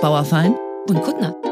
[0.00, 0.56] Bauerfein
[0.88, 1.36] und Kuttner.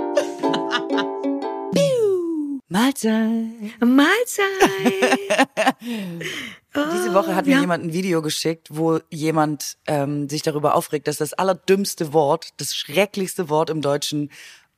[2.70, 3.44] Mahlzeit.
[3.80, 5.18] Mahlzeit.
[6.74, 7.60] Diese Woche hat mir ja.
[7.60, 12.74] jemand ein Video geschickt, wo jemand ähm, sich darüber aufregt, dass das allerdümmste Wort, das
[12.74, 14.30] schrecklichste Wort im Deutschen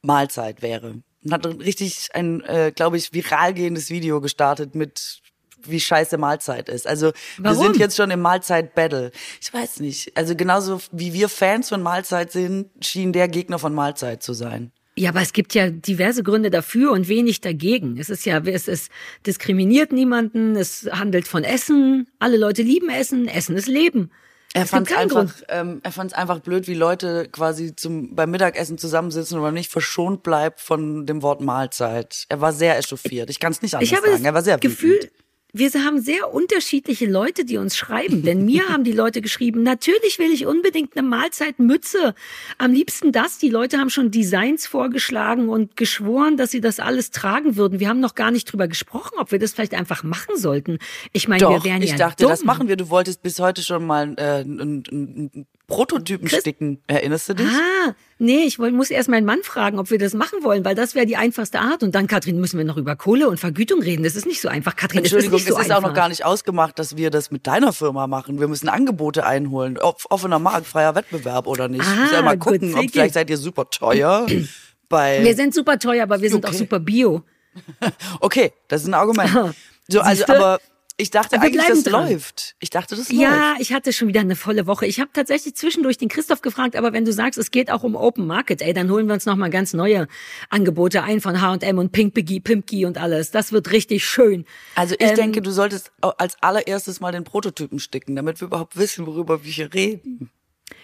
[0.02, 1.02] Mahlzeit wäre.
[1.24, 5.19] Und hat richtig ein, äh, glaube ich, viral gehendes Video gestartet mit
[5.64, 6.86] wie scheiße Mahlzeit ist.
[6.86, 7.58] Also Warum?
[7.58, 9.10] wir sind jetzt schon im Mahlzeit-Battle.
[9.40, 10.16] Ich weiß nicht.
[10.16, 14.72] Also genauso wie wir Fans von Mahlzeit sind, schien der Gegner von Mahlzeit zu sein.
[14.96, 17.96] Ja, aber es gibt ja diverse Gründe dafür und wenig dagegen.
[17.98, 18.90] Es ist ja, es ist
[19.26, 22.08] diskriminiert niemanden, es handelt von Essen.
[22.18, 24.10] Alle Leute lieben Essen, Essen ist Leben.
[24.52, 28.32] Er fand es einfach, ähm, er fand es einfach blöd, wie Leute quasi zum beim
[28.32, 32.26] Mittagessen zusammensitzen und man nicht verschont bleibt von dem Wort Mahlzeit.
[32.28, 33.30] Er war sehr echauffiert.
[33.30, 34.24] Ich kann es nicht anders ich habe sagen.
[34.24, 35.12] Er war sehr Gefühl, wütend
[35.52, 38.22] wir haben sehr unterschiedliche Leute, die uns schreiben.
[38.22, 42.14] Denn mir haben die Leute geschrieben, natürlich will ich unbedingt eine Mahlzeitmütze.
[42.58, 43.38] Am liebsten das.
[43.38, 47.80] Die Leute haben schon Designs vorgeschlagen und geschworen, dass sie das alles tragen würden.
[47.80, 50.78] Wir haben noch gar nicht drüber gesprochen, ob wir das vielleicht einfach machen sollten.
[51.12, 52.30] Ich meine, Doch, wir wären ich ja dachte, dumm.
[52.30, 52.76] das machen wir.
[52.76, 56.82] Du wolltest bis heute schon mal äh, ein, ein, Prototypen Chris sticken.
[56.86, 57.46] Erinnerst du dich?
[57.46, 60.94] Ah, nee, ich muss erst meinen Mann fragen, ob wir das machen wollen, weil das
[60.94, 61.82] wäre die einfachste Art.
[61.82, 64.02] Und dann, Katrin, müssen wir noch über Kohle und Vergütung reden.
[64.02, 64.76] Das ist nicht so einfach.
[64.76, 67.10] Katrin, Entschuldigung, das ist, nicht so es ist auch noch gar nicht ausgemacht, dass wir
[67.10, 68.40] das mit deiner Firma machen.
[68.40, 69.78] Wir müssen Angebote einholen.
[69.78, 71.86] Ob offener Markt, freier Wettbewerb oder nicht.
[71.86, 74.26] Ah, müssen ja mal gucken, gut, ob vielleicht seid ihr super teuer.
[74.90, 76.54] bei wir sind super teuer, aber wir sind okay.
[76.54, 77.22] auch super bio.
[78.20, 79.54] okay, das ist ein Argument.
[79.92, 80.60] So, also, aber
[81.00, 82.08] ich dachte Aber eigentlich, das dran.
[82.08, 82.56] läuft.
[82.60, 83.20] Ich dachte, das läuft.
[83.22, 84.86] Ja, ich hatte schon wieder eine volle Woche.
[84.86, 87.96] Ich habe tatsächlich zwischendurch den Christoph gefragt, aber wenn du sagst, es geht auch um
[87.96, 90.08] Open Market, ey, dann holen wir uns noch mal ganz neue
[90.50, 93.30] Angebote ein von H&M und Pink Pimpki und alles.
[93.30, 94.44] Das wird richtig schön.
[94.74, 98.76] Also ich ähm, denke, du solltest als allererstes mal den Prototypen sticken, damit wir überhaupt
[98.76, 100.30] wissen, worüber wir hier reden.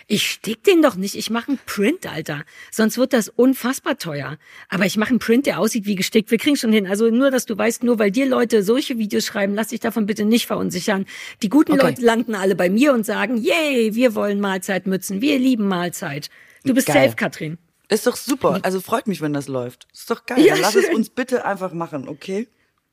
[0.07, 1.17] Ich stick den doch nicht.
[1.17, 2.45] Ich mache einen Print, Alter.
[2.71, 4.39] Sonst wird das unfassbar teuer.
[4.69, 6.31] Aber ich mache einen Print, der aussieht wie gestickt.
[6.31, 6.87] Wir kriegen schon hin.
[6.87, 10.07] Also nur, dass du weißt, nur weil dir Leute solche Videos schreiben, lass dich davon
[10.07, 11.07] bitte nicht verunsichern.
[11.43, 11.87] Die guten okay.
[11.87, 15.21] Leute landen alle bei mir und sagen, yay, wir wollen Mahlzeitmützen.
[15.21, 16.31] Wir lieben Mahlzeit.
[16.65, 17.05] Du bist geil.
[17.05, 17.59] safe, Katrin.
[17.89, 18.61] Ist doch super.
[18.63, 19.87] Also freut mich, wenn das läuft.
[19.93, 20.41] Ist doch geil.
[20.41, 20.85] Ja, Lass schön.
[20.85, 22.49] es uns bitte einfach machen, okay?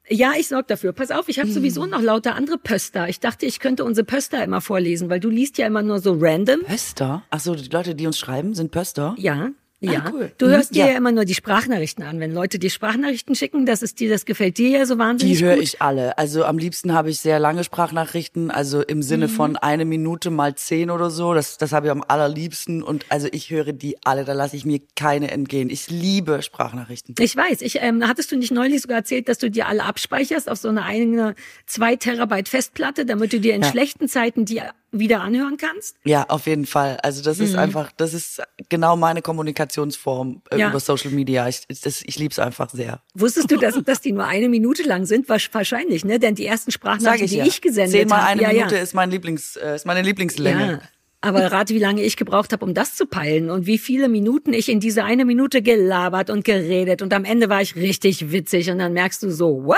[0.09, 0.91] Ja, ich sorg dafür.
[0.91, 3.07] Pass auf, ich habe sowieso noch lauter andere Pöster.
[3.07, 6.17] Ich dachte, ich könnte unsere Pöster immer vorlesen, weil du liest ja immer nur so
[6.19, 6.61] random.
[6.63, 7.23] Pöster?
[7.29, 9.15] Ach so, die Leute, die uns schreiben, sind Pöster?
[9.17, 9.51] Ja.
[9.83, 10.31] Ja, ah, cool.
[10.37, 10.75] du hörst mhm.
[10.75, 10.91] dir ja.
[10.91, 10.97] ja.
[10.97, 12.19] immer nur die Sprachnachrichten an.
[12.19, 15.43] Wenn Leute dir Sprachnachrichten schicken, das ist dir, das gefällt dir ja so wahnsinnig Die
[15.43, 16.17] höre ich alle.
[16.17, 19.31] Also am liebsten habe ich sehr lange Sprachnachrichten, also im Sinne mhm.
[19.31, 21.33] von eine Minute mal zehn oder so.
[21.33, 24.23] Das, das habe ich am allerliebsten und also ich höre die alle.
[24.23, 25.69] Da lasse ich mir keine entgehen.
[25.69, 27.15] Ich liebe Sprachnachrichten.
[27.19, 27.61] Ich weiß.
[27.61, 30.69] Ich ähm, hattest du nicht neulich sogar erzählt, dass du dir alle abspeicherst auf so
[30.69, 33.69] eine eigene zwei Terabyte Festplatte, damit du dir in ja.
[33.69, 34.61] schlechten Zeiten die
[34.93, 35.97] wieder anhören kannst?
[36.03, 36.97] Ja, auf jeden Fall.
[37.03, 37.45] Also das mhm.
[37.45, 40.69] ist einfach, das ist genau meine Kommunikationsform äh, ja.
[40.69, 41.47] über Social Media.
[41.47, 43.01] Ich, das, ich liebe es einfach sehr.
[43.13, 45.27] Wusstest du, dass, dass die nur eine Minute lang sind?
[45.27, 46.19] Wahrscheinlich, ne?
[46.19, 47.45] Denn die ersten Sprachnachrichten, die ja.
[47.45, 48.09] ich gesendet habe.
[48.09, 50.81] Zehnmal eine ja, Minute ist mein Lieblings, äh, ist meine Lieblingslänge.
[51.23, 54.51] Aber rate, wie lange ich gebraucht habe, um das zu peilen und wie viele Minuten
[54.51, 58.69] ich in diese eine Minute gelabert und geredet und am Ende war ich richtig witzig
[58.69, 59.77] und dann merkst du so, what?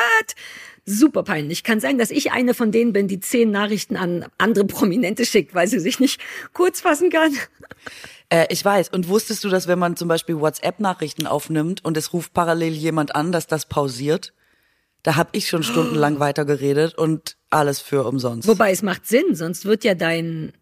[0.86, 1.64] Super peinlich.
[1.64, 5.56] Kann sein, dass ich eine von denen bin, die zehn Nachrichten an andere Prominente schickt,
[5.56, 6.22] weil sie sich nicht
[6.54, 7.34] kurz fassen kann.
[8.30, 8.90] Äh, ich weiß.
[8.90, 13.16] Und wusstest du, dass wenn man zum Beispiel WhatsApp-Nachrichten aufnimmt und es ruft parallel jemand
[13.16, 14.34] an, dass das pausiert?
[15.04, 18.48] Da habe ich schon stundenlang weitergeredet und alles für umsonst.
[18.48, 20.54] Wobei es macht Sinn, sonst wird ja dein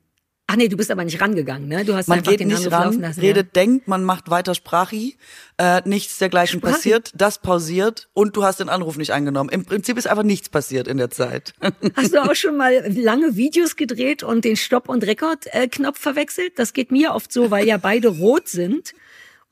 [0.46, 1.86] Ach nee, du bist aber nicht rangegangen, ne?
[1.86, 3.62] Du hast man einfach geht den nicht Anruf ran, laufen lassen, redet, ja.
[3.62, 5.18] denkt, man macht weiter Sprachi,
[5.58, 6.74] äh, nichts dergleichen Sprachi?
[6.74, 9.50] passiert, das pausiert und du hast den Anruf nicht angenommen.
[9.50, 11.54] Im Prinzip ist einfach nichts passiert in der Zeit.
[11.96, 16.60] Hast du auch schon mal lange Videos gedreht und den Stopp- und Rekord-Knopf verwechselt?
[16.60, 18.94] Das geht mir oft so, weil ja beide rot sind.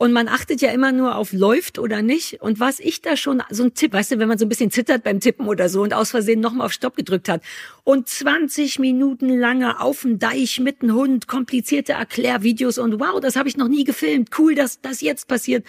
[0.01, 2.41] Und man achtet ja immer nur auf läuft oder nicht.
[2.41, 4.71] Und was ich da schon, so ein Tipp, weißt du, wenn man so ein bisschen
[4.71, 7.43] zittert beim Tippen oder so und aus Versehen nochmal auf Stopp gedrückt hat
[7.83, 13.35] und 20 Minuten lange auf dem Deich mit einem Hund, komplizierte Erklärvideos und wow, das
[13.35, 14.31] habe ich noch nie gefilmt.
[14.39, 15.67] Cool, dass das jetzt passiert.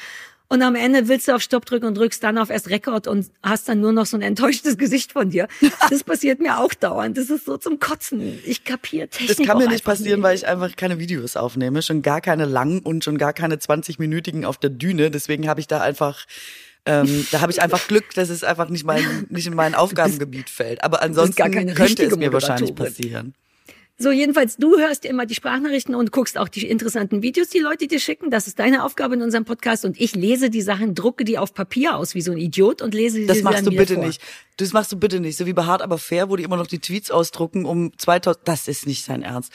[0.52, 3.31] Und am Ende willst du auf Stopp drücken und drückst dann auf erst Rekord und
[3.43, 5.49] hast dann nur noch so ein enttäuschtes Gesicht von dir.
[5.88, 7.16] Das passiert mir auch dauernd.
[7.16, 8.38] Das ist so zum Kotzen.
[8.44, 9.38] Ich kapiere Technik.
[9.38, 10.25] Das kann mir nicht passieren, nicht.
[10.25, 11.81] weil ich einfach keine Videos aufnehme.
[11.81, 15.10] Schon gar keine langen und schon gar keine 20-minütigen auf der Düne.
[15.10, 16.26] Deswegen habe ich da einfach
[16.84, 20.50] ähm, da habe ich einfach Glück, dass es einfach nicht, mein, nicht in mein Aufgabengebiet
[20.50, 20.84] fällt.
[20.84, 23.34] Aber ansonsten könnte es mir wahrscheinlich passieren.
[24.02, 27.87] So, jedenfalls, du hörst immer die Sprachnachrichten und guckst auch die interessanten Videos, die Leute
[27.87, 28.31] dir schicken.
[28.31, 29.84] Das ist deine Aufgabe in unserem Podcast.
[29.84, 32.94] Und ich lese die Sachen, drucke die auf Papier aus wie so ein Idiot und
[32.94, 34.04] lese die Das machst du bitte vor.
[34.04, 34.20] nicht.
[34.56, 35.38] Das machst du bitte nicht.
[35.38, 38.49] So wie bei Hart aber fair, wo die immer noch die Tweets ausdrucken um 2000.
[38.49, 39.52] Das ist nicht sein Ernst.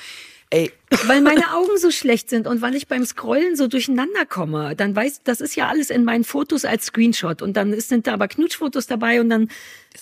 [0.49, 0.71] Ey,
[1.07, 4.77] weil meine Augen so schlecht sind und weil ich beim Scrollen so durcheinander komme.
[4.77, 8.13] Dann weiß, das ist ja alles in meinen Fotos als Screenshot und dann sind da
[8.13, 9.49] aber Knutschfotos dabei und dann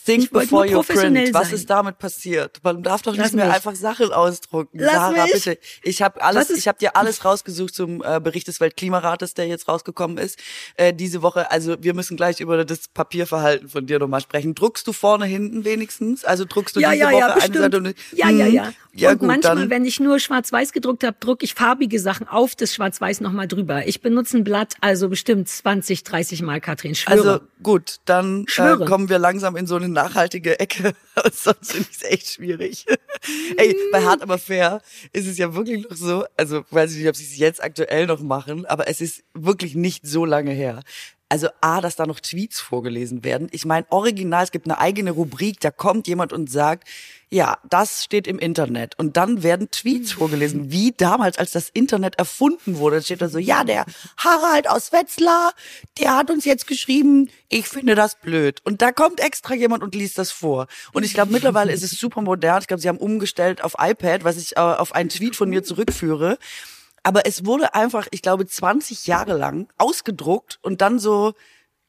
[0.05, 1.33] think before you print.
[1.33, 1.55] Was sein.
[1.55, 2.59] ist damit passiert?
[2.63, 3.55] Man darf doch nicht Lass mehr mich.
[3.55, 4.79] einfach Sachen ausdrucken.
[4.79, 5.33] Lass Sarah, mich.
[5.33, 5.57] bitte.
[5.83, 9.47] Ich habe alles, Was ich habe dir alles rausgesucht zum äh, Bericht des Weltklimarates, der
[9.47, 10.39] jetzt rausgekommen ist
[10.75, 11.51] äh, diese Woche.
[11.51, 14.55] Also wir müssen gleich über das Papierverhalten von dir nochmal sprechen.
[14.55, 16.25] Druckst du vorne hinten wenigstens?
[16.25, 17.59] Also druckst du ja, diese ja, Woche ja, eine.
[17.59, 18.73] Seite und ja, ja, Hm, ja.
[18.97, 19.69] Ja und gut, manchmal, dann.
[19.69, 23.85] wenn ich nur schwarz-weiß gedruckt habe, drucke ich farbige Sachen auf das schwarz-weiß nochmal drüber.
[23.87, 27.31] Ich benutze ein Blatt, also bestimmt 20, 30 Mal, Katrin, schwöre.
[27.33, 30.93] Also gut, dann äh, kommen wir langsam in so eine nachhaltige Ecke.
[31.33, 32.85] Sonst finde ich es echt schwierig.
[33.57, 34.81] Ey, bei Hart aber fair
[35.13, 38.07] ist es ja wirklich noch so, also weiß ich nicht, ob sie es jetzt aktuell
[38.07, 40.81] noch machen, aber es ist wirklich nicht so lange her.
[41.27, 43.47] Also A, dass da noch Tweets vorgelesen werden.
[43.51, 46.87] Ich meine, original, es gibt eine eigene Rubrik, da kommt jemand und sagt,
[47.35, 48.97] ja, das steht im Internet.
[48.97, 52.95] Und dann werden Tweets vorgelesen, wie damals, als das Internet erfunden wurde.
[52.95, 53.85] Da steht da so, ja, der
[54.15, 55.51] Harald aus Wetzlar,
[55.99, 58.61] der hat uns jetzt geschrieben, ich finde das blöd.
[58.63, 60.67] Und da kommt extra jemand und liest das vor.
[60.93, 62.61] Und ich glaube, mittlerweile ist es super modern.
[62.61, 65.61] Ich glaube, sie haben umgestellt auf iPad, was ich äh, auf einen Tweet von mir
[65.61, 66.37] zurückführe.
[67.03, 71.33] Aber es wurde einfach, ich glaube, 20 Jahre lang ausgedruckt und dann so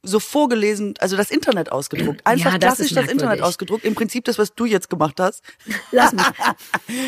[0.07, 2.21] so vorgelesen, also das Internet ausgedruckt.
[2.25, 3.85] Einfach Ja, das klassisch das Internet ausgedruckt.
[3.85, 5.43] Im Prinzip das, was du jetzt gemacht hast.
[5.93, 6.25] Lass mich.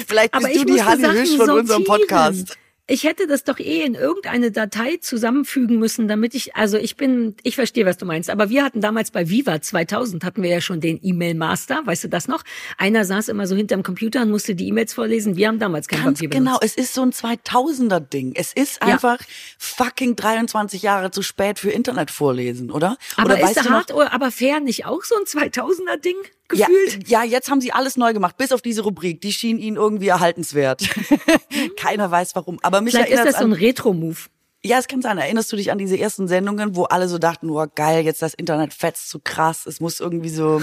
[0.07, 2.09] Vielleicht Aber bist ich du die Hanni Sachen Hüsch von unserem sortieren.
[2.09, 2.59] Podcast.
[2.91, 7.37] Ich hätte das doch eh in irgendeine Datei zusammenfügen müssen, damit ich, also ich bin,
[7.43, 10.63] ich verstehe, was du meinst, aber wir hatten damals bei Viva 2000 hatten wir ja
[10.63, 12.43] schon den E-Mail Master, weißt du das noch?
[12.79, 15.37] Einer saß immer so hinterm Computer und musste die E-Mails vorlesen.
[15.37, 16.79] Wir haben damals kein Ganz Papier genau, benutzt.
[16.79, 18.33] es ist so ein 2000er Ding.
[18.35, 18.95] Es ist Ja.
[18.95, 19.19] einfach
[19.59, 22.97] fucking 23 Jahre zu spät für Internet vorlesen, oder?
[23.17, 27.09] Aber oder ist weißt hart, aber fair nicht auch so ein 2000er Ding ja, gefühlt?
[27.09, 29.21] ja, jetzt haben sie alles neu gemacht, bis auf diese Rubrik.
[29.21, 30.89] Die schien ihnen irgendwie erhaltenswert.
[31.77, 32.59] Keiner weiß warum.
[32.63, 34.19] Aber mich Vielleicht ist das so ein Retro-Move.
[34.65, 35.19] Ja, es kann sein.
[35.19, 38.35] Erinnerst du dich an diese ersten Sendungen, wo alle so dachten, oh geil, jetzt das
[38.35, 39.67] Internet fetzt so krass.
[39.67, 40.61] Es muss irgendwie so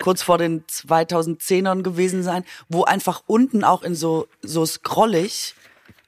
[0.00, 5.54] kurz vor den 2010ern gewesen sein, wo einfach unten auch in so, so scrollig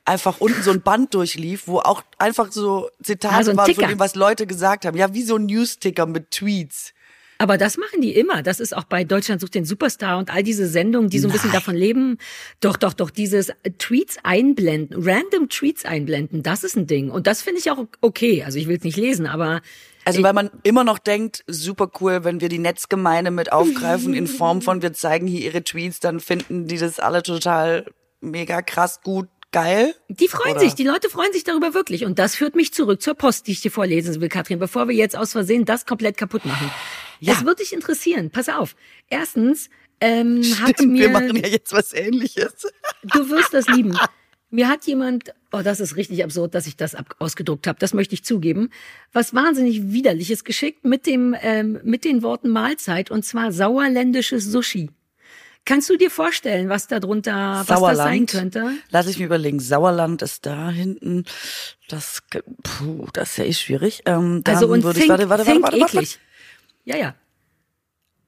[0.04, 3.88] einfach unten so ein Band durchlief, wo auch einfach so Zitate so ein waren von
[3.88, 4.96] dem, was Leute gesagt haben.
[4.96, 6.93] Ja, wie so ein News-Ticker mit Tweets.
[7.38, 8.42] Aber das machen die immer.
[8.42, 11.32] Das ist auch bei Deutschland sucht den Superstar und all diese Sendungen, die so ein
[11.32, 11.58] bisschen Nein.
[11.58, 12.18] davon leben.
[12.60, 17.10] Doch, doch, doch, dieses Tweets einblenden, random Tweets einblenden, das ist ein Ding.
[17.10, 18.44] Und das finde ich auch okay.
[18.44, 19.62] Also ich will es nicht lesen, aber
[20.04, 24.26] Also weil man immer noch denkt, super cool, wenn wir die Netzgemeinde mit aufgreifen in
[24.26, 27.86] Form von, wir zeigen hier ihre Tweets, dann finden die das alle total
[28.20, 29.94] mega krass gut, geil.
[30.08, 30.60] die freuen Oder?
[30.60, 32.04] sich, die Leute freuen sich darüber wirklich.
[32.04, 34.94] Und das führt mich zurück zur Post, die ich dir vorlesen will, Katrin, bevor wir
[34.94, 36.70] jetzt aus Versehen das komplett kaputt machen.
[37.24, 37.32] Ja.
[37.34, 38.30] Es wird dich interessieren.
[38.30, 38.76] Pass auf.
[39.08, 42.66] Erstens ähm, hat mir wir machen ja jetzt was ähnliches.
[43.04, 43.96] Du wirst das lieben.
[44.50, 47.92] Mir hat jemand, oh, das ist richtig absurd, dass ich das ab ausgedruckt habe, das
[47.92, 48.70] möchte ich zugeben,
[49.12, 54.90] was wahnsinnig widerliches geschickt mit dem ähm, mit den Worten Mahlzeit und zwar sauerländisches Sushi.
[55.66, 58.72] Kannst du dir vorstellen, was darunter was das sein könnte?
[58.90, 59.60] Lass ich mir überlegen.
[59.60, 61.24] Sauerland ist da hinten.
[61.88, 62.22] Das,
[62.62, 64.02] puh, das ist ja eh schwierig.
[64.04, 66.18] Ähm, Also und würde think, ich, warte, warte, warte, warte, warte, eklig.
[66.84, 67.14] Ja, ja.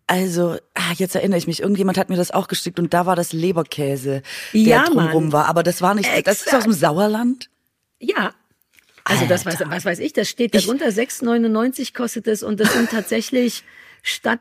[0.09, 3.17] Also, ah, jetzt erinnere ich mich, irgendjemand hat mir das auch geschickt und da war
[3.17, 4.23] das Leberkäse,
[4.53, 5.33] der Ja, drumrum Mann.
[5.33, 5.47] war.
[5.47, 6.57] Aber das war nicht, das ist Exakt.
[6.59, 7.51] aus dem Sauerland?
[7.99, 8.33] Ja.
[9.03, 12.73] Also das weiß, was weiß ich, das steht da drunter, 6,99 kostet es und das
[12.73, 13.63] sind tatsächlich
[14.03, 14.41] statt,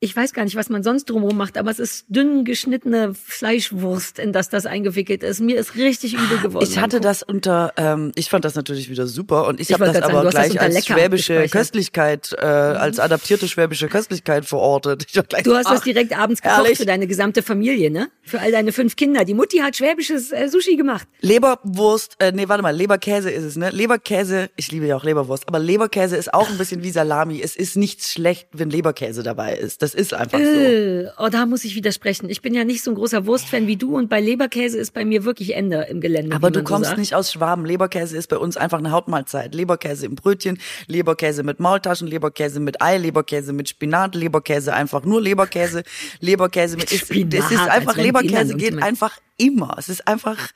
[0.00, 4.20] ich weiß gar nicht, was man sonst drumherum macht, aber es ist dünn geschnittene Fleischwurst,
[4.20, 5.40] in das das eingewickelt ist.
[5.40, 6.64] Mir ist richtig übel geworden.
[6.68, 9.86] Ich hatte das unter, ähm, ich fand das natürlich wieder super und ich, Ich habe
[9.86, 11.48] das sagen, aber das gleich unter als schwäbische.
[11.48, 15.06] Köstlichkeit, äh, als adaptierte schwäbische Köstlichkeit verortet.
[15.28, 16.78] Gleich, Du hast das ach, direkt abends gekocht herrlich.
[16.78, 18.08] für deine gesamte Familie, ne?
[18.22, 19.24] Für all deine fünf Kinder.
[19.24, 21.08] Die Mutti hat schwäbisches äh, Sushi gemacht.
[21.22, 23.70] Leberwurst, äh, nee, warte mal, Leberkäse ist es, ne?
[23.70, 27.40] Leberkäse, ich liebe ja auch Leberwurst, aber Leberkäse ist auch ein bisschen wie Salami.
[27.42, 29.82] Es ist nichts schlecht, wenn Leberkäse dabei ist.
[29.82, 30.44] Das ist einfach so.
[30.44, 32.28] Äh, oh, da muss ich widersprechen.
[32.28, 35.04] Ich bin ja nicht so ein großer Wurstfan wie du und bei Leberkäse ist bei
[35.04, 36.34] mir wirklich Ende im Gelände.
[36.34, 36.98] Aber du so kommst sagt.
[36.98, 37.64] nicht aus Schwaben.
[37.64, 39.54] Leberkäse ist bei uns einfach eine Hauptmahlzeit.
[39.54, 45.20] Leberkäse im Brötchen, Leberkäse mit Maultaschen, Leberkäse mit Ei, Leberkäse mit Spinat, Leberkäse einfach nur
[45.20, 45.82] Leberkäse,
[46.20, 49.76] Leberkäse mit, Spinat, es ist einfach, Leberkäse geht einfach immer.
[49.78, 50.50] Es ist einfach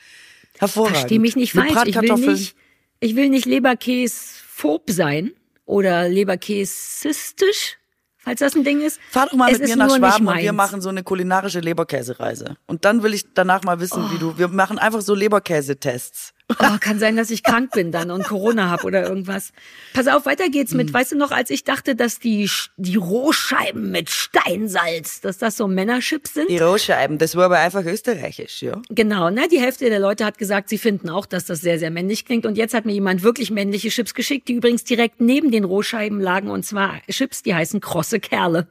[0.58, 0.98] hervorragend.
[0.98, 1.88] Versteh mich nicht Mit falsch.
[1.88, 2.56] Ich will nicht,
[3.00, 5.32] ich will nicht Leberkäsphob sein
[5.64, 7.78] oder Leberkäsistisch,
[8.24, 9.00] falls das ein Ding ist.
[9.10, 12.56] Fahr doch mal Es mit mir nach Schwaben und wir machen so eine kulinarische Leberkäsereise.
[12.66, 14.32] Und dann will ich danach mal wissen, wie Oh.
[14.32, 16.32] du, wir machen einfach so Leberkäsetests.
[16.48, 19.52] Oh, kann sein, dass ich krank bin dann und Corona habe oder irgendwas.
[19.94, 20.94] Pass auf, weiter geht's mit, hm.
[20.94, 25.66] weißt du noch, als ich dachte, dass die, die Rohscheiben mit Steinsalz, dass das so
[25.66, 26.50] Männerchips sind?
[26.50, 28.80] Die Rohscheiben, das war aber einfach österreichisch, ja.
[28.90, 29.48] Genau, ne?
[29.50, 32.44] Die Hälfte der Leute hat gesagt, sie finden auch, dass das sehr, sehr männlich klingt.
[32.44, 36.20] Und jetzt hat mir jemand wirklich männliche Chips geschickt, die übrigens direkt neben den Rohscheiben
[36.20, 36.50] lagen.
[36.50, 38.66] Und zwar Chips, die heißen krosse Kerle.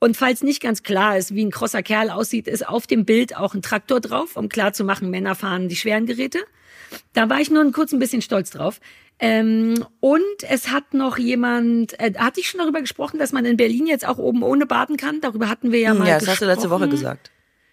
[0.00, 3.36] Und falls nicht ganz klar ist, wie ein krosser Kerl aussieht, ist auf dem Bild
[3.36, 6.38] auch ein Traktor drauf, um klar zu machen, Männer fahren die schweren Geräte.
[7.12, 8.80] Da war ich nur kurz ein bisschen stolz drauf.
[9.18, 13.58] Ähm, und es hat noch jemand, äh, hatte ich schon darüber gesprochen, dass man in
[13.58, 15.20] Berlin jetzt auch oben ohne baden kann?
[15.20, 16.32] Darüber hatten wir ja hm, mal Ja, das gesprochen.
[16.32, 17.30] hast du letzte Woche gesagt.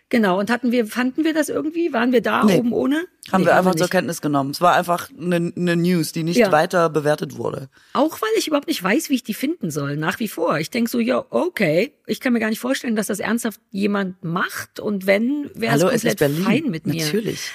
[0.09, 1.91] Genau, und hatten wir, fanden wir das irgendwie?
[1.91, 2.57] Waren wir da nee.
[2.57, 3.05] oben ohne?
[3.29, 4.51] Haben nee, wir einfach wir zur Kenntnis genommen.
[4.51, 6.51] Es war einfach eine, eine News, die nicht ja.
[6.51, 7.69] weiter bewertet wurde.
[7.91, 10.59] Auch weil ich überhaupt nicht weiß, wie ich die finden soll, nach wie vor.
[10.59, 14.24] Ich denk so, ja, okay, ich kann mir gar nicht vorstellen, dass das ernsthaft jemand
[14.24, 17.03] macht und wenn, wäre es komplett fein mit mir.
[17.03, 17.51] Natürlich.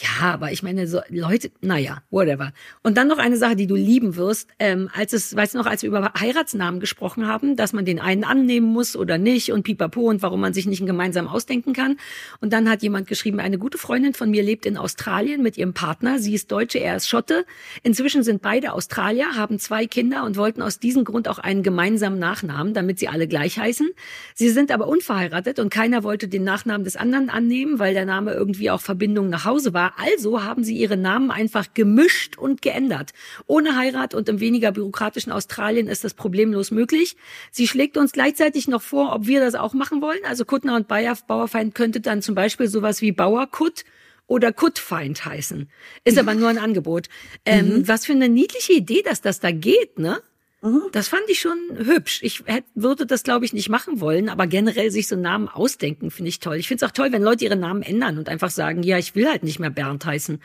[0.00, 2.52] Ja, aber ich meine, so Leute, naja, whatever.
[2.82, 5.66] Und dann noch eine Sache, die du lieben wirst, ähm, als es, weißt du noch,
[5.66, 9.64] als wir über Heiratsnamen gesprochen haben, dass man den einen annehmen muss oder nicht und
[9.64, 11.96] pipapo und warum man sich nicht einen gemeinsam ausdenken kann.
[12.40, 15.74] Und dann hat jemand geschrieben, eine gute Freundin von mir lebt in Australien mit ihrem
[15.74, 16.18] Partner.
[16.18, 17.44] Sie ist Deutsche, er ist Schotte.
[17.82, 22.18] Inzwischen sind beide Australier, haben zwei Kinder und wollten aus diesem Grund auch einen gemeinsamen
[22.18, 23.90] Nachnamen, damit sie alle gleich heißen.
[24.34, 28.32] Sie sind aber unverheiratet und keiner wollte den Nachnamen des anderen annehmen, weil der Name
[28.32, 29.94] irgendwie auch Verbindung nach Hause war.
[29.98, 33.12] Also haben sie ihre Namen einfach gemischt und geändert.
[33.46, 37.16] Ohne Heirat und im weniger bürokratischen Australien ist das problemlos möglich.
[37.50, 40.20] Sie schlägt uns gleichzeitig noch vor, ob wir das auch machen wollen.
[40.26, 43.84] Also Kuttner und Bayer, Bauerfeind könnte dann zum Beispiel sowas wie Bauerkutt
[44.26, 45.68] oder Kuttfeind heißen.
[46.04, 47.08] Ist aber nur ein Angebot.
[47.44, 47.88] Ähm, mhm.
[47.88, 50.20] Was für eine niedliche Idee, dass das da geht, ne?
[50.64, 50.84] Mhm.
[50.92, 52.20] Das fand ich schon hübsch.
[52.22, 56.10] Ich hätte, würde das, glaube ich, nicht machen wollen, aber generell sich so Namen ausdenken,
[56.10, 56.56] finde ich toll.
[56.56, 59.14] Ich finde es auch toll, wenn Leute ihre Namen ändern und einfach sagen, ja, ich
[59.14, 60.40] will halt nicht mehr Bernd heißen.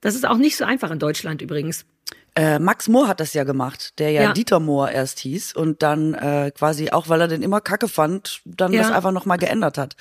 [0.00, 1.86] Das ist auch nicht so einfach in Deutschland übrigens.
[2.34, 4.32] Äh, Max Mohr hat das ja gemacht, der ja, ja.
[4.32, 8.40] Dieter Mohr erst hieß und dann äh, quasi auch, weil er den immer kacke fand,
[8.44, 8.82] dann ja.
[8.82, 9.94] das einfach nochmal geändert hat.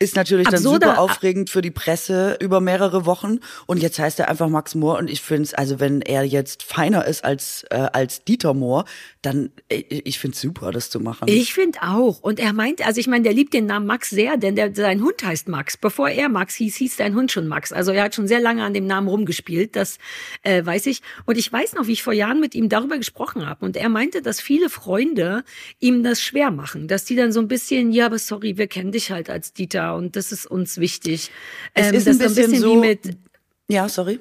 [0.00, 3.40] Ist natürlich Absurder, dann super aufregend für die Presse über mehrere Wochen.
[3.66, 4.96] Und jetzt heißt er einfach Max Mohr.
[4.98, 8.84] Und ich finde es, also wenn er jetzt feiner ist als, äh, als Dieter Mohr,
[9.22, 11.26] dann äh, ich finde es super, das zu machen.
[11.26, 12.20] Ich finde auch.
[12.20, 15.02] Und er meint, also ich meine, der liebt den Namen Max sehr, denn der, sein
[15.02, 15.76] Hund heißt Max.
[15.76, 17.72] Bevor er Max hieß, hieß sein Hund schon Max.
[17.72, 19.98] Also er hat schon sehr lange an dem Namen rumgespielt, das
[20.42, 21.02] äh, weiß ich.
[21.26, 23.64] Und ich weiß noch, wie ich vor Jahren mit ihm darüber gesprochen habe.
[23.64, 25.42] Und er meinte, dass viele Freunde
[25.80, 26.86] ihm das schwer machen.
[26.86, 29.87] Dass die dann so ein bisschen, ja, aber sorry, wir kennen dich halt als Dieter
[29.96, 31.30] und das ist uns wichtig.
[31.74, 33.16] Es ähm, ist ein bisschen, so, wie mit.
[33.68, 34.20] Ja, sorry.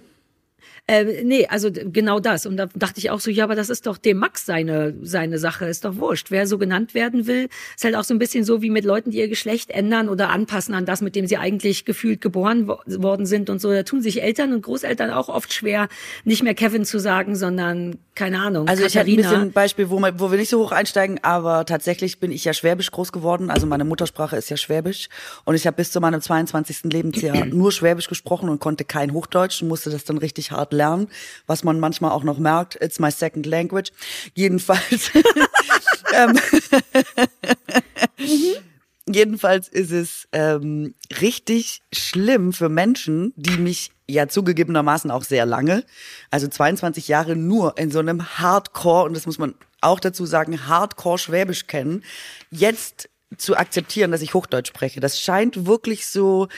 [0.90, 2.46] Äh, nee, also genau das.
[2.46, 5.38] Und da dachte ich auch so, ja, aber das ist doch dem Max seine, seine
[5.38, 6.32] Sache, ist doch wurscht.
[6.32, 9.12] Wer so genannt werden will, ist halt auch so ein bisschen so wie mit Leuten,
[9.12, 12.78] die ihr Geschlecht ändern oder anpassen an das, mit dem sie eigentlich gefühlt geboren wo
[12.88, 13.72] worden sind und so.
[13.72, 15.90] Da tun sich Eltern und Großeltern auch oft schwer,
[16.24, 18.70] nicht mehr Kevin zu sagen, sondern keine Ahnung.
[18.70, 18.88] Also Katharina.
[18.88, 22.22] ich habe ein bisschen ein Beispiel, wo, wo wir nicht so hoch einsteigen, aber tatsächlich
[22.22, 23.50] bin ich ja Schwäbisch groß geworden.
[23.50, 25.10] Also meine Muttersprache ist ja Schwäbisch
[25.44, 26.86] und ich habe bis zu meinem 22.
[26.86, 31.10] Lebensjahr nur Schwäbisch gesprochen und konnte kein Hochdeutsch und musste das dann richtig hart lernen,
[31.48, 32.76] was man manchmal auch noch merkt.
[32.82, 33.92] It's my second language.
[34.36, 35.12] Jedenfalls.
[38.20, 38.56] mhm.
[39.10, 45.86] Jedenfalls ist es ähm, richtig schlimm für Menschen, die mich ja zugegebenermaßen auch sehr lange,
[46.30, 50.68] also 22 Jahre nur in so einem Hardcore, und das muss man auch dazu sagen,
[50.68, 52.04] Hardcore Schwäbisch kennen,
[52.52, 55.00] jetzt zu akzeptieren, dass ich Hochdeutsch spreche.
[55.00, 56.50] Das scheint wirklich so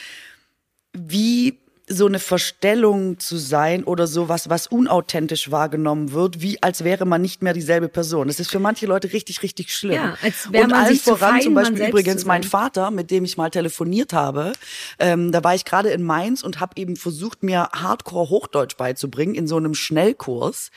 [0.93, 1.59] wie
[1.89, 7.21] so eine Verstellung zu sein oder sowas, was unauthentisch wahrgenommen wird, wie als wäre man
[7.21, 8.27] nicht mehr dieselbe Person.
[8.27, 9.95] Das ist für manche Leute richtig, richtig schlimm.
[9.95, 13.37] Ja, als wäre man sich voran fein, zum Beispiel übrigens mein Vater, mit dem ich
[13.37, 14.53] mal telefoniert habe,
[14.99, 19.33] ähm, da war ich gerade in Mainz und habe eben versucht, mir Hardcore Hochdeutsch beizubringen
[19.33, 20.69] in so einem Schnellkurs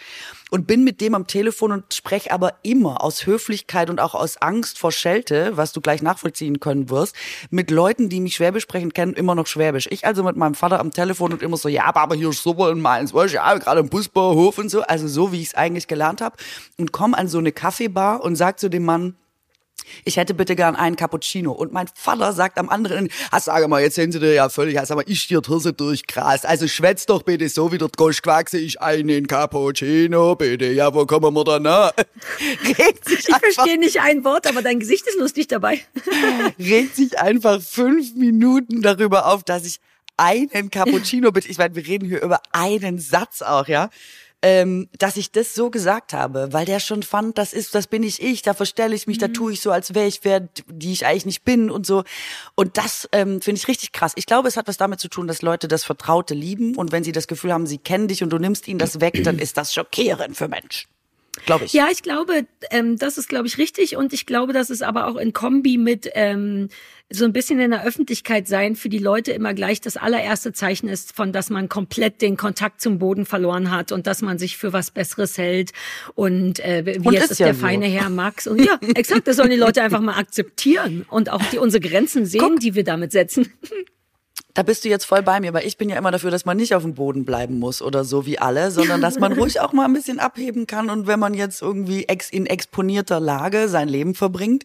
[0.53, 4.37] und bin mit dem am Telefon und spreche aber immer aus Höflichkeit und auch aus
[4.37, 7.17] Angst vor Schelte, was du gleich nachvollziehen können wirst,
[7.49, 9.89] mit Leuten, die mich Schwäbisch sprechen, kennen immer noch Schwäbisch.
[9.91, 12.71] Ich also mit meinem Vater am Telefon und immer so, ja, aber hier ist super
[12.71, 15.55] in Mainz, weißt du, ja, gerade im Busbahnhof und so, also so, wie ich es
[15.55, 16.37] eigentlich gelernt habe
[16.77, 19.17] und komme an so eine Kaffeebar und sag zu dem Mann,
[20.05, 21.53] ich hätte bitte gern einen Cappuccino.
[21.53, 24.79] Und mein Vater sagt am anderen, ah, sag mal, jetzt sind sie dir ja völlig,
[24.85, 26.47] sag mal, ich dir Hirse durchgrast.
[26.47, 30.67] Also schwätz doch bitte so, wie der Gosch quackse ich einen Cappuccino, bitte.
[30.67, 31.93] Ja, wo kommen wir da nach?
[32.79, 35.81] Regt sich ich verstehe nicht ein Wort, aber dein Gesicht ist lustig dabei.
[36.59, 39.79] regt sich einfach fünf Minuten darüber auf, dass ich
[40.17, 41.49] einen Cappuccino bitte.
[41.49, 43.91] Ich meine, wir reden hier über einen Satz auch, ja
[44.43, 48.03] ähm, dass ich das so gesagt habe, weil der schon fand, das ist, das bin
[48.03, 49.21] ich ich, da verstelle ich mich, mhm.
[49.21, 52.03] da tue ich so, als wäre ich wer, die ich eigentlich nicht bin und so.
[52.57, 54.13] Und das ähm, finde ich richtig krass.
[54.17, 57.05] Ich glaube, es hat was damit zu tun, dass Leute das Vertraute lieben und wenn
[57.05, 59.57] sie das Gefühl haben, sie kennen dich und du nimmst ihnen das weg, dann ist
[59.57, 60.89] das schockierend für Menschen.
[61.47, 61.73] Glaube ich.
[61.73, 63.97] Ja, ich glaube, ähm, das ist, glaube ich, richtig.
[63.97, 66.69] Und ich glaube, dass es aber auch in Kombi mit ähm,
[67.09, 70.89] so ein bisschen in der Öffentlichkeit sein für die Leute immer gleich das allererste Zeichen
[70.89, 74.59] ist, von dass man komplett den Kontakt zum Boden verloren hat und dass man sich
[74.59, 75.73] für was Besseres hält.
[76.15, 77.61] Und äh, wie und jetzt ist, ist ja der so.
[77.61, 78.47] feine Herr Max.
[78.47, 82.27] Und ja, exakt, das sollen die Leute einfach mal akzeptieren und auch die unsere Grenzen
[82.27, 82.61] sehen, Guck.
[82.61, 83.51] die wir damit setzen.
[84.55, 86.57] Da bist du jetzt voll bei mir, weil ich bin ja immer dafür, dass man
[86.57, 89.73] nicht auf dem Boden bleiben muss oder so wie alle, sondern dass man ruhig auch
[89.73, 93.89] mal ein bisschen abheben kann und wenn man jetzt irgendwie ex in exponierter Lage sein
[93.89, 94.65] Leben verbringt,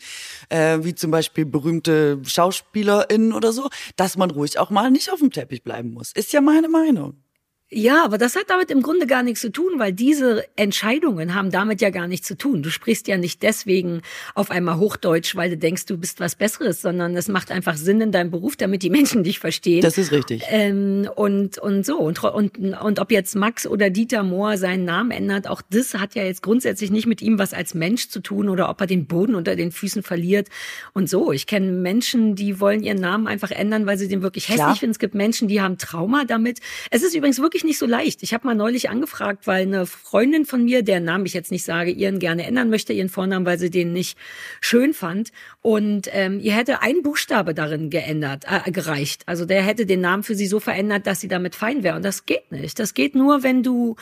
[0.50, 5.20] äh, wie zum Beispiel berühmte SchauspielerInnen oder so, dass man ruhig auch mal nicht auf
[5.20, 6.12] dem Teppich bleiben muss.
[6.12, 7.27] Ist ja meine Meinung.
[7.70, 11.52] Ja, aber das hat damit im Grunde gar nichts zu tun, weil diese Entscheidungen haben
[11.52, 12.64] damit ja gar nichts zu tun.
[12.64, 14.04] Du sprichst ja nicht deswegen
[14.36, 18.00] auf einmal Hochdeutsch, weil du denkst, du bist was Besseres, sondern es macht einfach Sinn
[18.00, 19.82] in deinem Beruf, damit die Menschen dich verstehen.
[19.82, 20.44] Das ist richtig.
[20.50, 21.98] Ähm, und, und so.
[21.98, 26.16] Und, und, und ob jetzt Max oder Dieter Mohr seinen Namen ändert, auch das hat
[26.16, 29.08] ja jetzt grundsätzlich nicht mit ihm was als Mensch zu tun oder ob er den
[29.08, 30.48] Boden unter den Füßen verliert
[30.94, 31.34] und so.
[31.34, 34.92] Ich kenne Menschen, die wollen ihren Namen einfach ändern, weil sie den wirklich hässlich finden.
[34.92, 36.60] Es gibt Menschen, die haben Trauma damit.
[36.92, 38.22] Es ist übrigens wirklich wirklich nicht so leicht.
[38.22, 41.64] Ich habe mal neulich angefragt, weil eine Freundin von mir, deren Namen ich jetzt nicht
[41.64, 44.16] sage, ihren gerne ändern möchte, ihren Vornamen, weil sie den nicht
[44.62, 45.32] schön fand.
[45.62, 49.24] Und ähm, ihr hätte ein Buchstabe darin geändert, äh, gereicht.
[49.26, 51.96] Also der hätte den Namen für sie so verändert, dass sie damit fein wäre.
[51.96, 52.78] Und das geht nicht.
[52.78, 53.96] Das geht nur, wenn du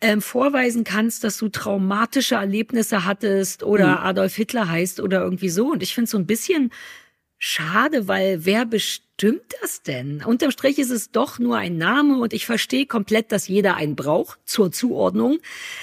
[0.00, 4.06] ähm, vorweisen kannst, dass du traumatische Erlebnisse hattest oder mhm.
[4.06, 5.72] Adolf Hitler heißt oder irgendwie so.
[5.72, 6.70] Und ich finde so ein bisschen
[7.38, 9.11] schade, weil wer bestimmt
[9.60, 10.22] das denn?
[10.24, 13.96] Unterm Strich ist es doch nur ein Name und ich verstehe komplett, dass jeder einen
[13.96, 15.38] braucht zur Zuordnung.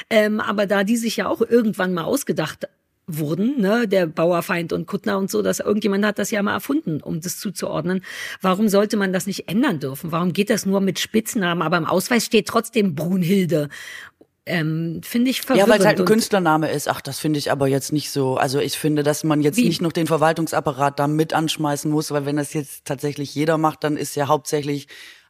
[0.10, 2.68] Ähm, aber da die sich ja auch irgendwann mal ausgedacht
[3.10, 7.02] wurden, ne, der Bauerfeind und Kuttner und so, dass irgendjemand hat das ja mal erfunden,
[7.02, 8.04] um das zuzuordnen.
[8.42, 10.12] Warum sollte man das nicht ändern dürfen?
[10.12, 11.64] Warum geht das nur mit Spitznamen?
[11.64, 13.70] Aber im Ausweis steht trotzdem Brunhilde
[14.50, 15.68] ähm, finde ich verwirrend.
[15.68, 16.88] Ja, weil es halt ein Künstlername ist.
[16.88, 18.36] Ach, das finde ich aber jetzt nicht so.
[18.36, 19.66] Also ich finde, dass man jetzt Wie?
[19.66, 23.84] nicht noch den Verwaltungsapparat da mit anschmeißen muss, weil wenn das jetzt tatsächlich jeder macht,
[23.84, 24.88] dann ist ja hauptsächlich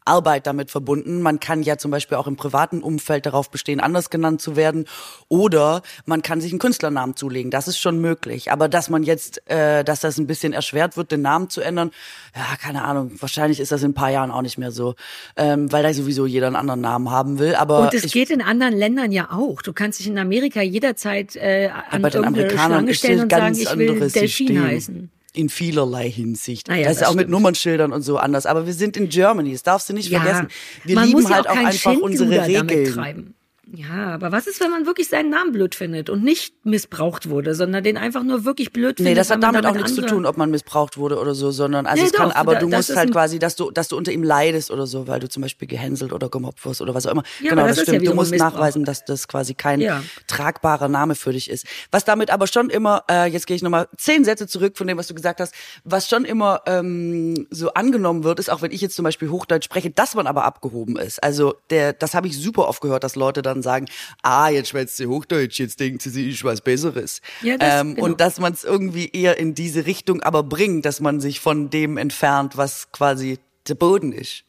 [0.09, 1.21] Arbeit damit verbunden.
[1.21, 4.85] Man kann ja zum Beispiel auch im privaten Umfeld darauf bestehen, anders genannt zu werden.
[5.27, 7.51] Oder man kann sich einen Künstlernamen zulegen.
[7.51, 8.51] Das ist schon möglich.
[8.51, 11.91] Aber dass man jetzt, äh, dass das ein bisschen erschwert wird, den Namen zu ändern,
[12.36, 13.12] ja, keine Ahnung.
[13.19, 14.95] Wahrscheinlich ist das in ein paar Jahren auch nicht mehr so,
[15.38, 17.55] ähm, weil da sowieso jeder einen anderen Namen haben will.
[17.55, 19.62] Aber und es geht in anderen Ländern ja auch.
[19.62, 24.10] Du kannst dich in Amerika jederzeit äh, an irgendeine Schlange stellen und sagen, ich will
[24.10, 26.69] Delfin heißen in vielerlei Hinsicht.
[26.69, 27.21] Ah ja, das, das ist auch stimmt.
[27.21, 28.45] mit Nummernschildern und so anders.
[28.45, 30.47] Aber wir sind in Germany, das darfst du nicht ja, vergessen.
[30.83, 33.35] Wir lieben halt auch, auch einfach unsere Regeln.
[33.71, 37.53] Ja, aber was ist, wenn man wirklich seinen Namen blöd findet und nicht missbraucht wurde,
[37.53, 39.12] sondern den einfach nur wirklich blöd findet?
[39.12, 41.51] Nee, das hat damit, damit, auch nichts zu tun, ob man missbraucht wurde oder so,
[41.51, 43.88] sondern also nee, es doch, kann, aber da, du musst halt quasi, dass du, dass
[43.88, 46.95] du unter ihm leidest oder so, weil du zum Beispiel gehänselt oder gemobbt wirst oder
[46.95, 47.23] was auch immer.
[47.41, 48.03] Ja, genau, das, das stimmt.
[48.03, 50.01] Ja du musst nachweisen, dass das quasi kein ja.
[50.27, 51.65] tragbarer Name für dich ist.
[51.91, 54.97] Was damit aber schon immer, äh, jetzt gehe ich nochmal zehn Sätze zurück von dem,
[54.97, 55.53] was du gesagt hast,
[55.84, 59.65] was schon immer ähm, so angenommen wird, ist auch wenn ich jetzt zum Beispiel Hochdeutsch
[59.65, 61.21] spreche, dass man aber abgehoben ist.
[61.23, 63.86] Also der, das habe ich super oft gehört, dass Leute dann sagen,
[64.24, 67.22] ah, jetzt schwätzt sie Hochdeutsch, jetzt denkt sie, sie ist was Besseres.
[67.41, 68.08] Ja, das, ähm, genau.
[68.08, 71.69] Und dass man es irgendwie eher in diese Richtung aber bringt, dass man sich von
[71.69, 74.43] dem entfernt, was quasi der Boden ist.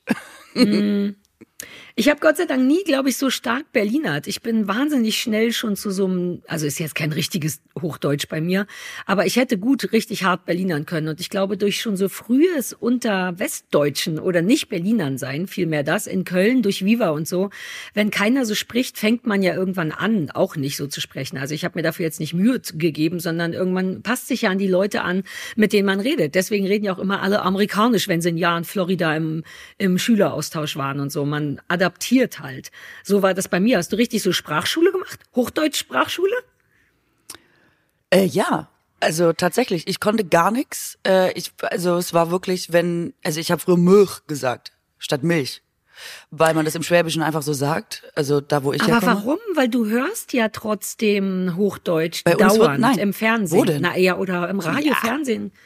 [0.55, 1.11] Mm.
[2.00, 4.26] Ich habe Gott sei Dank nie, glaube ich, so stark Berlinert.
[4.26, 8.40] Ich bin wahnsinnig schnell schon zu so einem, also ist jetzt kein richtiges Hochdeutsch bei
[8.40, 8.66] mir,
[9.04, 11.08] aber ich hätte gut richtig hart Berlinern können.
[11.08, 16.06] Und ich glaube, durch schon so frühes unter Westdeutschen oder nicht Berlinern sein, vielmehr das,
[16.06, 17.50] in Köln durch Viva und so,
[17.92, 21.36] wenn keiner so spricht, fängt man ja irgendwann an, auch nicht so zu sprechen.
[21.36, 24.56] Also ich habe mir dafür jetzt nicht Mühe gegeben, sondern irgendwann passt sich ja an
[24.56, 25.22] die Leute an,
[25.54, 26.34] mit denen man redet.
[26.34, 29.44] Deswegen reden ja auch immer alle amerikanisch, wenn sie ein Jahr in Florida im,
[29.76, 31.26] im Schüleraustausch waren und so.
[31.26, 31.60] Man
[31.90, 32.70] adaptiert halt.
[33.03, 33.79] So war das bei mir.
[33.79, 35.20] Hast du richtig so Sprachschule gemacht?
[35.35, 36.35] Hochdeutsch-Sprachschule?
[38.11, 38.68] Äh, ja,
[39.00, 40.98] also tatsächlich, ich konnte gar nichts.
[41.07, 45.62] Äh, ich, also es war wirklich, wenn, also ich habe früher Milch gesagt statt Milch,
[46.31, 48.05] weil man das im Schwäbischen einfach so sagt.
[48.14, 49.14] Also da, wo ich Aber herkomme.
[49.14, 49.38] warum?
[49.55, 52.98] Weil du hörst ja trotzdem Hochdeutsch Bei dauernd wird, nein.
[52.98, 53.59] im Fernsehen.
[53.59, 53.83] Wo denn?
[53.83, 54.96] Na ja, oder im Radio, ja.
[54.96, 55.53] Fernsehen.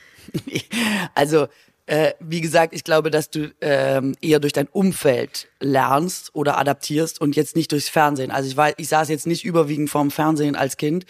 [1.15, 1.49] Also
[1.87, 7.21] äh, wie gesagt, ich glaube, dass du ähm, eher durch dein Umfeld lernst oder adaptierst
[7.21, 8.31] und jetzt nicht durchs Fernsehen.
[8.31, 11.05] Also ich war, ich saß jetzt nicht überwiegend vorm Fernsehen als Kind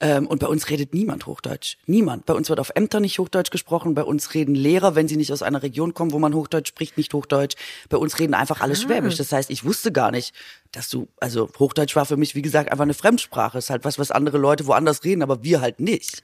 [0.00, 1.78] ähm, und bei uns redet niemand Hochdeutsch.
[1.86, 2.26] Niemand.
[2.26, 3.94] Bei uns wird auf Ämtern nicht Hochdeutsch gesprochen.
[3.94, 6.98] Bei uns reden Lehrer, wenn sie nicht aus einer Region kommen, wo man Hochdeutsch spricht,
[6.98, 7.56] nicht Hochdeutsch.
[7.88, 8.76] Bei uns reden einfach alle ah.
[8.76, 9.16] Schwäbisch.
[9.16, 10.34] Das heißt, ich wusste gar nicht,
[10.72, 13.56] dass du, also Hochdeutsch war für mich, wie gesagt, einfach eine Fremdsprache.
[13.56, 16.22] Ist halt was, was andere Leute woanders reden, aber wir halt nicht.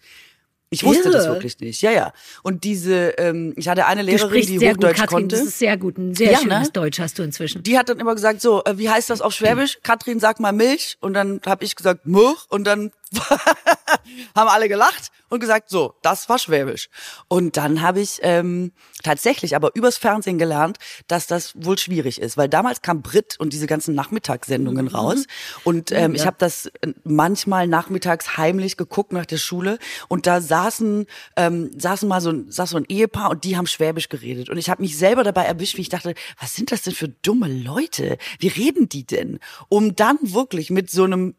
[0.70, 1.12] Ich wusste Irre.
[1.12, 1.82] das wirklich nicht.
[1.82, 2.12] Ja, ja.
[2.42, 5.36] Und diese, ähm, ich hatte eine Lehrerin, die Hochdeutsch gut, konnte.
[5.36, 5.98] Das ist sehr gut.
[5.98, 6.72] Ein sehr ja, schönes ne?
[6.72, 7.62] Deutsch hast du inzwischen.
[7.62, 9.78] Die hat dann immer gesagt, so, äh, wie heißt das auf Schwäbisch?
[9.82, 10.96] Katrin, sag mal Milch.
[11.00, 12.44] Und dann habe ich gesagt, Milch.
[12.48, 12.90] Und dann
[14.36, 16.88] haben alle gelacht und gesagt, so, das war Schwäbisch.
[17.28, 18.72] Und dann habe ich ähm,
[19.02, 23.52] tatsächlich aber übers Fernsehen gelernt, dass das wohl schwierig ist, weil damals kam Brit und
[23.52, 24.94] diese ganzen Nachmittagssendungen mhm.
[24.94, 25.26] raus
[25.64, 26.20] und ähm, ja.
[26.20, 31.70] ich habe das äh, manchmal nachmittags heimlich geguckt nach der Schule und da saßen ähm,
[31.76, 34.70] saßen mal so ein saß so ein Ehepaar und die haben Schwäbisch geredet und ich
[34.70, 38.18] habe mich selber dabei erwischt, wie ich dachte, was sind das denn für dumme Leute?
[38.38, 39.38] Wie reden die denn?
[39.68, 41.34] Um dann wirklich mit so einem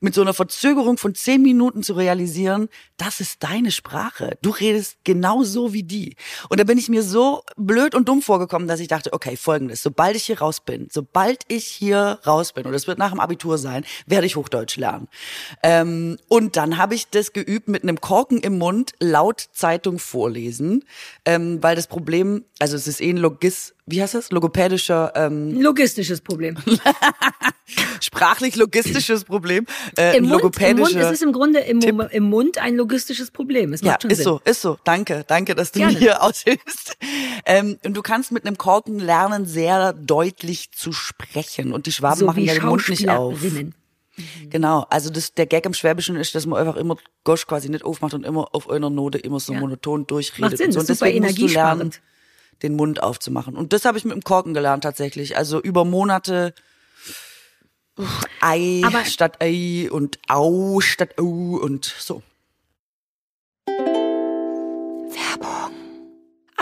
[0.00, 4.38] mit so einer Verzögerung von zehn Minuten zu realisieren, das ist deine Sprache.
[4.42, 6.16] Du redest genauso wie die.
[6.48, 9.82] Und da bin ich mir so blöd und dumm vorgekommen, dass ich dachte, okay, folgendes,
[9.82, 13.20] sobald ich hier raus bin, sobald ich hier raus bin, und es wird nach dem
[13.20, 15.08] Abitur sein, werde ich Hochdeutsch lernen.
[15.62, 20.84] Ähm, und dann habe ich das geübt mit einem Korken im Mund, laut Zeitung vorlesen,
[21.24, 24.30] ähm, weil das Problem, also es ist eh ein Logis, wie heißt das?
[24.30, 26.56] Logopädischer ähm logistisches Problem.
[28.00, 29.66] Sprachlich-logistisches Problem.
[29.96, 33.72] Äh, Im, Mund, Im Mund ist es im Grunde im, im Mund ein logistisches Problem.
[33.72, 34.24] Es ja, ist Sinn.
[34.24, 34.78] so, ist so.
[34.84, 35.92] Danke, danke, dass du Gerne.
[35.94, 36.96] mir hier aushilfst.
[37.44, 41.72] Ähm, und du kannst mit einem Korken lernen, sehr deutlich zu sprechen.
[41.72, 43.40] Und die Schwaben so machen ja den Mund nicht auf.
[43.42, 43.72] Mhm.
[44.50, 47.84] Genau, also das, der Gag im Schwäbischen ist, dass man einfach immer Gosch quasi nicht
[47.84, 49.60] aufmacht und immer auf einer Note immer so ja.
[49.60, 50.40] monoton durchredet.
[50.40, 50.80] Macht Sinn, und so.
[50.80, 51.92] Und deswegen musst du lernen,
[52.62, 53.56] den Mund aufzumachen.
[53.56, 55.36] Und das habe ich mit dem Korken gelernt tatsächlich.
[55.36, 56.54] Also über Monate
[58.40, 62.22] Ei Aber statt Ei und Au statt Au und so.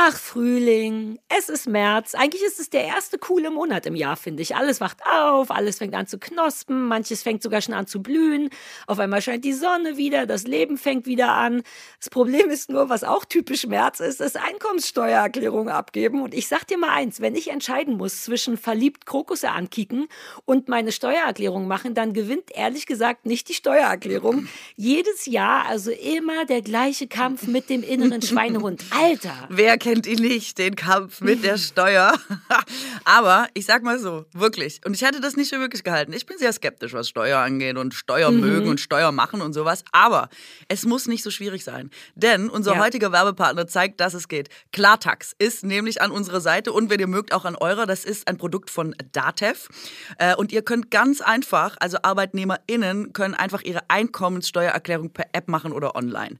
[0.00, 2.14] Ach, Frühling, es ist März.
[2.14, 4.54] Eigentlich ist es der erste coole Monat im Jahr, finde ich.
[4.54, 8.50] Alles wacht auf, alles fängt an zu knospen, manches fängt sogar schon an zu blühen.
[8.86, 11.64] Auf einmal scheint die Sonne wieder, das Leben fängt wieder an.
[11.98, 16.22] Das Problem ist nur, was auch typisch März ist, ist Einkommenssteuererklärung abgeben.
[16.22, 20.06] Und ich sag dir mal eins, wenn ich entscheiden muss zwischen verliebt Krokusse ankicken
[20.44, 24.46] und meine Steuererklärung machen, dann gewinnt ehrlich gesagt nicht die Steuererklärung.
[24.76, 28.84] Jedes Jahr also immer der gleiche Kampf mit dem inneren Schweinehund.
[28.96, 29.48] Alter!
[29.50, 32.12] Wer kennt ihn nicht, den Kampf mit der Steuer.
[33.04, 34.80] Aber ich sag mal so, wirklich.
[34.84, 36.12] Und ich hätte das nicht für wirklich gehalten.
[36.12, 38.40] Ich bin sehr skeptisch, was Steuer angeht und Steuer mhm.
[38.40, 39.84] mögen und Steuer machen und sowas.
[39.92, 40.28] Aber
[40.68, 41.90] es muss nicht so schwierig sein.
[42.14, 42.80] Denn unser ja.
[42.80, 44.50] heutiger Werbepartner zeigt, dass es geht.
[44.72, 47.86] Klartax ist nämlich an unserer Seite und wenn ihr mögt, auch an eurer.
[47.86, 49.70] Das ist ein Produkt von Datev.
[50.18, 55.72] Äh, und ihr könnt ganz einfach, also ArbeitnehmerInnen können einfach ihre Einkommenssteuererklärung per App machen
[55.72, 56.38] oder online.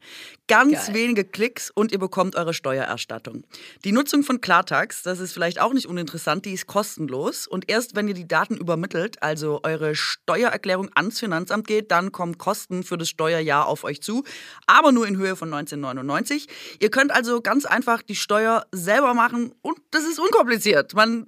[0.48, 0.94] Ganz Geil.
[0.94, 3.37] wenige Klicks und ihr bekommt eure Steuererstattung.
[3.84, 7.46] Die Nutzung von Klartax, das ist vielleicht auch nicht uninteressant, die ist kostenlos.
[7.46, 12.38] Und erst wenn ihr die Daten übermittelt, also eure Steuererklärung ans Finanzamt geht, dann kommen
[12.38, 14.24] Kosten für das Steuerjahr auf euch zu,
[14.66, 16.46] aber nur in Höhe von 1999.
[16.80, 20.94] Ihr könnt also ganz einfach die Steuer selber machen und das ist unkompliziert.
[20.94, 21.26] Man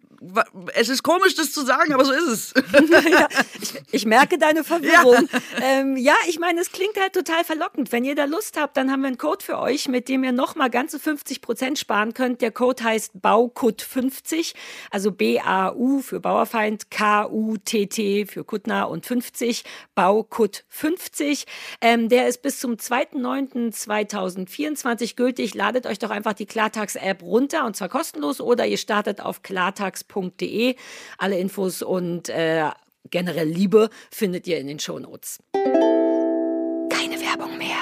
[0.74, 2.52] es ist komisch, das zu sagen, aber so ist es.
[3.10, 3.26] ja,
[3.58, 5.26] ich, ich, merke deine Verwirrung.
[5.32, 5.40] Ja.
[5.62, 7.90] Ähm, ja, ich meine, es klingt halt total verlockend.
[7.90, 10.32] Wenn ihr da Lust habt, dann haben wir einen Code für euch, mit dem ihr
[10.32, 12.42] nochmal ganze 50 Prozent sparen könnt.
[12.42, 14.52] Der Code heißt BAUKUT50,
[14.90, 19.64] also B-A-U für Bauerfeind, K-U-T-T für Kuttner und 50,
[19.96, 21.46] BAUKUT50.
[21.80, 25.54] Ähm, der ist bis zum 2.9.2024 gültig.
[25.54, 30.09] Ladet euch doch einfach die Klartax-App runter und zwar kostenlos oder ihr startet auf klartax
[30.10, 30.76] podcast.de.
[31.18, 32.70] Alle Infos und äh,
[33.10, 35.38] generell Liebe findet ihr in den Shownotes.
[35.52, 37.76] Keine Werbung mehr.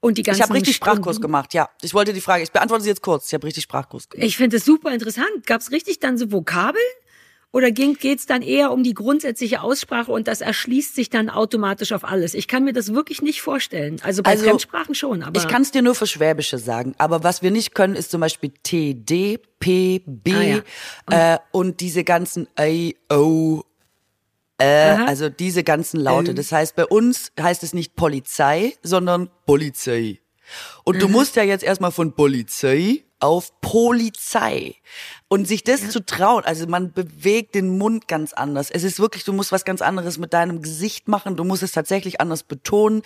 [0.00, 0.96] Und die ganzen ich habe richtig Stunden.
[0.98, 1.68] Sprachkurs gemacht, ja.
[1.82, 3.26] Ich wollte die Frage, ich beantworte sie jetzt kurz.
[3.26, 4.24] Ich habe richtig Sprachkurs gemacht.
[4.24, 5.46] Ich finde es super interessant.
[5.46, 6.84] Gab es richtig dann so Vokabeln?
[7.52, 11.92] Oder geht es dann eher um die grundsätzliche Aussprache und das erschließt sich dann automatisch
[11.92, 12.34] auf alles?
[12.34, 13.98] Ich kann mir das wirklich nicht vorstellen.
[14.02, 15.22] Also bei also, Fremdsprachen schon.
[15.22, 16.94] Aber ich kann es dir nur für Schwäbische sagen.
[16.98, 20.62] Aber was wir nicht können, ist zum Beispiel T, D, P, B ah,
[21.10, 21.34] ja.
[21.34, 22.68] äh, und diese ganzen A,
[23.14, 23.62] O,
[24.58, 26.30] äh, also diese ganzen Laute.
[26.30, 26.36] Ähm.
[26.36, 30.20] Das heißt, bei uns heißt es nicht Polizei, sondern Polizei.
[30.84, 31.00] Und mhm.
[31.00, 34.76] du musst ja jetzt erstmal von Polizei auf Polizei.
[35.28, 35.88] Und sich das ja.
[35.88, 38.70] zu trauen, also man bewegt den Mund ganz anders.
[38.70, 41.72] Es ist wirklich, du musst was ganz anderes mit deinem Gesicht machen, du musst es
[41.72, 43.02] tatsächlich anders betonen.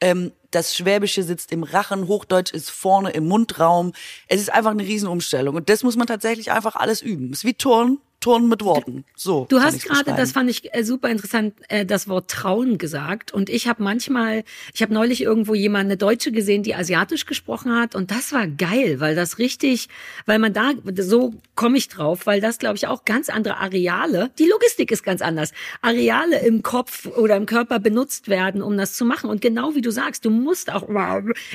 [0.00, 3.92] Ähm, das Schwäbische sitzt im Rachen, Hochdeutsch ist vorne im Mundraum.
[4.28, 5.56] Es ist einfach eine Riesenumstellung.
[5.56, 7.30] Und das muss man tatsächlich einfach alles üben.
[7.32, 9.04] Es ist wie Turnen, Turnen mit Worten.
[9.14, 9.46] So.
[9.50, 13.32] Du hast gerade, das fand ich äh, super interessant, äh, das Wort Trauen gesagt.
[13.32, 17.74] Und ich habe manchmal, ich habe neulich irgendwo jemand, eine Deutsche gesehen, die asiatisch gesprochen
[17.74, 17.94] hat.
[17.94, 19.88] Und das war geil, weil das richtig,
[20.24, 24.30] weil man da, so komme ich drauf, weil das, glaube ich, auch ganz andere Areale,
[24.38, 28.94] die Logistik ist ganz anders, Areale im Kopf oder im Körper benutzt werden, um das
[28.94, 29.28] zu machen.
[29.28, 30.88] Und genau wie du sagst, du musst auch,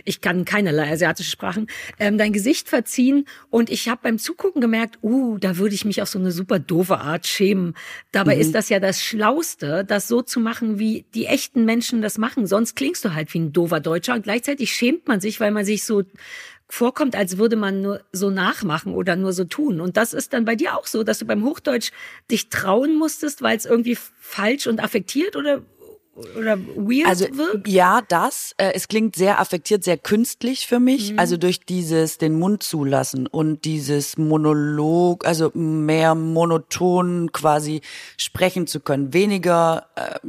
[0.03, 3.25] ich kann keinerlei asiatische Sprachen, ähm, dein Gesicht verziehen.
[3.49, 6.56] Und ich habe beim Zugucken gemerkt, uh, da würde ich mich auf so eine super
[6.57, 7.73] super doofe Art schämen.
[8.11, 8.41] Dabei mhm.
[8.41, 12.47] ist das ja das Schlauste, das so zu machen, wie die echten Menschen das machen.
[12.47, 15.65] Sonst klingst du halt wie ein doofer Deutscher und gleichzeitig schämt man sich, weil man
[15.65, 16.03] sich so
[16.69, 19.79] vorkommt, als würde man nur so nachmachen oder nur so tun.
[19.79, 21.91] Und das ist dann bei dir auch so, dass du beim Hochdeutsch
[22.29, 25.61] dich trauen musstest, weil es irgendwie falsch und affektiert oder
[26.38, 27.67] oder weird also, wirkt?
[27.67, 28.53] Ja, das.
[28.58, 31.13] Äh, es klingt sehr affektiert, sehr künstlich für mich.
[31.13, 31.19] Mhm.
[31.19, 37.82] Also durch dieses den Mund zulassen und dieses Monolog, also mehr monoton quasi
[38.17, 39.13] sprechen zu können.
[39.13, 40.19] Weniger äh,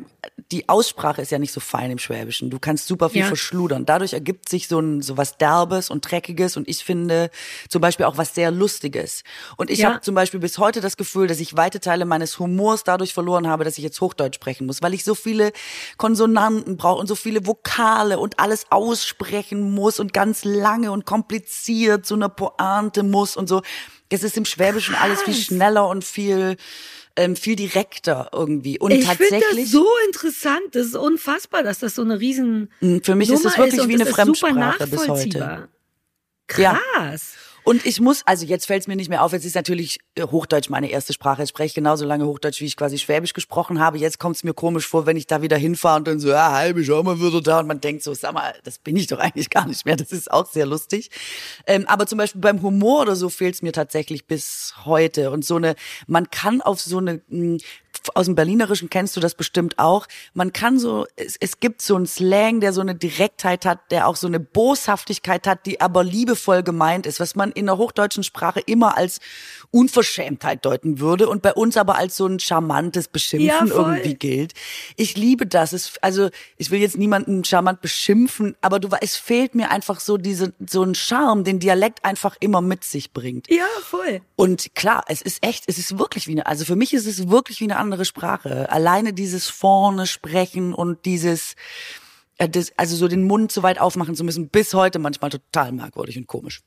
[0.51, 2.49] die Aussprache ist ja nicht so fein im Schwäbischen.
[2.49, 3.27] Du kannst super viel ja.
[3.27, 3.85] verschludern.
[3.85, 7.31] Dadurch ergibt sich so ein so was Derbes und Dreckiges und ich finde
[7.69, 9.25] zum Beispiel auch was sehr Lustiges.
[9.59, 9.91] Und ich ja.
[9.91, 13.47] habe zum Beispiel bis heute das Gefühl, dass ich weite Teile meines Humors dadurch verloren
[13.47, 15.53] habe, dass ich jetzt Hochdeutsch sprechen muss, weil ich so viele
[15.99, 22.07] Konsonanten brauche und so viele Vokale und alles aussprechen muss und ganz lange und kompliziert
[22.07, 23.61] so eine Pointe muss und so.
[24.09, 26.57] Es ist im Schwäbischen alles viel schneller und viel
[27.19, 28.79] ähm, viel direkter irgendwie.
[28.79, 29.65] Und ich tatsächlich.
[29.65, 30.63] Das so interessant.
[30.73, 32.71] Das ist unfassbar, dass das so eine riesen.
[32.81, 35.69] Mm, für mich Nummer ist es wirklich wie eine Fremdsprache bis heute.
[36.47, 36.79] Krass.
[36.97, 37.48] Ja.
[37.69, 40.23] Und ich muss, also jetzt fällt es mir nicht mehr auf, jetzt ist natürlich äh,
[40.23, 41.43] Hochdeutsch meine erste Sprache.
[41.43, 43.99] Ich spreche genauso lange Hochdeutsch, wie ich quasi Schwäbisch gesprochen habe.
[43.99, 46.53] Jetzt kommt es mir komisch vor, wenn ich da wieder hinfahre und dann so, ja,
[46.53, 47.61] halbe schau mal wieder da.
[47.61, 49.97] Und man denkt so, sag mal, das bin ich doch eigentlich gar nicht mehr.
[49.97, 51.11] Das ist auch sehr lustig.
[51.67, 55.31] Ähm, aber zum Beispiel beim Humor oder so fehlt es mir tatsächlich bis heute.
[55.31, 55.75] Und so eine,
[56.07, 57.59] man kann auf so eine mh, hm,
[58.15, 60.07] aus dem Berlinerischen kennst du das bestimmt auch.
[60.35, 64.07] Man kann so, es, es gibt so einen Slang, der so eine Direktheit hat, der
[64.07, 68.23] auch so eine Boshaftigkeit hat, die aber liebevoll gemeint ist, was man in der hochdeutschen
[68.23, 69.21] Sprache immer als
[69.71, 74.55] Unverschämtheit deuten würde und bei uns aber als so ein charmantes Beschimpfen ja, irgendwie gilt.
[74.97, 75.73] Ich liebe das.
[75.73, 80.17] Es, also ich will jetzt niemanden charmant beschimpfen, aber du, es fehlt mir einfach so
[80.17, 83.49] diese so ein Charme, den Dialekt einfach immer mit sich bringt.
[83.51, 84.21] Ja, voll.
[84.37, 87.29] Und klar, es ist echt, es ist wirklich wie eine, also für mich ist es
[87.29, 88.71] wirklich wie eine andere Sprache.
[88.71, 91.55] Alleine dieses vorne sprechen und dieses
[92.39, 96.17] äh, also so den Mund so weit aufmachen zu müssen, bis heute manchmal total merkwürdig
[96.17, 96.63] und komisch.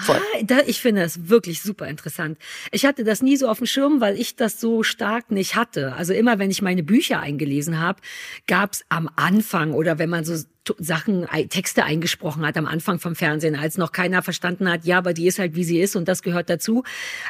[0.00, 0.16] Voll.
[0.16, 2.38] Ah, da, ich finde das wirklich super interessant.
[2.72, 5.94] Ich hatte das nie so auf dem Schirm, weil ich das so stark nicht hatte.
[5.94, 8.00] Also immer, wenn ich meine Bücher eingelesen habe,
[8.46, 10.36] gab es am Anfang oder wenn man so
[10.78, 15.12] Sachen, Texte eingesprochen hat am Anfang vom Fernsehen, als noch keiner verstanden hat, ja, aber
[15.12, 16.82] die ist halt wie sie ist und das gehört dazu,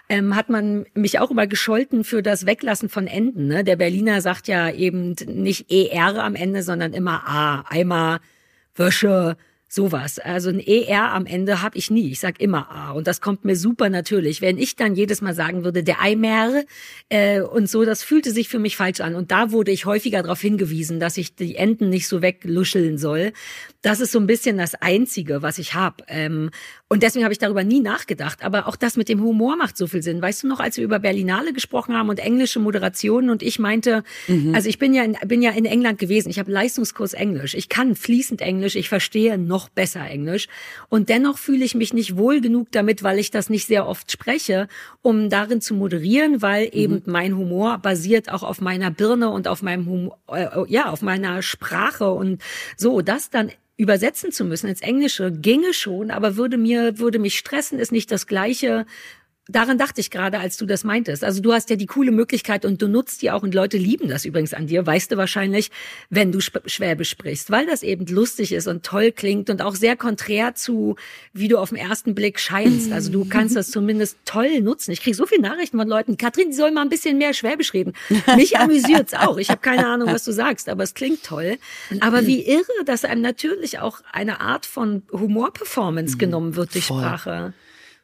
[0.09, 3.47] ähm, hat man mich auch immer gescholten für das Weglassen von Enden.
[3.47, 3.65] Ne?
[3.65, 7.65] Der Berliner sagt ja eben nicht ER am Ende, sondern immer A.
[7.69, 8.21] Eimer,
[8.75, 9.37] Wäsche,
[9.69, 10.21] Sowas.
[10.21, 12.13] Also ein ER am Ende habe ich nie.
[12.13, 12.93] Ich sag immer A.
[12.93, 14.41] Und das kommt mir super natürlich.
[14.41, 16.63] Wenn ich dann jedes Mal sagen würde, der Eimer
[17.09, 19.17] äh, und so, das fühlte sich für mich falsch an.
[19.17, 23.33] Und da wurde ich häufiger darauf hingewiesen, dass ich die Enden nicht so wegluscheln soll.
[23.83, 25.97] Das ist so ein bisschen das Einzige, was ich habe.
[26.07, 26.51] Ähm,
[26.89, 28.45] und deswegen habe ich darüber nie nachgedacht.
[28.45, 30.23] Aber auch das mit dem Humor macht so viel Sinn.
[30.23, 34.05] Weißt du noch, als wir über Berlinale gesprochen haben und englische Moderationen und ich meinte,
[34.29, 34.55] mhm.
[34.55, 36.31] also ich bin ja in, bin ja in England gewesen.
[36.31, 37.55] Ich habe Leistungskurs Englisch.
[37.55, 38.77] Ich kann fließend Englisch.
[38.77, 40.49] Ich verstehe noch besser Englisch.
[40.89, 44.11] Und dennoch fühle ich mich nicht wohl genug damit, weil ich das nicht sehr oft
[44.11, 44.69] spreche,
[45.03, 46.73] um darin zu moderieren, weil mhm.
[46.73, 51.03] eben mein Humor basiert auch auf meiner Birne und auf meinem Humor, äh, ja, auf
[51.03, 52.43] meiner Sprache und
[52.77, 57.37] so, das dann übersetzen zu müssen ins Englische ginge schon, aber würde mir, würde mich
[57.37, 58.87] stressen, ist nicht das gleiche
[59.49, 61.23] Daran dachte ich gerade, als du das meintest.
[61.23, 64.09] Also du hast ja die coole Möglichkeit und du nutzt die auch und Leute lieben
[64.09, 65.71] das übrigens an dir, weißt du wahrscheinlich,
[66.11, 69.95] wenn du Schwäbisch sprichst, weil das eben lustig ist und toll klingt und auch sehr
[69.95, 70.97] konträr zu,
[71.33, 72.91] wie du auf den ersten Blick scheinst.
[72.91, 74.91] Also du kannst das zumindest toll nutzen.
[74.91, 77.73] Ich kriege so viele Nachrichten von Leuten, Katrin, die soll mal ein bisschen mehr Schwäbisch
[77.73, 77.93] reden.
[78.35, 79.39] Mich amüsiert's auch.
[79.39, 81.59] Ich habe keine Ahnung, was du sagst, aber es klingt toll.
[82.01, 87.01] Aber wie irre, dass einem natürlich auch eine Art von Humorperformance genommen wird durch Voll.
[87.01, 87.55] Sprache.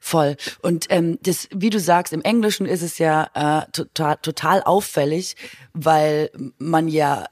[0.04, 0.36] Voll.
[0.62, 5.36] Und ähm, das, wie du sagst, im Englischen ist es ja äh, total, total auffällig,
[5.74, 7.26] weil man ja,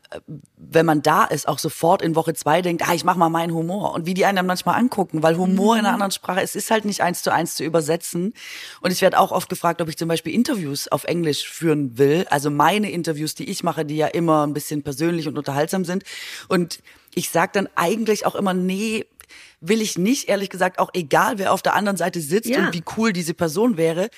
[0.57, 3.53] wenn man da ist, auch sofort in Woche zwei denkt, ah, ich mach mal meinen
[3.53, 3.93] Humor.
[3.93, 5.95] Und wie die einen dann manchmal angucken, weil Humor in einer mhm.
[5.95, 8.35] anderen Sprache, es ist halt nicht eins zu eins zu übersetzen.
[8.81, 12.25] Und ich werde auch oft gefragt, ob ich zum Beispiel Interviews auf Englisch führen will.
[12.31, 16.05] Also meine Interviews, die ich mache, die ja immer ein bisschen persönlich und unterhaltsam sind.
[16.47, 16.85] Und
[17.17, 19.07] ich sage dann eigentlich auch immer, nee,
[19.61, 22.67] will ich nicht, ehrlich gesagt, auch egal, wer auf der anderen Seite sitzt ja.
[22.67, 24.11] und wie cool diese Person wäre.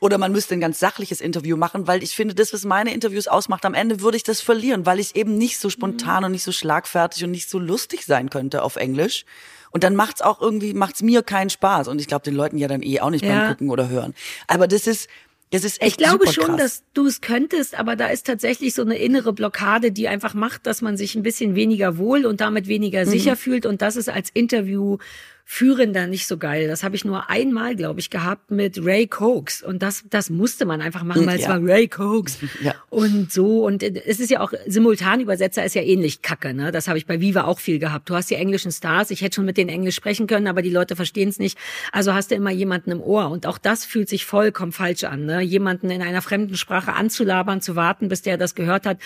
[0.00, 3.26] Oder man müsste ein ganz sachliches Interview machen, weil ich finde, das, was meine Interviews
[3.26, 6.26] ausmacht, am Ende würde ich das verlieren, weil ich eben nicht so spontan mhm.
[6.26, 9.24] und nicht so schlagfertig und nicht so lustig sein könnte auf Englisch.
[9.70, 11.88] Und dann macht's auch irgendwie, macht's mir keinen Spaß.
[11.88, 13.38] Und ich glaube, den Leuten ja dann eh auch nicht ja.
[13.38, 14.14] beim Gucken oder Hören.
[14.46, 15.08] Aber das ist,
[15.54, 16.56] das ist echt Ich glaube schon, krass.
[16.58, 20.66] dass du es könntest, aber da ist tatsächlich so eine innere Blockade, die einfach macht,
[20.66, 23.10] dass man sich ein bisschen weniger wohl und damit weniger mhm.
[23.10, 23.64] sicher fühlt.
[23.64, 24.98] Und das ist als Interview
[25.46, 26.68] Führender nicht so geil.
[26.68, 29.62] Das habe ich nur einmal, glaube ich, gehabt mit Ray Cokes.
[29.62, 31.42] Und das, das musste man einfach machen, weil ja.
[31.42, 32.38] es war Ray Cokes.
[32.62, 32.74] Ja.
[32.88, 33.66] Und so.
[33.66, 36.54] Und es ist ja auch, Simultanübersetzer ist ja ähnlich kacke.
[36.54, 36.72] Ne?
[36.72, 38.08] Das habe ich bei Viva auch viel gehabt.
[38.08, 39.10] Du hast die englischen Stars.
[39.10, 41.58] Ich hätte schon mit denen Englisch sprechen können, aber die Leute verstehen es nicht.
[41.92, 43.28] Also hast du immer jemanden im Ohr.
[43.28, 45.26] Und auch das fühlt sich vollkommen falsch an.
[45.26, 45.42] Ne?
[45.42, 48.98] Jemanden in einer fremden Sprache anzulabern, zu warten, bis der das gehört hat,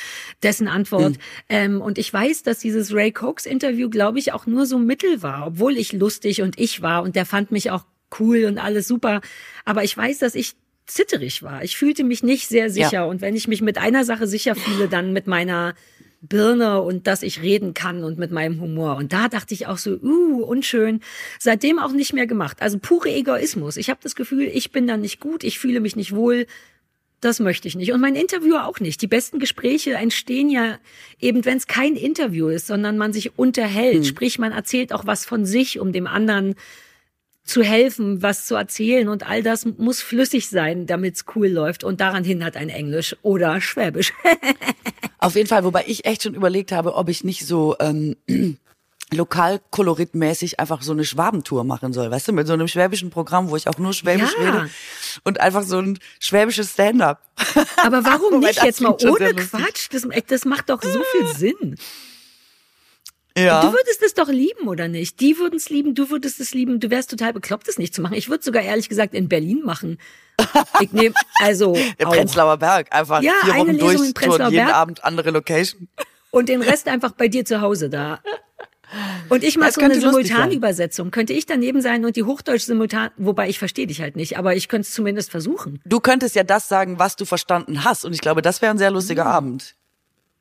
[0.43, 1.13] dessen Antwort.
[1.13, 1.23] Mhm.
[1.49, 5.23] Ähm, und ich weiß, dass dieses Ray Cokes Interview, glaube ich, auch nur so Mittel
[5.23, 7.85] war, obwohl ich lustig lustig und ich war und der fand mich auch
[8.21, 9.21] cool und alles super.
[9.65, 10.55] Aber ich weiß, dass ich
[10.87, 11.63] zitterig war.
[11.63, 12.93] Ich fühlte mich nicht sehr sicher.
[12.93, 13.05] Ja.
[13.05, 15.75] Und wenn ich mich mit einer Sache sicher fühle, dann mit meiner
[16.21, 18.97] Birne und dass ich reden kann und mit meinem Humor.
[18.97, 21.01] Und da dachte ich auch so, uh, unschön.
[21.39, 22.57] Seitdem auch nicht mehr gemacht.
[22.61, 23.77] Also pure Egoismus.
[23.77, 26.47] Ich habe das Gefühl, ich bin dann nicht gut, ich fühle mich nicht wohl.
[27.21, 27.93] Das möchte ich nicht.
[27.93, 29.03] Und mein Interviewer auch nicht.
[29.03, 30.79] Die besten Gespräche entstehen ja
[31.21, 33.97] eben, wenn es kein Interview ist, sondern man sich unterhält.
[33.97, 34.05] Hm.
[34.05, 36.55] Sprich, man erzählt auch was von sich, um dem anderen
[37.43, 39.09] zu helfen, was zu erzählen.
[39.09, 41.83] Und all das muss flüssig sein, damit es cool läuft.
[41.83, 44.13] Und daran hindert ein Englisch oder Schwäbisch.
[45.19, 48.17] Auf jeden Fall, wobei ich echt schon überlegt habe, ob ich nicht so ähm,
[49.13, 53.57] lokalkoloritmäßig einfach so eine Schwabentour machen soll, weißt du, mit so einem schwäbischen Programm, wo
[53.57, 54.45] ich auch nur Schwäbisch ja.
[54.45, 54.71] rede
[55.25, 57.23] und einfach so ein schwäbisches Stand-up.
[57.83, 59.89] Aber warum nicht jetzt mal ohne Quatsch?
[59.93, 61.77] Das, das macht doch so viel Sinn.
[63.37, 63.63] Ja.
[63.63, 65.21] Du würdest es doch lieben, oder nicht?
[65.21, 68.03] Die würden es lieben, du würdest es lieben, du wärst total bekloppt, es nicht zu
[68.03, 68.15] machen.
[68.15, 69.99] Ich würde sogar ehrlich gesagt in Berlin machen.
[70.81, 71.73] Ich nehme, also.
[71.99, 75.89] Der Prenzlauer Berg, einfach ja, vier Wochen durch, jeden Abend andere Location.
[76.31, 78.21] Und den Rest einfach bei dir zu Hause da.
[79.29, 81.11] Und ich mache so eine Simultanübersetzung.
[81.11, 84.57] Könnte ich daneben sein und die Hochdeutsch simultan, wobei ich verstehe dich halt nicht, aber
[84.57, 85.81] ich könnte es zumindest versuchen.
[85.85, 88.05] Du könntest ja das sagen, was du verstanden hast.
[88.05, 89.31] Und ich glaube, das wäre ein sehr lustiger mhm.
[89.31, 89.75] Abend.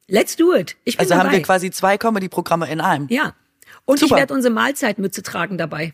[0.08, 0.78] Let's do it.
[0.86, 1.26] Ich bin also dabei.
[1.26, 3.08] haben wir quasi zwei Comedy-Programme in einem.
[3.10, 3.34] Ja.
[3.86, 4.16] Und Super.
[4.16, 5.94] ich werde unsere Mahlzeitmütze tragen dabei.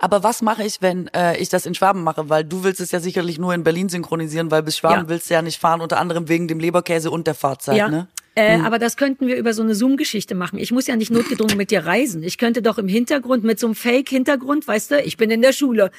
[0.00, 2.28] Aber was mache ich, wenn äh, ich das in Schwaben mache?
[2.28, 5.08] Weil du willst es ja sicherlich nur in Berlin synchronisieren, weil bis Schwaben ja.
[5.08, 7.88] willst du ja nicht fahren, unter anderem wegen dem Leberkäse und der Fahrzeit, ja.
[7.88, 8.08] ne?
[8.34, 8.64] Äh, hm.
[8.64, 10.58] Aber das könnten wir über so eine Zoom-Geschichte machen.
[10.58, 12.22] Ich muss ja nicht notgedrungen mit dir reisen.
[12.22, 15.52] Ich könnte doch im Hintergrund mit so einem Fake-Hintergrund, weißt du, ich bin in der
[15.52, 15.90] Schule.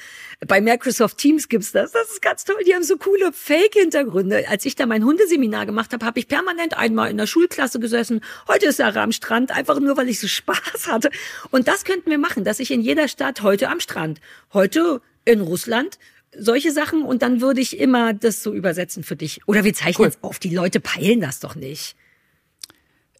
[0.46, 1.92] Bei Microsoft Teams gibt's das.
[1.92, 2.56] Das ist ganz toll.
[2.66, 4.48] Die haben so coole Fake-Hintergründe.
[4.48, 8.20] Als ich da mein Hundeseminar gemacht habe, habe ich permanent einmal in der Schulklasse gesessen.
[8.48, 11.10] Heute ist Sarah am Strand, einfach nur, weil ich so Spaß hatte.
[11.52, 14.20] Und das könnten wir machen, dass ich in jeder Stadt heute am Strand,
[14.52, 15.98] heute in Russland,
[16.36, 19.40] solche Sachen und dann würde ich immer das so übersetzen für dich.
[19.46, 20.06] Oder wir zeichnen cool.
[20.06, 21.94] jetzt auf, die Leute peilen das doch nicht.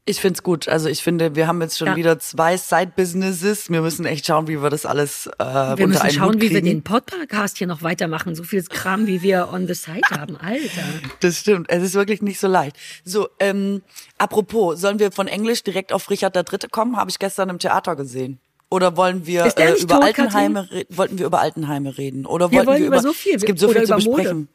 [0.06, 0.68] Ich find's gut.
[0.68, 1.96] Also ich finde, wir haben jetzt schon ja.
[1.96, 3.70] wieder zwei Side-Businesses.
[3.70, 6.82] Wir müssen echt schauen, wie wir das alles äh, Wir müssen schauen, wie wir den
[6.82, 8.34] Podcast hier noch weitermachen.
[8.34, 10.36] So viel Kram, wie wir on the side haben.
[10.36, 10.82] Alter.
[11.20, 11.70] Das stimmt.
[11.70, 12.76] Es ist wirklich nicht so leicht.
[13.02, 13.80] So, ähm,
[14.18, 16.98] apropos, sollen wir von Englisch direkt auf Richard der Dritte kommen?
[16.98, 18.40] Habe ich gestern im Theater gesehen.
[18.68, 22.26] Oder wollen wir äh, über tot, Altenheime wollten wir über Altenheime reden?
[22.26, 23.36] Oder wir wollten wir über, über so viel.
[23.36, 24.36] Es gibt so viel zu besprechen.
[24.36, 24.48] Mode.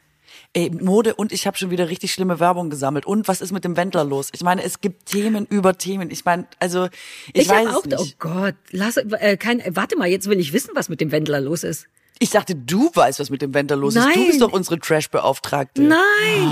[0.53, 3.05] Ey, Mode und ich habe schon wieder richtig schlimme Werbung gesammelt.
[3.05, 4.29] Und was ist mit dem Wendler los?
[4.33, 6.11] Ich meine, es gibt Themen über Themen.
[6.11, 6.85] Ich meine, also
[7.33, 7.99] ich, ich weiß auch, nicht.
[7.99, 11.41] Oh Gott, lass, äh, kein, warte mal, jetzt will ich wissen, was mit dem Wendler
[11.41, 11.87] los ist.
[12.21, 14.09] Ich dachte, du weißt, was mit dem Wender los Nein.
[14.09, 14.15] ist.
[14.17, 15.81] Du bist doch unsere Trash-Beauftragte.
[15.81, 15.99] Nein,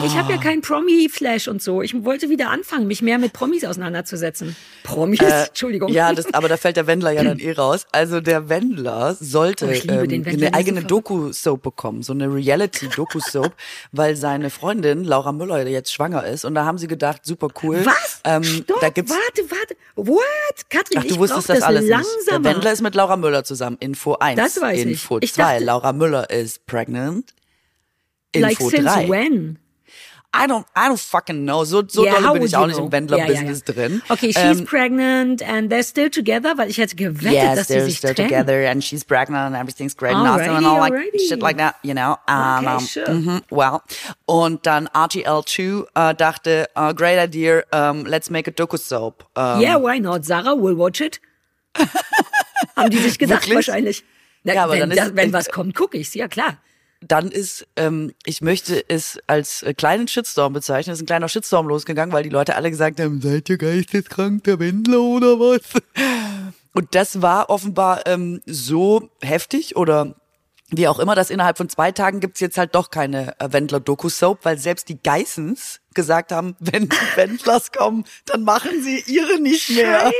[0.01, 0.05] oh.
[0.05, 1.81] ich habe ja keinen Promi-Flash und so.
[1.81, 4.55] Ich wollte wieder anfangen, mich mehr mit Promis auseinanderzusetzen.
[4.83, 5.19] Promis?
[5.19, 5.91] Äh, Entschuldigung.
[5.91, 7.85] Ja, das, aber da fällt der Wendler ja dann eh raus.
[7.91, 13.53] Also der Wendler sollte oh, ähm, eine eigene Doku-Soap bekommen, so eine Reality-Doku-Soap,
[13.91, 16.45] weil seine Freundin Laura Müller jetzt schwanger ist.
[16.45, 17.85] Und da haben sie gedacht, super cool.
[17.85, 18.21] Was?
[18.23, 19.75] Ähm, Stopp, da gibt's warte, warte.
[19.95, 20.69] What?
[20.69, 22.15] Katrin, Ach, du wusstest das, das alles langsamer.
[22.15, 22.31] nicht.
[22.31, 23.75] Der Wendler ist mit Laura Müller zusammen.
[23.81, 24.37] Info 1.
[24.37, 25.33] Das weiß Info ich.
[25.33, 25.56] 2.
[25.59, 27.33] Laura Müller is pregnant.
[28.33, 29.07] Info like since 3.
[29.07, 29.57] when?
[30.33, 31.63] I don't, I don't fucking know.
[31.63, 32.85] So, so Yeah, dolle how bin ich auch nicht know?
[32.85, 33.87] im Wendler-Business ja, ja.
[33.87, 34.01] drin.
[34.09, 37.75] Okay, she's Ähm, pregnant and they're still together, weil ich hätte gewettet, yes, dass sie
[37.75, 38.29] they're sich still trennen.
[38.29, 41.27] together and she's pregnant and everything's great and awesome and all like alrighty.
[41.29, 42.17] shit like that, you know.
[42.27, 43.09] Um, Okay, sure.
[43.09, 43.81] mhm, well,
[44.25, 49.23] und dann RTL 2 äh, dachte, uh, great idea, um, let's make a docu-soap.
[49.35, 50.25] Um, Yeah, why not?
[50.25, 51.19] Sarah will watch it.
[52.75, 54.03] Haben die sich gedacht wahrscheinlich.
[54.47, 56.13] Na, Ja, aber wenn, dann ist- das, wenn was kommt, gucke ich's.
[56.15, 56.57] Ja, klar.
[57.01, 60.93] dann ist, ähm, ich möchte es als äh, kleinen Shitstorm bezeichnen.
[60.93, 64.43] Es ist ein kleiner Shitstorm losgegangen, weil die Leute alle gesagt haben, seid ihr geisteskrank,
[64.45, 65.61] der Wendler oder was?
[66.73, 70.15] Und das war offenbar ähm, so heftig oder
[70.69, 74.39] wie auch immer, dass innerhalb von zwei Tagen gibt's jetzt halt doch keine äh, Wendler-Doku-Soap,
[74.43, 79.69] weil selbst die Geissens gesagt haben, wenn die Wendlers kommen, dann machen sie ihre nicht
[79.69, 79.99] mehr.
[80.01, 80.13] Scheiße.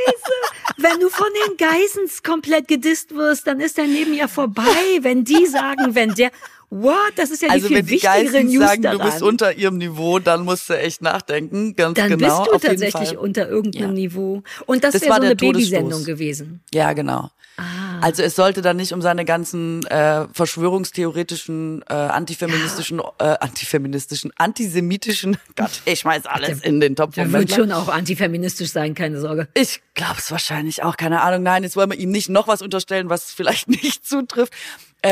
[0.76, 4.64] Wenn du von den Geissens komplett gedisst wirst, dann ist dein Leben ja vorbei.
[5.02, 6.32] Wenn die sagen, wenn der,
[6.70, 8.98] what, das ist ja Also die viel wenn die wichtigere Geissens News sagen, daran.
[9.00, 12.44] du bist unter ihrem Niveau, dann musst du echt nachdenken, ganz dann genau.
[12.44, 13.94] bist du tatsächlich unter irgendeinem Ja.
[13.94, 14.44] Niveau.
[14.66, 15.72] Und das, Das wäre war so eine Todesstoß.
[15.72, 16.62] Babysendung gewesen.
[16.74, 17.30] Ja, genau.
[17.58, 17.87] Ah.
[18.02, 25.38] Also es sollte dann nicht um seine ganzen äh, verschwörungstheoretischen, äh, antifeministischen, äh, antifeministischen, antisemitischen,
[25.56, 29.20] Gott, ich schmeiß alles in den Topf Der vom wird schon auch antifeministisch sein, keine
[29.20, 29.48] Sorge.
[29.54, 31.44] Ich glaube es wahrscheinlich auch, keine Ahnung.
[31.44, 34.54] Nein, jetzt wollen wir ihm nicht noch was unterstellen, was vielleicht nicht zutrifft.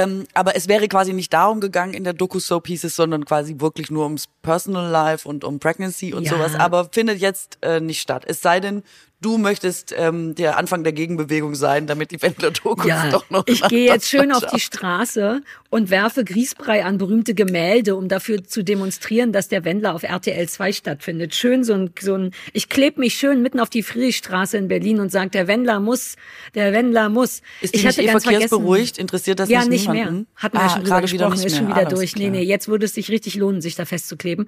[0.03, 3.55] Ähm, aber es wäre quasi nicht darum gegangen in der Doku-Soap hieß es, sondern quasi
[3.59, 6.31] wirklich nur ums Personal Life und um Pregnancy und Ja.
[6.31, 6.55] sowas.
[6.55, 8.23] Aber findet jetzt äh, nicht statt.
[8.27, 8.83] Es sei denn,
[9.21, 13.61] du möchtest ähm, der Anfang der Gegenbewegung sein, damit die Wendler-Dokus Ja, doch noch ich
[13.69, 18.63] gehe jetzt schön auf die Straße und werfe Grießbrei an berühmte Gemälde, um dafür zu
[18.63, 21.33] demonstrieren, dass der Wendler auf RTL 2 stattfindet.
[21.33, 24.99] Schön so ein, so ein ich kleb mich schön mitten auf die Friedrichstraße in Berlin
[24.99, 26.15] und sage, der Wendler muss,
[26.53, 27.41] der Wendler muss.
[27.61, 28.97] Ist ich nicht hatte eh ganz verkehrsberuhigt?
[28.97, 30.15] Interessiert das ja, nicht nicht niemanden?
[30.15, 30.25] mehr.
[30.35, 32.15] Hatten wir Ah, schon drüber gesprochen, nicht ist schon wieder Alles durch.
[32.15, 34.47] Nee, nee, jetzt würde es sich richtig lohnen, sich da festzukleben.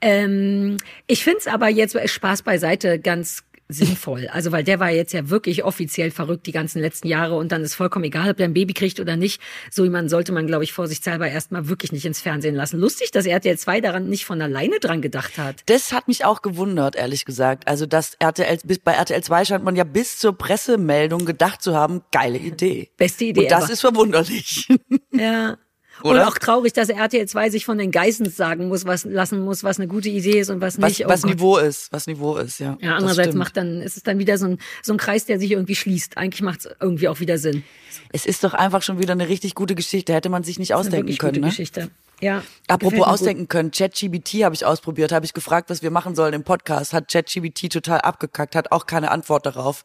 [0.00, 0.76] Ähm,
[1.06, 4.28] ich find's aber jetzt Spaß beiseite ganz sinnvoll.
[4.28, 7.62] Also, weil der war jetzt ja wirklich offiziell verrückt die ganzen letzten Jahre und dann
[7.62, 9.40] ist vollkommen egal, ob der ein Baby kriegt oder nicht.
[9.70, 12.78] So jemanden sollte man, glaube ich, vorsichtshalber erstmal wirklich nicht ins Fernsehen lassen.
[12.78, 15.62] Lustig, dass RTL 2 daran nicht von alleine dran gedacht hat.
[15.66, 17.66] Das hat mich auch gewundert, ehrlich gesagt.
[17.66, 21.74] Also das RTL, bis bei RTL 2 scheint man ja bis zur Pressemeldung gedacht zu
[21.74, 22.90] haben, geile Idee.
[22.96, 23.72] Beste Idee Und das ever.
[23.72, 24.68] ist verwunderlich.
[25.12, 25.56] Ja.
[26.02, 26.28] Und Oder?
[26.28, 29.78] auch traurig, dass RTL 2 sich von den Geissens sagen muss, was lassen muss, was
[29.78, 31.06] eine gute Idee ist und was Was, nicht.
[31.06, 31.30] Oh was Gott.
[31.32, 32.76] Niveau ist, was Niveau ist, ja.
[32.80, 35.50] Ja, andererseits macht dann, ist es dann wieder so ein, so ein Kreis, der sich
[35.52, 36.18] irgendwie schließt.
[36.18, 37.64] Eigentlich macht es irgendwie auch wieder Sinn.
[38.12, 40.12] Es ist doch einfach schon wieder eine richtig gute Geschichte.
[40.12, 41.48] Hätte man sich nicht ausdenken können, gute ne?
[41.48, 41.90] Geschichte.
[42.20, 42.42] Ja.
[42.66, 43.08] Apropos mir gut.
[43.08, 46.92] ausdenken können, ChatGBT habe ich ausprobiert, habe ich gefragt, was wir machen sollen im Podcast,
[46.94, 49.84] hat ChatGBT total abgekackt, hat auch keine Antwort darauf.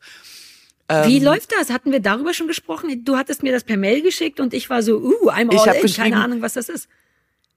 [1.05, 1.69] Wie Ähm, läuft das?
[1.69, 3.03] Hatten wir darüber schon gesprochen?
[3.05, 5.75] Du hattest mir das per Mail geschickt und ich war so, uh, I'm Ich all
[5.75, 5.93] in.
[5.93, 6.87] Keine Ahnung, was das ist.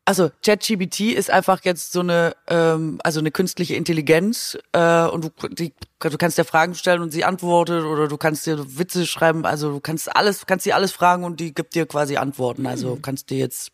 [0.07, 5.49] Also ChatGBT ist einfach jetzt so eine, ähm, also eine künstliche Intelligenz äh, und du,
[5.49, 9.47] die, du kannst dir Fragen stellen und sie antwortet oder du kannst dir Witze schreiben,
[9.47, 12.67] also du kannst alles, kannst dir alles fragen und die gibt dir quasi Antworten.
[12.67, 13.73] Also kannst dir jetzt,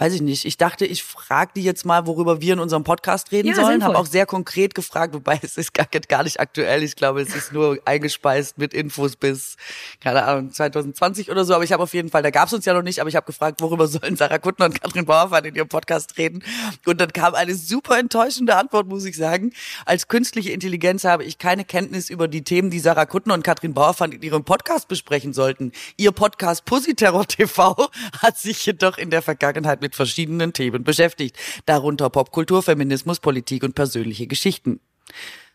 [0.00, 3.32] weiß ich nicht, ich dachte, ich frage die jetzt mal, worüber wir in unserem Podcast
[3.32, 6.82] reden Ja, sollen, habe auch sehr konkret gefragt, wobei es ist gar, gar nicht aktuell.
[6.82, 9.56] Ich glaube, es ist nur eingespeist mit Infos bis,
[10.00, 11.54] keine Ahnung, 2020 oder so.
[11.54, 13.16] Aber ich habe auf jeden Fall, da gab es uns ja noch nicht, aber ich
[13.16, 16.42] habe gefragt, worüber sollen Sarah Kuttner und Katrin Bauerfeind in ihrem Podcast reden.
[16.86, 19.52] Und dann kam eine super enttäuschende Antwort, muss ich sagen.
[19.84, 23.74] Als künstliche Intelligenz habe ich keine Kenntnis über die Themen, die Sarah Kuttner und Katrin
[23.74, 25.72] Bauerfeind in ihrem Podcast besprechen sollten.
[25.98, 27.76] Ihr Podcast Pussyterror TV
[28.22, 31.36] hat sich jedoch in der Vergangenheit mit verschiedenen Themen beschäftigt.
[31.66, 34.80] Darunter Popkultur, Feminismus, Politik und persönliche Geschichten.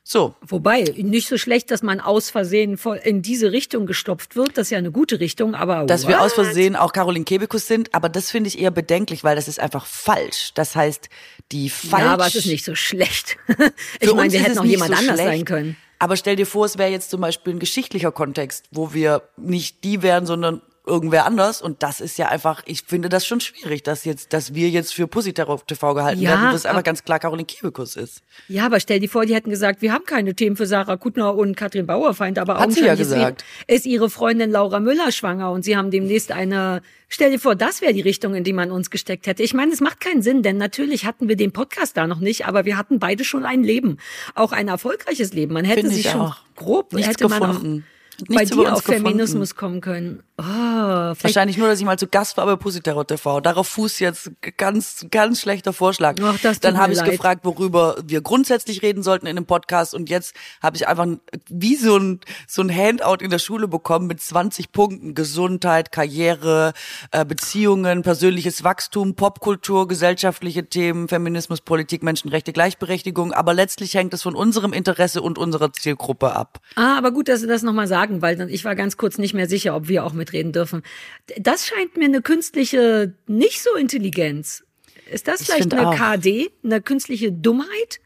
[0.08, 4.56] So, Wobei, nicht so schlecht, dass man aus Versehen in diese Richtung gestopft wird.
[4.56, 6.26] Das ist ja eine gute Richtung, aber dass wir what?
[6.26, 9.60] aus Versehen auch Caroline Kebekus sind, aber das finde ich eher bedenklich, weil das ist
[9.60, 10.52] einfach falsch.
[10.54, 11.10] Das heißt,
[11.52, 12.04] die falsch.
[12.04, 13.38] Ja, aber es ist nicht so schlecht.
[14.00, 15.38] ich meine, wir hätten auch jemand so anders schlecht.
[15.38, 15.78] sein können.
[15.98, 19.84] Aber stell dir vor, es wäre jetzt zum Beispiel ein geschichtlicher Kontext, wo wir nicht
[19.84, 21.62] die wären, sondern irgendwer anders.
[21.62, 24.94] Und das ist ja einfach, ich finde das schon schwierig, dass jetzt, dass wir jetzt
[24.94, 28.22] für Pussyterror TV gehalten Ja, werden, was einfach ab- ganz klar Caroline Kebekus ist.
[28.48, 31.36] Ja, aber stell dir vor, die hätten gesagt, wir haben keine Themen für Sarah Kuttner
[31.36, 33.44] und Katrin Bauerfeind, aber Hat sie ja gesagt.
[33.68, 37.82] ist ihre Freundin Laura Müller schwanger und sie haben demnächst eine, stell dir vor, das
[37.82, 39.44] wäre die Richtung, in die man uns gesteckt hätte.
[39.44, 42.46] Ich meine, es macht keinen Sinn, denn natürlich hatten wir den Podcast da noch nicht,
[42.48, 43.98] aber wir hatten beide schon ein Leben.
[44.36, 45.54] Auch ein erfolgreiches Leben.
[45.54, 46.38] Man hätte sich ich schon auch.
[46.56, 47.84] grob, Nichts hätte man gefunden.
[47.88, 47.95] auch
[48.28, 49.06] bei dir auf gefunden.
[49.06, 50.24] Feminismus kommen können.
[50.38, 53.40] Oh, Wahrscheinlich nur, dass ich mal zu Gast war bei Pussyterror TV.
[53.40, 56.18] Darauf fußt jetzt ganz, ganz schlechter Vorschlag.
[56.22, 57.12] Ach, das Dann habe ich leid.
[57.12, 59.94] gefragt, worüber wir grundsätzlich reden sollten in dem Podcast.
[59.94, 61.08] Und jetzt habe ich einfach
[61.50, 65.16] wie so ein, so ein Handout in der Schule bekommen mit 20 Punkten.
[65.16, 66.74] Gesundheit, Karriere,
[67.12, 73.32] äh, Beziehungen, persönliches Wachstum, Popkultur, gesellschaftliche Themen, Feminismus, Politik, Menschenrechte, Gleichberechtigung.
[73.32, 76.60] Aber letztlich hängt es von unserem Interesse und unserer Zielgruppe ab.
[76.76, 79.34] Ah, aber gut, dass du das nochmal sagst sagen, weil ich war ganz kurz nicht
[79.34, 80.84] mehr sicher, ob wir auch mitreden dürfen.
[81.38, 84.64] Das scheint mir eine künstliche nicht so Intelligenz.
[85.12, 85.96] Ist das vielleicht eine auch.
[85.96, 88.00] KD, eine künstliche Dummheit?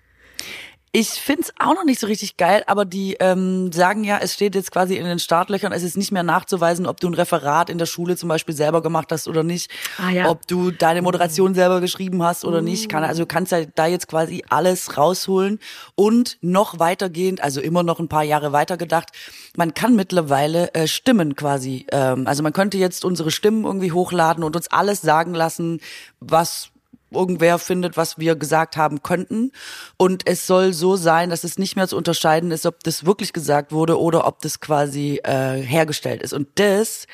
[0.91, 4.55] Ich find's auch noch nicht so richtig geil, aber die ähm, sagen ja, es steht
[4.55, 7.77] jetzt quasi in den Startlöchern, es ist nicht mehr nachzuweisen, ob du ein Referat in
[7.77, 9.69] der Schule zum Beispiel selber gemacht hast oder nicht,
[9.99, 10.29] ah, ja.
[10.29, 12.89] ob du deine Moderation selber geschrieben hast oder nicht.
[12.89, 15.59] Kann, also du kannst ja da jetzt quasi alles rausholen
[15.93, 19.09] und noch weitergehend, also immer noch ein paar Jahre weiter gedacht,
[19.55, 24.43] man kann mittlerweile äh, Stimmen quasi, ähm, also man könnte jetzt unsere Stimmen irgendwie hochladen
[24.43, 25.81] und uns alles sagen lassen,
[26.19, 26.71] was
[27.11, 29.51] irgendwer findet, was wir gesagt haben könnten.
[29.97, 33.33] Und es soll so sein, dass es nicht mehr zu unterscheiden ist, ob das wirklich
[33.33, 36.33] gesagt wurde oder ob das quasi äh, hergestellt ist.
[36.33, 37.07] Und das,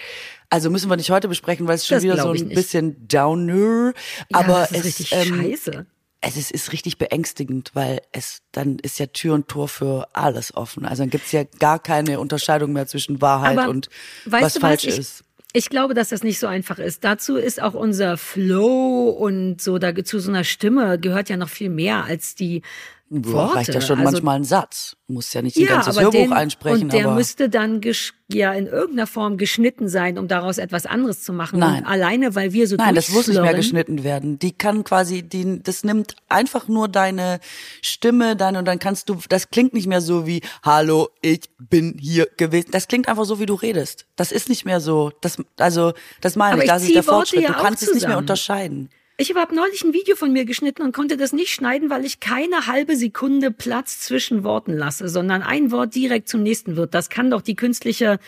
[0.50, 3.93] also müssen wir nicht heute besprechen, weil es schon das wieder so ein bisschen downer.
[4.30, 5.86] Ja, aber ist es ähm.
[6.28, 10.56] Es ist, ist richtig beängstigend, weil es dann ist ja Tür und Tor für alles
[10.56, 10.84] offen.
[10.84, 13.89] Also dann gibt's ja gar keine Unterscheidung mehr zwischen Wahrheit aber und
[14.26, 14.98] was falsch was?
[14.98, 15.24] ist.
[15.58, 17.06] Ich glaube, dass das nicht so einfach ist.
[17.06, 21.47] Dazu ist auch unser Flow und so, da zu so einer Stimme gehört ja noch
[21.47, 22.62] viel mehr als die
[23.08, 23.56] Worte.
[23.56, 24.97] Reicht ja schon also, manchmal ein Satz.
[25.08, 26.84] Muss ja nicht ein ja, ganzes Hörbuch den, einsprechen.
[26.84, 27.80] Und der aber müsste dann
[28.28, 31.60] ja in irgendeiner Form geschnitten sein, um daraus etwas anderes zu machen.
[31.60, 31.84] Nein.
[31.84, 34.39] Und alleine, weil wir so Nein, das muss nicht mehr geschnitten werden.
[34.39, 37.39] Die kann quasi, die, das nimmt einfach nur deine
[37.84, 41.97] Stimme, deine, und dann kannst du, das klingt nicht mehr so wie, hallo, ich bin
[41.99, 42.70] hier gewesen.
[42.72, 44.08] Das klingt einfach so, wie du redest.
[44.16, 47.41] Das ist nicht mehr so, das, also, das meine aber ich, das ist der Fortschritt.
[47.41, 47.97] Ja du kannst zusammen.
[47.97, 48.89] es nicht mehr unterscheiden.
[49.18, 52.20] Ich habe neulich ein Video von mir geschnitten und konnte das nicht schneiden, weil ich
[52.20, 56.93] keine halbe Sekunde Platz zwischen Worten lasse, sondern ein Wort direkt zum nächsten wird.
[56.93, 58.20] Das kann doch die künstliche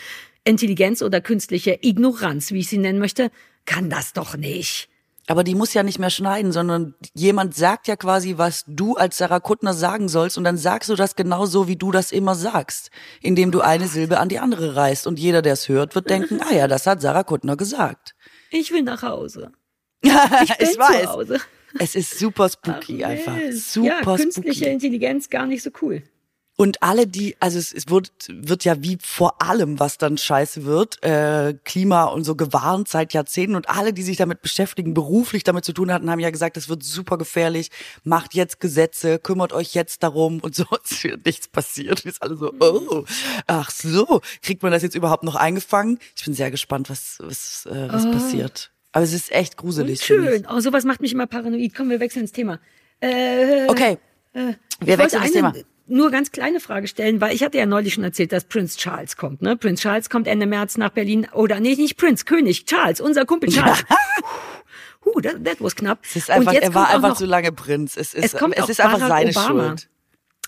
[0.44, 3.30] Intelligenz oder künstliche Ignoranz, wie ich sie nennen möchte,
[3.66, 4.88] kann das doch nicht.
[5.26, 9.18] Aber die muss ja nicht mehr schneiden, sondern jemand sagt ja quasi, was du als
[9.18, 12.90] Sarah Kuttner sagen sollst und dann sagst du das genauso, wie du das immer sagst,
[13.20, 16.40] indem du eine Silbe an die andere reißt und jeder, der es hört, wird denken,
[16.40, 18.14] ah ja, das hat Sarah Kuttner gesagt.
[18.50, 19.52] Ich will nach Hause.
[20.02, 21.40] Ich, ich weiß.
[21.78, 23.36] Es ist super spooky Ach, einfach.
[23.52, 24.70] Super ja, künstliche spooky.
[24.70, 26.02] Intelligenz gar nicht so cool.
[26.60, 30.64] Und alle, die, also es, es wird, wird ja wie vor allem, was dann scheiße
[30.64, 33.54] wird, äh, Klima und so gewarnt seit Jahrzehnten.
[33.54, 36.68] Und alle, die sich damit beschäftigen, beruflich damit zu tun hatten, haben ja gesagt, es
[36.68, 37.70] wird super gefährlich,
[38.02, 40.64] macht jetzt Gesetze, kümmert euch jetzt darum und so.
[40.82, 42.04] Es wird nichts passiert.
[42.04, 43.04] Ist alle so, oh,
[43.46, 46.00] ach so, kriegt man das jetzt überhaupt noch eingefangen?
[46.16, 48.10] Ich bin sehr gespannt, was, was, äh, was oh.
[48.10, 48.72] passiert.
[48.92, 50.00] Aber es ist echt gruselig.
[50.00, 50.46] Und schön.
[50.50, 51.74] Oh, sowas macht mich immer paranoid.
[51.74, 52.58] Komm, wir wechseln ins Thema.
[53.00, 53.98] Äh, okay.
[54.32, 55.52] Äh, wir wechseln ins Thema.
[55.86, 59.16] Nur ganz kleine Frage stellen, weil ich hatte ja neulich schon erzählt, dass Prinz Charles
[59.16, 59.40] kommt.
[59.40, 59.56] Ne?
[59.56, 61.26] Prinz Charles kommt Ende März nach Berlin.
[61.32, 63.84] Oder nee, nicht Prinz, König, Charles, unser Kumpel Charles.
[65.04, 66.00] Huh, that, that was knapp.
[66.02, 67.96] Es ist einfach, er war einfach noch, so lange Prinz.
[67.96, 69.68] Es ist, es, es ist einfach seine Obama.
[69.68, 69.88] Schuld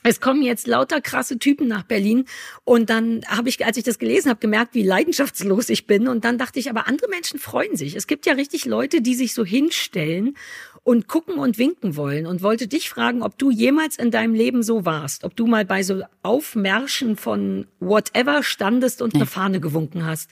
[0.02, 2.24] es kommen jetzt lauter krasse Typen nach Berlin
[2.64, 6.24] und dann habe ich, als ich das gelesen habe, gemerkt, wie leidenschaftslos ich bin und
[6.24, 7.94] dann dachte ich, aber andere Menschen freuen sich.
[7.96, 10.36] Es gibt ja richtig Leute, die sich so hinstellen
[10.82, 14.62] und gucken und winken wollen und wollte dich fragen, ob du jemals in deinem Leben
[14.62, 19.20] so warst, ob du mal bei so Aufmärschen von whatever standest und nee.
[19.20, 20.30] eine Fahne gewunken hast.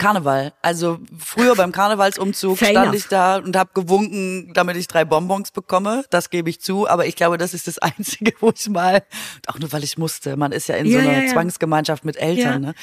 [0.00, 0.52] Karneval.
[0.62, 2.96] Also früher beim Karnevalsumzug Fair stand enough.
[2.96, 6.04] ich da und habe gewunken, damit ich drei Bonbons bekomme.
[6.10, 6.88] Das gebe ich zu.
[6.88, 9.02] Aber ich glaube, das ist das Einzige, wo ich mal,
[9.46, 10.36] auch nur weil ich musste.
[10.36, 11.32] Man ist ja in ja, so einer ja.
[11.32, 12.62] Zwangsgemeinschaft mit Eltern.
[12.62, 12.74] Ne?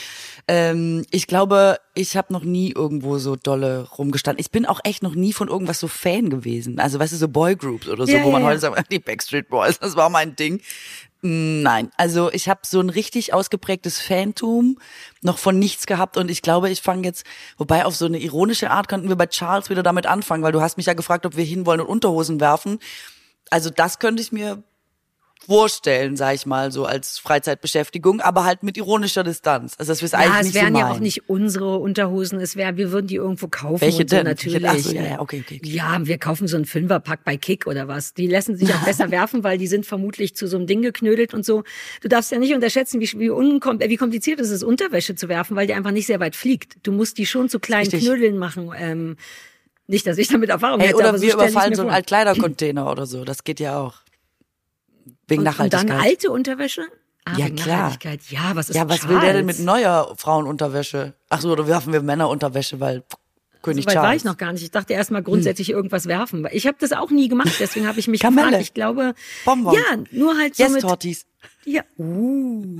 [0.47, 4.39] Ähm, ich glaube, ich habe noch nie irgendwo so dolle rumgestanden.
[4.39, 6.79] Ich bin auch echt noch nie von irgendwas so Fan gewesen.
[6.79, 9.95] Also weißt du, so Boygroups oder so, wo man heute sagt, die Backstreet Boys, das
[9.95, 10.61] war mein Ding.
[11.21, 14.77] Nein, also ich habe so ein richtig ausgeprägtes Fantum
[15.23, 17.25] noch von nichts gehabt und ich glaube, ich fange jetzt,
[17.57, 20.61] wobei auf so eine ironische Art könnten wir bei Charles wieder damit anfangen, weil du
[20.61, 22.79] hast mich ja gefragt, ob wir hinwollen und Unterhosen werfen.
[23.49, 24.63] Also das könnte ich mir
[25.45, 29.75] vorstellen, sag ich mal, so als Freizeitbeschäftigung, aber halt mit ironischer Distanz.
[29.77, 32.39] Also dass wir es ja, eigentlich es nicht wären so ja auch nicht unsere Unterhosen,
[32.39, 34.25] es wäre, wir würden die irgendwo kaufen Welche und so denn?
[34.25, 34.67] natürlich.
[34.67, 35.61] Ach so, ja, ja, okay, okay.
[35.63, 38.13] Ja, wir kaufen so einen Fünferpack bei Kick oder was.
[38.13, 41.33] Die lassen sich auch besser werfen, weil die sind vermutlich zu so einem Ding geknödelt
[41.33, 41.63] und so.
[42.01, 45.55] Du darfst ja nicht unterschätzen, wie, wie, unkom wie kompliziert es ist, Unterwäsche zu werfen,
[45.55, 46.77] weil die einfach nicht sehr weit fliegt.
[46.83, 47.87] Du musst die schon zu kleinen.
[47.87, 48.71] Knödeln machen.
[48.77, 49.17] Ähm,
[49.87, 53.05] nicht, dass ich damit Erfahrung Ey, hätte, oder wir so überfallen so einen Altkleidercontainer oder
[53.05, 53.23] so.
[53.23, 54.01] Das geht ja auch.
[55.27, 55.81] Wegen und, Nachhaltigkeit.
[55.83, 56.81] Und dann alte Unterwäsche?
[57.25, 57.97] Ah, Ja, klar.
[58.29, 59.09] Ja, was ist Ja, was Charles?
[59.15, 61.13] will der denn mit neuer Frauenunterwäsche?
[61.29, 63.03] Ach so, oder werfen wir Männerunterwäsche, weil
[63.61, 64.21] König So weit war Charles.
[64.21, 64.63] ich noch gar nicht.
[64.63, 66.47] Ich dachte erst mal grundsätzlich irgendwas werfen.
[66.51, 68.47] Ich habe das auch nie gemacht, deswegen habe ich mich Kamelle.
[68.47, 68.63] gefragt.
[68.63, 69.13] Ich glaube,
[69.43, 69.75] Bonbons.
[69.77, 71.25] ja, nur halt so Yes, mit Tortis.
[71.65, 71.81] ja.
[71.97, 72.79] Uh.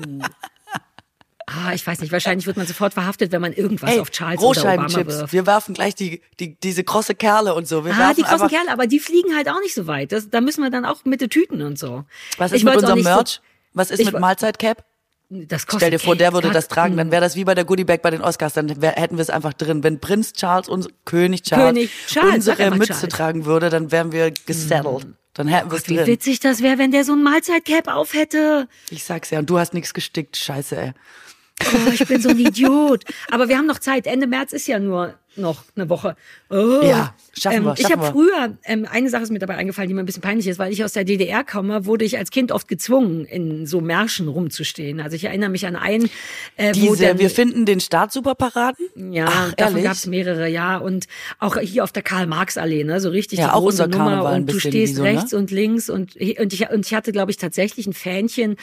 [1.50, 4.42] Ah, ich weiß nicht, wahrscheinlich wird man sofort verhaftet, wenn man irgendwas Ey, auf Charles
[4.42, 5.32] oder Obama wirft.
[5.32, 7.86] Wir werfen gleich die, die, diese krosse Kerle und so.
[7.86, 10.12] Wir Ah, die großen einfach, Kerle, aber die fliegen halt auch nicht so weit.
[10.12, 12.04] Das, da müssen wir dann auch mit den Tüten und so.
[12.38, 13.42] Was ist Ich mit unserem nicht so- Merch?
[13.74, 14.84] Was ist mit Mahlzeitcap?
[15.30, 17.64] Das kostet Stell dir vor, der würde das tragen, dann wäre das wie bei der
[17.66, 19.84] Goodie Bag bei den Oscars, dann wär, hätten wir es einfach drin.
[19.84, 23.10] Wenn Prinz Charles, uns König Charles, König Charles, unsere Mütze Charles.
[23.14, 25.08] tragen würde, dann wären wir gesettelt.
[25.34, 26.08] Dann hätten wir es Wie drin.
[26.08, 28.68] witzig das wäre, wenn der so ein Mahlzeitcap auf hätte.
[28.90, 30.94] Ich sag's ja, und du hast nichts gestickt, scheiße, ey.
[31.64, 33.04] Oh, ich bin so ein Idiot.
[33.32, 34.08] Aber wir haben noch Zeit.
[34.08, 36.16] Ende März ist ja nur noch eine Woche.
[36.50, 36.82] Oh.
[36.84, 39.94] Ja, schaffen ähm, wir, Ich habe früher, ähm, eine Sache ist mir dabei eingefallen, die
[39.94, 42.52] mir ein bisschen peinlich ist, weil ich aus der DDR komme, wurde ich als Kind
[42.52, 45.00] oft gezwungen, in so Märschen rumzustehen.
[45.00, 46.10] Also ich erinnere mich an einen,
[46.56, 48.88] äh, wo Diese, dann, wir finden den Staat super Paraden?
[49.12, 50.78] ja, Ach, davon gab es mehrere, ja.
[50.78, 51.08] Und
[51.40, 54.12] auch hier auf der Karl-Marx-Allee, ne, so richtig Ja, die auch große unser Nummer.
[54.12, 55.10] Karneval Und du stehst so, ne?
[55.10, 58.56] rechts und links und, und, ich, und ich hatte, glaube ich, tatsächlich ein Fähnchen.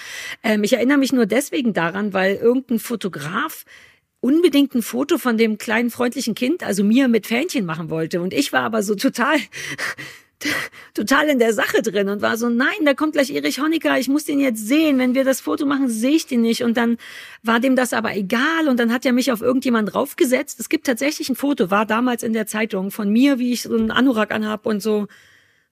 [0.42, 3.64] Ähm, ich erinnere mich nur deswegen daran, weil irgendein Fotograf
[4.24, 8.22] unbedingt ein Foto von dem kleinen freundlichen Kind, also mir mit Fähnchen machen wollte.
[8.22, 9.36] Und ich war aber so total,
[10.94, 14.08] total in der Sache drin und war so, nein, da kommt gleich Erich Honecker, ich
[14.08, 14.98] muss den jetzt sehen.
[14.98, 16.64] Wenn wir das Foto machen, sehe ich den nicht.
[16.64, 16.96] Und dann
[17.42, 20.58] war dem das aber egal und dann hat er mich auf irgendjemand draufgesetzt.
[20.58, 23.74] Es gibt tatsächlich ein Foto, war damals in der Zeitung von mir, wie ich so
[23.74, 25.06] einen Anorak anhab und so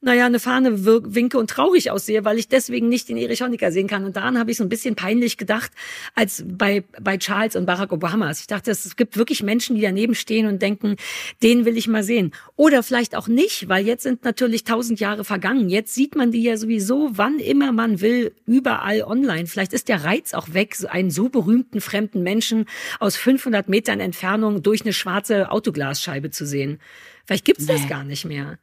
[0.04, 3.86] naja, eine Fahne winke und traurig aussehe, weil ich deswegen nicht den Erich Honecker sehen
[3.86, 4.04] kann.
[4.04, 5.70] Und daran habe ich so ein bisschen peinlich gedacht,
[6.16, 8.28] als bei, bei Charles und Barack Obama.
[8.32, 10.96] Ich dachte, es gibt wirklich Menschen, die daneben stehen und denken,
[11.44, 12.32] den will ich mal sehen.
[12.56, 15.68] Oder vielleicht auch nicht, weil jetzt sind natürlich tausend Jahre vergangen.
[15.68, 19.46] Jetzt sieht man die ja sowieso, wann immer man will, überall online.
[19.46, 22.66] Vielleicht ist der Reiz auch weg, so einen so berühmten fremden Menschen
[22.98, 26.80] aus 500 Metern Entfernung durch eine schwarze Autoglasscheibe zu sehen.
[27.24, 27.88] Vielleicht gibt's das Nee.
[27.88, 28.58] gar nicht mehr.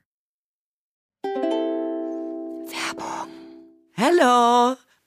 [3.99, 4.77] Hello,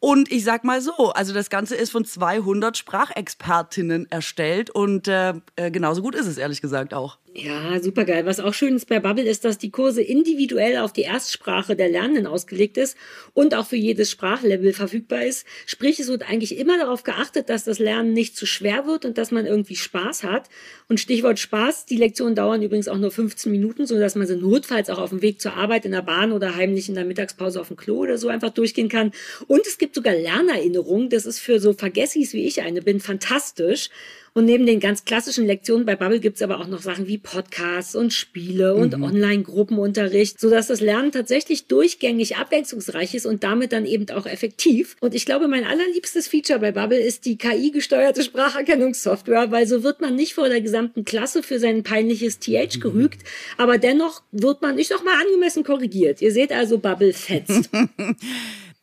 [0.00, 5.34] Und ich sag mal so, also das Ganze ist von 200 Sprachexpertinnen erstellt und äh,
[5.56, 7.18] äh, genauso gut ist es ehrlich gesagt auch.
[7.36, 8.26] Ja, super geil.
[8.26, 11.88] Was auch schön ist bei Bubble ist, dass die Kurse individuell auf die Erstsprache der
[11.88, 12.96] Lernenden ausgelegt ist
[13.32, 15.44] und auch für jedes Sprachlevel verfügbar ist.
[15.66, 19.18] Sprich, es wird eigentlich immer darauf geachtet, dass das Lernen nicht zu schwer wird und
[19.18, 20.48] dass man irgendwie Spaß hat.
[20.88, 24.36] Und Stichwort Spaß, die Lektionen dauern übrigens auch nur 15 Minuten, so dass man sie
[24.36, 27.60] notfalls auch auf dem Weg zur Arbeit in der Bahn oder heimlich in der Mittagspause
[27.60, 29.10] auf dem Klo oder so einfach durchgehen kann.
[29.48, 31.10] Und es gibt sogar Lernerinnerungen.
[31.10, 33.90] Das ist für so Vergessis wie ich eine bin fantastisch.
[34.36, 37.94] Und neben den ganz klassischen Lektionen bei Bubble gibt's aber auch noch Sachen wie Podcasts
[37.94, 44.10] und Spiele und Online-Gruppenunterricht, sodass das Lernen tatsächlich durchgängig abwechslungsreich ist und damit dann eben
[44.10, 44.96] auch effektiv.
[45.00, 50.00] Und ich glaube, mein allerliebstes Feature bei Bubble ist die KI-gesteuerte Spracherkennungssoftware, weil so wird
[50.00, 53.22] man nicht vor der gesamten Klasse für sein peinliches TH gerügt,
[53.56, 56.20] aber dennoch wird man, ich sag mal, angemessen korrigiert.
[56.20, 57.70] Ihr seht also, Bubble fetzt.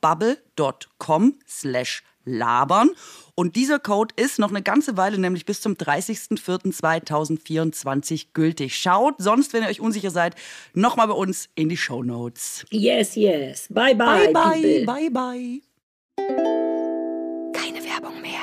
[0.00, 2.90] bubble.com slash labern.
[3.34, 8.78] Und dieser Code ist noch eine ganze Weile, nämlich bis zum 30.04.2024 gültig.
[8.78, 10.34] Schaut sonst, wenn ihr euch unsicher seid,
[10.72, 12.64] nochmal bei uns in die Show Notes.
[12.70, 13.66] Yes, yes.
[13.68, 14.28] Bye, bye.
[14.28, 14.86] Bye, bye, people.
[14.86, 15.60] bye, bye.
[17.52, 18.40] Keine Werbung mehr.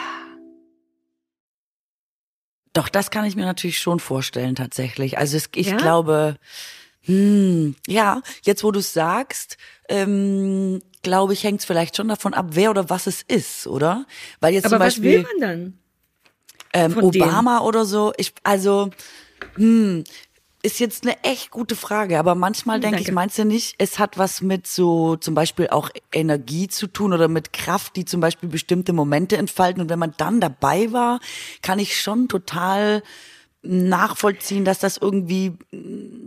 [2.74, 5.18] Doch, das kann ich mir natürlich schon vorstellen, tatsächlich.
[5.18, 5.76] Also es, ich Ja?
[5.78, 6.38] glaube,
[7.04, 9.58] hm, ja, jetzt wo du es sagst,
[9.90, 14.06] ähm, glaube ich, hängt es vielleicht schon davon ab, wer oder was es ist, oder?
[14.40, 15.74] Weil jetzt Aber zum was Beispiel will man dann?
[16.74, 17.22] ähm, von dem?
[17.24, 18.92] Obama oder so, ich, also,
[19.56, 20.04] hm,
[20.64, 24.20] ist jetzt eine echt gute Frage, aber manchmal denke ich, meinst du nicht, es hat
[24.20, 28.48] was mit so zum Beispiel auch Energie zu tun oder mit Kraft, die zum Beispiel
[28.48, 31.20] bestimmte Momente entfalten und wenn man dann dabei war,
[31.64, 33.02] kann ich schon total
[33.64, 35.54] nachvollziehen, dass das irgendwie,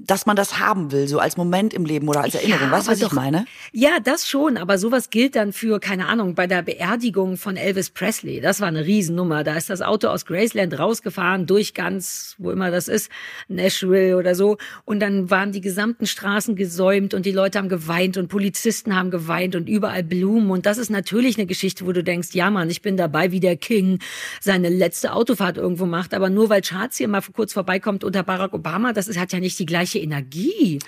[0.07, 2.71] dass man das haben will, so als Moment im Leben oder als Erinnerung.
[2.71, 3.45] weißt du, was ich doch- meine?
[3.73, 7.91] Ja, das schon, aber sowas gilt dann für, keine Ahnung, bei der Beerdigung von Elvis
[7.91, 8.41] Presley.
[8.41, 9.43] Das war eine Riesennummer.
[9.43, 13.11] Da ist das Auto aus Graceland rausgefahren, durch ganz, wo immer das ist,
[13.49, 14.57] Nashville oder so.
[14.85, 19.11] Und dann waren die gesamten Straßen gesäumt und die Leute haben geweint und Polizisten haben
[19.11, 20.51] geweint und überall Blumen.
[20.51, 23.41] Und das ist natürlich eine Geschichte, wo du denkst, ja Mann, ich bin dabei, wie
[23.41, 23.99] der King
[24.41, 26.15] seine letzte Autofahrt irgendwo macht.
[26.15, 29.41] Aber nur weil Charles hier mal kurz vorbeikommt unter Barack Obama, das ist, hat ja
[29.41, 30.79] nicht die gleiche Energie.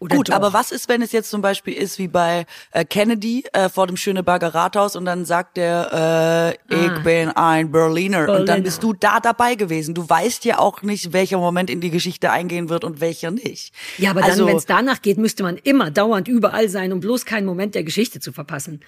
[0.00, 0.34] Oder Gut, doch?
[0.34, 3.86] aber was ist, wenn es jetzt zum Beispiel ist wie bei äh, Kennedy äh, vor
[3.86, 6.98] dem Schöneberger Rathaus und dann sagt der, äh, ich Ah.
[7.00, 8.20] bin ein Berliner.
[8.20, 8.64] und dann Berliner.
[8.64, 9.94] bist du da dabei gewesen.
[9.94, 13.72] Du weißt ja auch nicht, welcher Moment in die Geschichte eingehen wird und welcher nicht.
[13.98, 17.00] Ja, aber also, dann, wenn es danach geht, müsste man immer dauernd überall sein, um
[17.00, 18.80] bloß keinen Moment der Geschichte zu verpassen.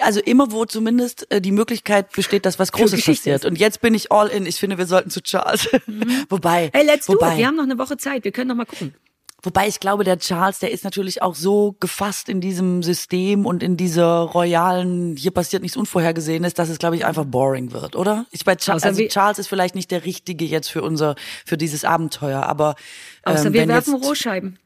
[0.00, 3.44] Also immer, wo zumindest äh, die Möglichkeit besteht, dass was Großes passiert.
[3.44, 3.50] Mhm.
[3.50, 4.46] Und jetzt bin ich all in.
[4.46, 5.68] Ich finde, wir sollten zu Charles.
[6.28, 7.38] wobei, Hey, let's do wobei, it.
[7.38, 8.24] Wir haben noch eine Woche Zeit.
[8.24, 8.94] Wir können noch mal gucken.
[9.42, 13.62] Wobei ich glaube, der Charles, der ist natürlich auch so gefasst in diesem System und
[13.62, 18.26] in dieser royalen, hier passiert nichts Unvorhergesehenes, dass es, glaube ich, einfach boring wird, oder?
[18.32, 21.14] Ich bei Charles, Außer also wir- Charles ist vielleicht nicht der Richtige jetzt für unser,
[21.44, 22.74] für dieses Abenteuer, aber
[23.22, 24.58] Außer ähm, wir wenn werfen jetzt, Rohscheiben.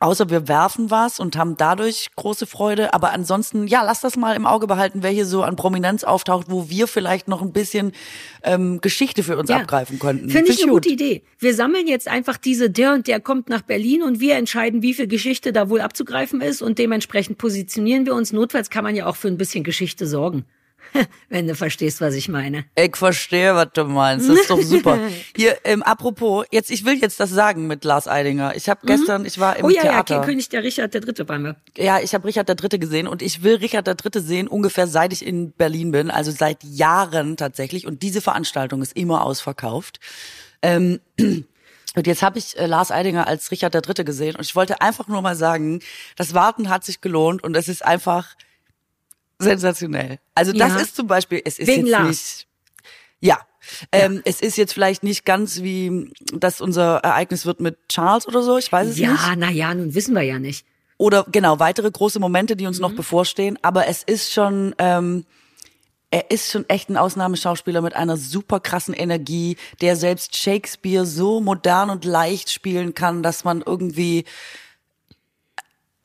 [0.00, 4.36] Außer wir werfen was und haben dadurch große Freude, aber ansonsten, ja, lass das mal
[4.36, 7.92] im Auge behalten, wer hier so an Prominenz auftaucht, wo wir vielleicht noch ein bisschen
[8.42, 10.30] ähm, Geschichte für uns abgreifen könnten.
[10.30, 10.84] Finde ich Find eine gut.
[10.84, 11.22] gute Idee.
[11.38, 14.94] Wir sammeln jetzt einfach diese, der und der kommt nach Berlin und wir entscheiden, wie
[14.94, 18.32] viel Geschichte da wohl abzugreifen ist und dementsprechend positionieren wir uns.
[18.32, 20.44] Notfalls kann man ja auch für ein bisschen Geschichte sorgen.
[21.28, 22.64] Wenn du verstehst, was ich meine.
[22.74, 24.28] Ich verstehe, was du meinst.
[24.28, 24.98] Das ist doch super.
[25.36, 28.54] Hier, ähm, apropos, jetzt, ich will jetzt das sagen mit Lars Eidinger.
[28.56, 30.14] Ich habe gestern, ich war im oh ja, Theater.
[30.16, 31.56] ja, König der Richard der Dritte waren wir.
[31.76, 34.86] Ja, ich habe Richard der Dritte gesehen und ich will Richard der Dritte sehen, ungefähr
[34.86, 37.86] seit ich in Berlin bin, also seit Jahren tatsächlich.
[37.86, 40.00] Und diese Veranstaltung ist immer ausverkauft.
[40.62, 44.56] Ähm, und jetzt habe ich äh, Lars Eidinger als Richard der Dritte gesehen und ich
[44.56, 45.80] wollte einfach nur mal sagen,
[46.16, 48.34] das Warten hat sich gelohnt und es ist einfach
[49.38, 50.18] sensationell.
[50.34, 50.80] Also das Ja.
[50.80, 52.06] ist zum Beispiel, es ist Wegen jetzt Lars.
[52.06, 52.46] nicht,
[53.20, 53.38] ja.
[53.90, 58.42] Ähm, Es ist jetzt vielleicht nicht ganz wie, dass unser Ereignis wird mit Charles oder
[58.42, 60.64] so, ich weiß es nicht Ja, na ja, nun wissen wir ja nicht.
[60.98, 62.82] oder genau weitere große Momente, die uns Mhm.
[62.82, 63.58] noch bevorstehen.
[63.62, 65.26] Aber es ist schon, ähm,
[66.12, 71.40] er ist schon echt ein Ausnahmeschauspieler mit einer super krassen Energie, der selbst Shakespeare so
[71.40, 74.24] modern und leicht spielen kann, dass man irgendwie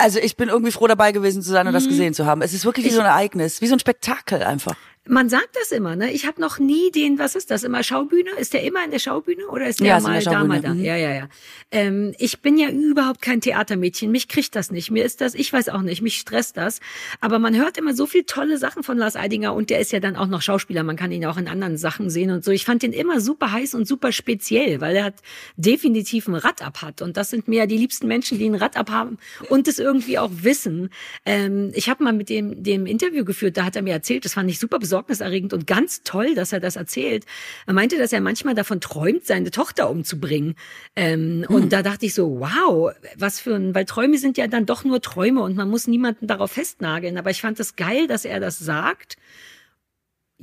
[0.01, 1.89] also ich bin irgendwie froh dabei gewesen zu sein und das Mhm.
[1.89, 2.41] gesehen zu haben.
[2.41, 4.75] Es ist wirklich wie so ein Ereignis, wie so ein Spektakel einfach.
[5.07, 6.11] Man sagt das immer, ne?
[6.11, 8.29] Ich habe noch nie den, was ist das, immer Schaubühne?
[8.37, 10.61] Ist der immer in der Schaubühne oder ist der Ja, ist mal der da, mal
[10.61, 10.75] da?
[10.75, 10.83] mhm.
[10.83, 11.29] Ja, ja, ja.
[11.71, 14.11] Ähm, ich bin ja überhaupt kein Theatermädchen.
[14.11, 14.91] Mich kriegt das nicht.
[14.91, 16.81] Mir ist das, ich weiß auch nicht, mich stresst das.
[17.19, 19.99] Aber man hört immer so viel tolle Sachen von Lars Eidinger und der ist ja
[19.99, 20.83] dann auch noch Schauspieler.
[20.83, 22.51] Man kann ihn auch in anderen Sachen sehen und so.
[22.51, 25.15] Ich fand den immer super heiß und super speziell, weil er hat
[25.57, 27.01] definitiv ein Rad ab hat.
[27.01, 29.17] Und das sind mir ja die liebsten Menschen, die ein Rad abhaben
[29.49, 30.91] und es irgendwie auch wissen.
[31.25, 34.35] Ähm, ich habe mal mit dem, dem Interview geführt, da hat er mir erzählt, das
[34.35, 37.25] fand ich super besorgniserregend und ganz toll, dass er das erzählt.
[37.65, 40.55] Er meinte, dass er manchmal davon träumt, seine Tochter umzubringen.
[40.97, 44.65] Ähm, Und da dachte ich so, wow, was für ein, weil Träume sind ja dann
[44.65, 47.17] doch nur Träume und man muss niemanden darauf festnageln.
[47.17, 49.15] Aber ich fand es geil, dass er das sagt.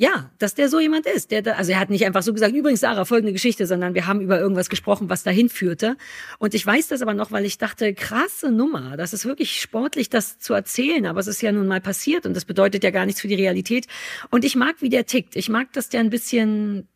[0.01, 1.33] Ja, dass der so jemand ist.
[1.33, 4.07] Der da, also er hat nicht einfach so gesagt, übrigens Sarah, folgende Geschichte, sondern wir
[4.07, 5.97] haben über irgendwas gesprochen, was dahin führte.
[6.39, 8.97] Und ich weiß das aber noch, weil ich dachte, krasse Nummer.
[8.97, 12.35] Das ist wirklich sportlich, das zu erzählen, aber es ist ja nun mal passiert und
[12.35, 13.89] das bedeutet ja gar nichts für die Realität.
[14.31, 15.35] Und ich mag, wie der tickt.
[15.35, 16.87] Ich mag, dass der ein bisschen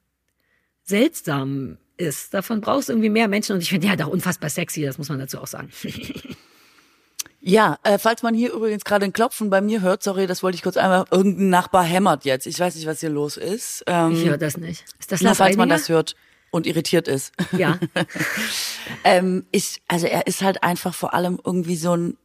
[0.84, 2.32] seltsam ist.
[2.34, 5.08] Davon brauchst du irgendwie mehr Menschen und ich finde, hat auch unfassbar sexy, das muss
[5.08, 5.70] man dazu auch sagen.
[7.44, 10.54] Ja, äh, falls man hier übrigens gerade ein Klopfen bei mir hört, sorry, das wollte
[10.54, 12.46] ich kurz einmal, irgendein Nachbar hämmert jetzt.
[12.46, 13.82] Ich weiß nicht, was hier los ist.
[13.88, 14.84] Ähm, ich höre das nicht.
[15.00, 16.14] Ist das na, falls man das hört
[16.52, 17.32] und irritiert ist.
[17.50, 17.80] Ja.
[19.04, 22.16] ähm, ich, also er ist halt einfach vor allem irgendwie so ein,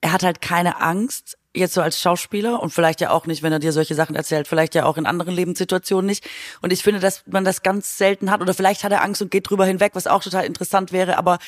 [0.00, 3.52] er hat halt keine Angst, jetzt so als Schauspieler und vielleicht ja auch nicht, wenn
[3.52, 6.26] er dir solche Sachen erzählt, vielleicht ja auch in anderen Lebenssituationen nicht.
[6.62, 9.30] Und ich finde, dass man das ganz selten hat oder vielleicht hat er Angst und
[9.30, 11.38] geht drüber hinweg, was auch total interessant wäre, aber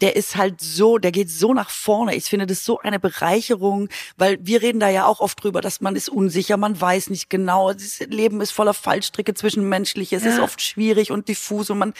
[0.00, 2.14] der ist halt so, der geht so nach vorne.
[2.14, 5.80] Ich finde das so eine Bereicherung, weil wir reden da ja auch oft drüber, dass
[5.80, 7.72] man ist unsicher, man weiß nicht genau.
[7.72, 10.12] Das Leben ist voller Fallstricke zwischenmenschlich.
[10.12, 10.30] Es ja.
[10.30, 11.94] ist oft schwierig und diffus und man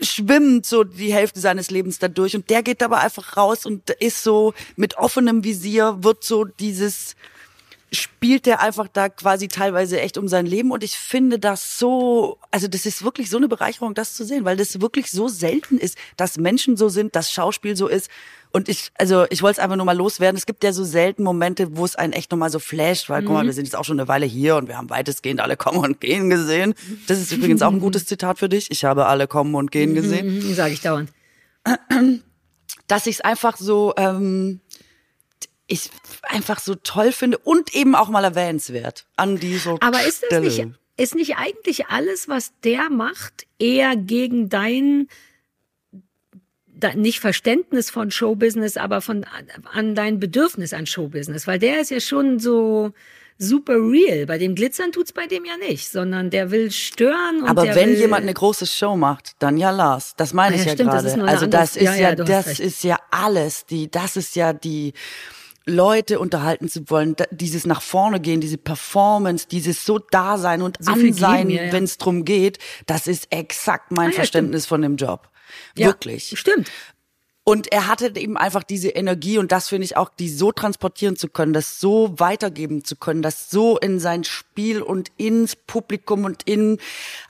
[0.00, 2.34] schwimmt so die Hälfte seines Lebens dadurch.
[2.34, 7.16] Und der geht aber einfach raus und ist so mit offenem Visier, wird so dieses
[7.94, 12.38] spielt der einfach da quasi teilweise echt um sein Leben und ich finde das so,
[12.50, 15.78] also das ist wirklich so eine Bereicherung, das zu sehen, weil das wirklich so selten
[15.78, 18.10] ist, dass Menschen so sind, dass Schauspiel so ist.
[18.52, 20.36] Und ich, also ich wollte es einfach nur mal loswerden.
[20.36, 23.26] Es gibt ja so selten Momente, wo es einen echt nochmal so flasht, weil mhm.
[23.26, 23.46] guck mal, mhm.
[23.48, 26.00] wir sind jetzt auch schon eine Weile hier und wir haben weitestgehend alle kommen und
[26.00, 26.74] gehen gesehen.
[27.08, 28.70] Das ist übrigens auch ein gutes Zitat für dich.
[28.70, 30.38] Ich habe alle kommen und gehen gesehen.
[30.38, 31.10] Mhm, Sage ich dauernd.
[32.86, 34.60] Dass ich es einfach so, ähm,
[35.66, 35.90] ich
[36.22, 40.66] einfach so toll finde und eben auch mal erwähnenswert an dieser Aber ist das nicht,
[40.96, 45.08] ist nicht eigentlich alles, was der macht, eher gegen dein
[46.96, 49.24] nicht Verständnis von Showbusiness, aber von
[49.72, 52.92] an dein Bedürfnis an Showbusiness, weil der ist ja schon so
[53.38, 54.26] super real.
[54.26, 57.42] Bei dem Glitzern tut's bei dem ja nicht, sondern der will stören.
[57.42, 60.14] Und Aber wenn jemand eine große Show macht, dann ja Lars.
[60.16, 61.22] Das meine ah, ich ja, ja gerade.
[61.26, 63.66] Also das ist ja, ja, das ist ja alles.
[63.66, 64.92] Die, das ist ja die
[65.66, 70.76] Leute unterhalten zu wollen, dieses nach vorne gehen, diese Performance, dieses so da sein und
[70.80, 71.72] so an sein, ja.
[71.72, 74.68] wenn es drum geht, das ist exakt mein ah, ja, Verständnis stimmt.
[74.68, 75.28] von dem Job.
[75.74, 76.38] Wirklich.
[76.38, 76.70] Stimmt.
[77.46, 81.16] Und er hatte eben einfach diese Energie und das finde ich auch, die so transportieren
[81.16, 86.24] zu können, das so weitergeben zu können, das so in sein Spiel und ins Publikum
[86.24, 86.78] und in,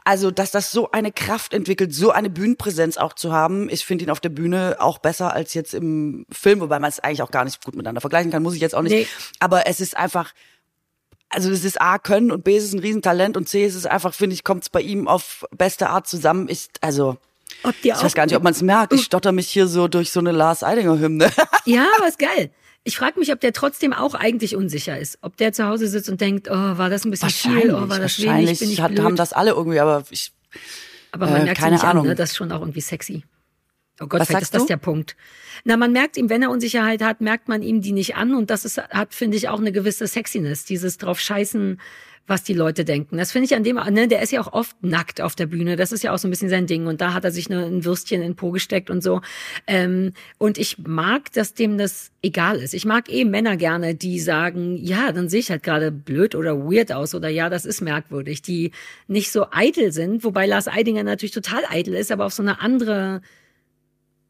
[0.04, 3.68] also, dass das so eine Kraft entwickelt, so eine Bühnenpräsenz auch zu haben.
[3.68, 7.00] Ich finde ihn auf der Bühne auch besser als jetzt im Film, wobei man es
[7.00, 8.92] eigentlich auch gar nicht gut miteinander vergleichen kann, muss ich jetzt auch nicht.
[8.92, 9.08] Nee.
[9.40, 10.32] Aber es ist einfach,
[11.28, 13.84] also das ist A können und B ist es ein Riesentalent und C ist es
[13.84, 16.48] einfach, finde ich, kommt es bei ihm auf beste Art zusammen.
[16.48, 17.16] Ich, also,
[17.62, 18.92] ob ich weiß gar nicht, ob man es merkt.
[18.92, 21.30] Ich stotter mich hier so durch so eine Lars Eidinger Hymne.
[21.64, 22.51] ja, aber ist geil.
[22.84, 25.18] Ich frage mich, ob der trotzdem auch eigentlich unsicher ist.
[25.22, 27.99] Ob der zu Hause sitzt und denkt, oh, war das ein bisschen viel, oh, war
[27.99, 29.01] das wenig, bin ich blöd.
[29.01, 30.32] haben das alle irgendwie, aber ich
[31.12, 32.03] Aber man äh, merkt keine Ahnung.
[32.03, 32.14] An, ne?
[32.14, 33.24] das ist schon auch irgendwie sexy.
[34.01, 34.68] Oh Gott, Was vielleicht ist das du?
[34.68, 35.16] der Punkt.
[35.64, 38.51] Na, man merkt ihm, wenn er Unsicherheit hat, merkt man ihm die nicht an und
[38.51, 41.80] das ist, hat, finde ich, auch eine gewisse Sexiness, dieses drauf scheißen,
[42.27, 43.18] was die Leute denken.
[43.18, 45.77] Das finde ich an dem, ne, der ist ja auch oft nackt auf der Bühne.
[45.77, 46.87] Das ist ja auch so ein bisschen sein Ding.
[46.87, 49.20] Und da hat er sich ne, ein Würstchen in den Po gesteckt und so.
[49.66, 52.72] Ähm, und ich mag, dass dem das egal ist.
[52.72, 56.59] Ich mag eh Männer gerne, die sagen, ja, dann sehe ich halt gerade blöd oder
[56.59, 58.70] weird aus oder ja, das ist merkwürdig, die
[59.07, 62.61] nicht so eitel sind, wobei Lars Eidinger natürlich total eitel ist, aber auf so eine
[62.61, 63.20] andere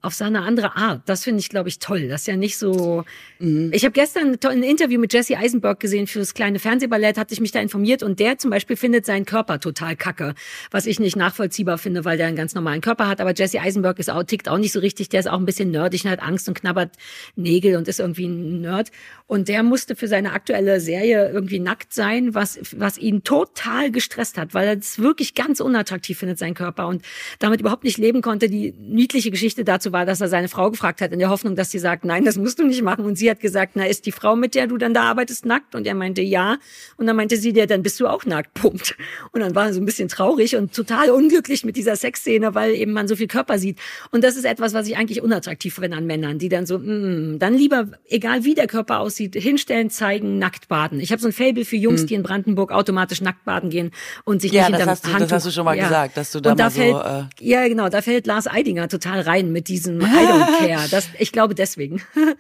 [0.05, 1.03] auf seine andere Art.
[1.07, 2.09] Das finde ich, glaube ich, toll.
[2.09, 3.05] Das ist ja nicht so.
[3.39, 3.71] Mhm.
[3.73, 7.41] Ich habe gestern ein Interview mit Jesse Eisenberg gesehen für das kleine Fernsehballett, hatte ich
[7.41, 10.35] mich da informiert und der zum Beispiel findet seinen Körper total kacke,
[10.71, 13.21] was ich nicht nachvollziehbar finde, weil der einen ganz normalen Körper hat.
[13.21, 15.09] Aber Jesse Eisenberg ist auch, tickt auch nicht so richtig.
[15.09, 16.97] Der ist auch ein bisschen nerdig und hat Angst und knabbert
[17.35, 18.91] Nägel und ist irgendwie ein Nerd.
[19.27, 24.37] Und der musste für seine aktuelle Serie irgendwie nackt sein, was, was ihn total gestresst
[24.37, 27.03] hat, weil er es wirklich ganz unattraktiv findet, seinen Körper und
[27.39, 28.51] damit überhaupt nicht leben konnte.
[28.51, 31.71] Die niedliche Geschichte dazu war, dass er seine Frau gefragt hat, in der Hoffnung, dass
[31.71, 33.07] sie sagt, nein, das musst du nicht machen.
[33.07, 35.75] Und sie hat gesagt, na, ist die Frau, mit der du dann da arbeitest, nackt?
[35.75, 36.59] Und er meinte, ja.
[36.99, 38.97] Und dann meinte sie, ja, dann bist du auch nackt, Punkt.
[39.33, 42.75] Und dann war er so ein bisschen traurig und total unglücklich mit dieser Sexszene, weil
[42.75, 43.79] eben man so viel Körper sieht.
[44.11, 47.39] Und das ist etwas, was ich eigentlich unattraktiv finde an Männern, die dann so, mm,
[47.39, 51.01] dann lieber, egal wie der Körper aussieht, hinstellen, zeigen, nackt baden.
[51.01, 52.07] Ich habe so ein Fable für Jungs, mhm.
[52.09, 53.93] die in Brandenburg automatisch nackt baden gehen
[54.25, 55.19] und sich ja, nicht hinterm Handtuch...
[55.19, 55.85] das hast du schon mal ja.
[55.85, 57.01] gesagt, dass du da, und da mal fällt, so...
[57.01, 60.89] Äh ja, genau, da fällt Lars Eidinger total rein mit diesem diesem I don't care.
[60.89, 62.03] Das, ich glaube deswegen.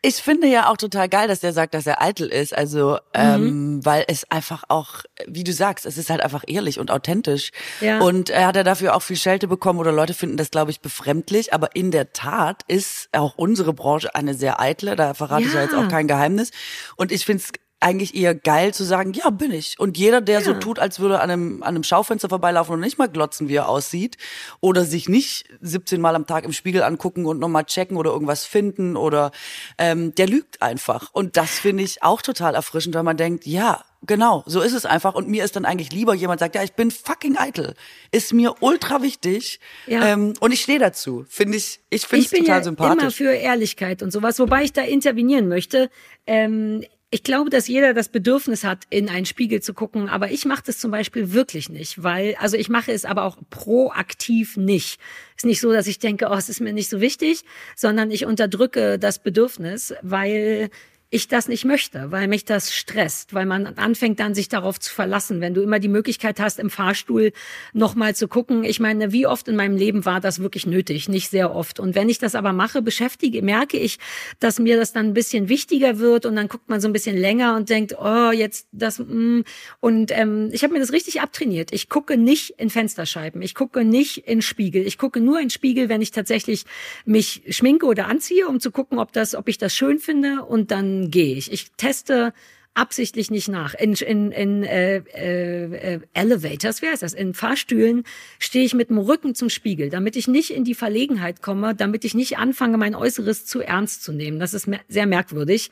[0.00, 2.56] Ich finde ja auch total geil, dass der sagt, dass er eitel ist.
[2.56, 3.46] Also, ähm, mhm.
[3.48, 7.50] ähm, weil es einfach auch, wie du sagst, es ist halt einfach ehrlich und authentisch.
[7.80, 7.98] Ja.
[7.98, 10.80] Und er hat ja dafür auch viel Schelte bekommen oder Leute finden das, glaube ich,
[10.80, 11.52] befremdlich.
[11.52, 14.94] Aber in der Tat ist auch unsere Branche eine sehr eitle.
[14.94, 15.48] Da verrate ja.
[15.48, 16.52] ich ja jetzt auch kein Geheimnis.
[16.94, 19.78] Und ich finde es eigentlich eher geil zu sagen, ja, bin ich.
[19.78, 20.44] Und jeder, der ja.
[20.44, 23.54] so tut, als würde an einem, an einem Schaufenster vorbeilaufen und nicht mal glotzen, wie
[23.54, 24.16] er aussieht,
[24.60, 28.44] oder sich nicht 17 Mal am Tag im Spiegel angucken und nochmal checken oder irgendwas
[28.46, 29.30] finden oder
[29.78, 31.10] ähm, der lügt einfach.
[31.12, 34.84] Und das finde ich auch total erfrischend, weil man denkt, ja, genau, so ist es
[34.84, 35.14] einfach.
[35.14, 37.74] Und mir ist dann eigentlich lieber, jemand sagt, ja, ich bin fucking eitel.
[38.10, 39.60] Ist mir ultra wichtig.
[39.86, 40.04] Ja.
[40.04, 41.24] Ähm, und ich stehe dazu.
[41.28, 43.02] Finde ich, ich finde es total ja sympathisch.
[43.02, 45.90] Immer für Ehrlichkeit und sowas, wobei ich da intervenieren möchte.
[46.26, 50.44] Ähm, ich glaube, dass jeder das Bedürfnis hat, in einen Spiegel zu gucken, aber ich
[50.44, 55.00] mache das zum Beispiel wirklich nicht, weil, also ich mache es aber auch proaktiv nicht.
[55.36, 57.44] Ist nicht so, dass ich denke, oh, es ist mir nicht so wichtig,
[57.76, 60.68] sondern ich unterdrücke das Bedürfnis, weil
[61.10, 64.92] ich das nicht möchte, weil mich das stresst, weil man anfängt dann sich darauf zu
[64.92, 67.32] verlassen, wenn du immer die Möglichkeit hast, im Fahrstuhl
[67.72, 68.62] nochmal zu gucken.
[68.62, 71.08] Ich meine, wie oft in meinem Leben war das wirklich nötig?
[71.08, 71.80] Nicht sehr oft.
[71.80, 73.98] Und wenn ich das aber mache, beschäftige, merke ich,
[74.38, 77.16] dass mir das dann ein bisschen wichtiger wird und dann guckt man so ein bisschen
[77.16, 79.40] länger und denkt, oh, jetzt das, mm.
[79.80, 81.72] und ähm, ich habe mir das richtig abtrainiert.
[81.72, 85.88] Ich gucke nicht in Fensterscheiben, ich gucke nicht in Spiegel, ich gucke nur in Spiegel,
[85.88, 86.64] wenn ich tatsächlich
[87.06, 90.70] mich schminke oder anziehe, um zu gucken, ob das, ob ich das schön finde und
[90.70, 91.52] dann gehe ich.
[91.52, 92.32] Ich teste
[92.78, 93.74] absichtlich nicht nach.
[93.74, 97.12] In, in, in äh, äh, Elevators, wie heißt das?
[97.12, 98.04] In Fahrstühlen
[98.38, 102.04] stehe ich mit dem Rücken zum Spiegel, damit ich nicht in die Verlegenheit komme, damit
[102.04, 104.38] ich nicht anfange, mein Äußeres zu ernst zu nehmen.
[104.38, 105.70] Das ist sehr merkwürdig.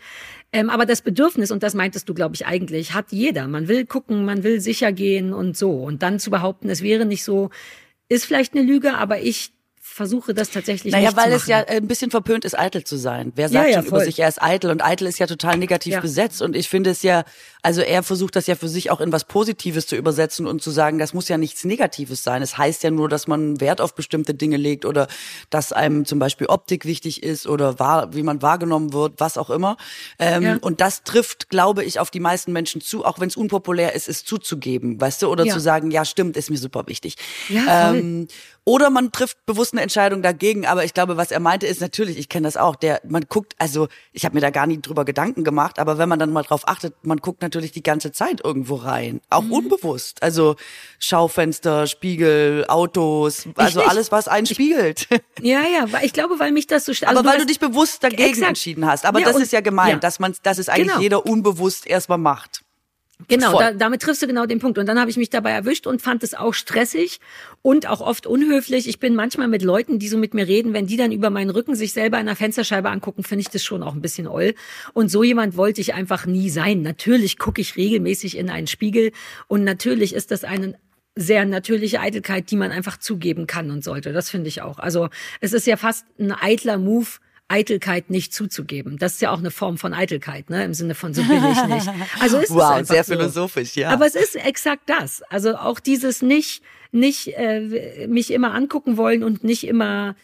[0.52, 3.46] Ähm, aber das Bedürfnis, und das meintest du, glaube ich, eigentlich, hat jeder.
[3.46, 5.70] Man will gucken, man will sicher gehen und so.
[5.70, 7.50] Und dann zu behaupten, es wäre nicht so,
[8.08, 9.52] ist vielleicht eine Lüge, aber ich
[9.96, 13.32] versuche das tatsächlich naja, nicht weil es ja ein bisschen verpönt ist, eitel zu sein.
[13.34, 14.00] Wer sagt ja, ja, schon voll.
[14.00, 16.00] über sich, er ist eitel und eitel ist ja total negativ ja.
[16.00, 17.24] besetzt und ich finde es ja,
[17.62, 20.70] also er versucht das ja für sich auch in was Positives zu übersetzen und zu
[20.70, 22.42] sagen, das muss ja nichts Negatives sein.
[22.42, 25.08] Es heißt ja nur, dass man Wert auf bestimmte Dinge legt oder
[25.48, 29.50] dass einem zum Beispiel Optik wichtig ist oder wahr, wie man wahrgenommen wird, was auch
[29.50, 29.78] immer.
[30.18, 30.58] Ähm, ja.
[30.60, 34.08] Und das trifft, glaube ich, auf die meisten Menschen zu, auch wenn es unpopulär ist,
[34.08, 37.16] es zuzugeben, weißt du, oder zu sagen, ja, stimmt, ist mir super wichtig.
[37.48, 37.98] Ja, voll.
[37.98, 38.28] Ähm,
[38.68, 40.66] oder man trifft bewusst eine Entscheidung dagegen.
[40.66, 43.54] Aber ich glaube, was er meinte, ist natürlich, ich kenne das auch, der, man guckt,
[43.58, 46.42] also ich habe mir da gar nie drüber Gedanken gemacht, aber wenn man dann mal
[46.42, 49.20] drauf achtet, man guckt natürlich die ganze Zeit irgendwo rein.
[49.30, 49.52] Auch mhm.
[49.52, 50.20] unbewusst.
[50.20, 50.56] Also
[50.98, 55.08] Schaufenster, Spiegel, Autos, also alles, was einen spiegelt.
[55.40, 58.30] Ja, ja, ich glaube, weil mich das so also Aber weil du dich bewusst dagegen
[58.30, 58.48] exakt.
[58.48, 59.04] entschieden hast.
[59.04, 59.98] Aber ja, das ist ja gemeint, ja.
[59.98, 61.00] dass man, dass es eigentlich genau.
[61.00, 62.62] jeder unbewusst erstmal macht.
[63.28, 64.78] Genau, da, damit triffst du genau den Punkt.
[64.78, 67.18] Und dann habe ich mich dabei erwischt und fand es auch stressig
[67.62, 68.88] und auch oft unhöflich.
[68.88, 71.50] Ich bin manchmal mit Leuten, die so mit mir reden, wenn die dann über meinen
[71.50, 74.54] Rücken sich selber in der Fensterscheibe angucken, finde ich das schon auch ein bisschen oll.
[74.92, 76.82] Und so jemand wollte ich einfach nie sein.
[76.82, 79.12] Natürlich gucke ich regelmäßig in einen Spiegel
[79.48, 80.78] und natürlich ist das eine
[81.16, 84.12] sehr natürliche Eitelkeit, die man einfach zugeben kann und sollte.
[84.12, 84.78] Das finde ich auch.
[84.78, 85.08] Also
[85.40, 87.08] es ist ja fast ein eitler Move,
[87.48, 88.98] Eitelkeit nicht zuzugeben.
[88.98, 90.64] Das ist ja auch eine Form von Eitelkeit, ne?
[90.64, 91.88] Im Sinne von so bin ich nicht.
[92.20, 93.12] Also ist wow, es sehr so.
[93.12, 93.90] philosophisch, ja.
[93.90, 95.22] Aber es ist exakt das.
[95.30, 100.16] Also auch dieses nicht, nicht äh, mich immer angucken wollen und nicht immer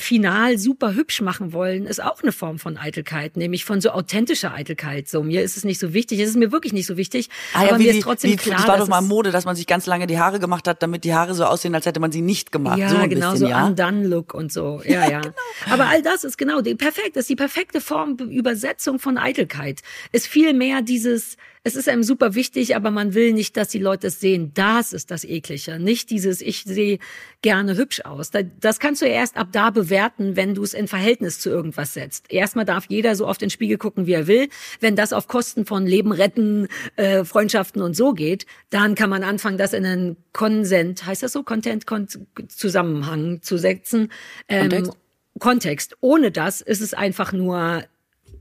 [0.00, 4.52] final super hübsch machen wollen, ist auch eine Form von Eitelkeit, nämlich von so authentischer
[4.52, 5.08] Eitelkeit.
[5.08, 7.62] So, mir ist es nicht so wichtig, es ist mir wirklich nicht so wichtig, ah,
[7.62, 9.66] ja, aber mir ist trotzdem wie, klar, das war doch mal Mode, dass man sich
[9.66, 12.22] ganz lange die Haare gemacht hat, damit die Haare so aussehen, als hätte man sie
[12.22, 12.78] nicht gemacht.
[12.78, 13.66] Ja, so ein genau, bisschen, so ja?
[13.66, 14.82] Undone-Look und so.
[14.84, 15.20] Ja, ja.
[15.20, 15.34] genau.
[15.70, 19.80] Aber all das ist genau die perfekt, das ist die perfekte Form Übersetzung von Eitelkeit.
[20.12, 23.78] Ist viel mehr dieses es ist einem super wichtig, aber man will nicht, dass die
[23.78, 24.52] Leute es sehen.
[24.54, 25.78] Das ist das Eklige.
[25.78, 26.98] Nicht dieses, ich sehe
[27.42, 28.30] gerne hübsch aus.
[28.60, 31.92] Das kannst du ja erst ab da bewerten, wenn du es in Verhältnis zu irgendwas
[31.92, 32.32] setzt.
[32.32, 34.48] Erstmal darf jeder so oft in den Spiegel gucken, wie er will.
[34.80, 39.22] Wenn das auf Kosten von Leben retten, äh, Freundschaften und so geht, dann kann man
[39.22, 42.08] anfangen, das in einen Konsent, heißt das so, Content, Kon
[42.48, 44.10] Zusammenhang zu setzen.
[44.48, 44.96] Ähm, Kontext.
[45.38, 45.96] Kontext.
[46.00, 47.84] Ohne das ist es einfach nur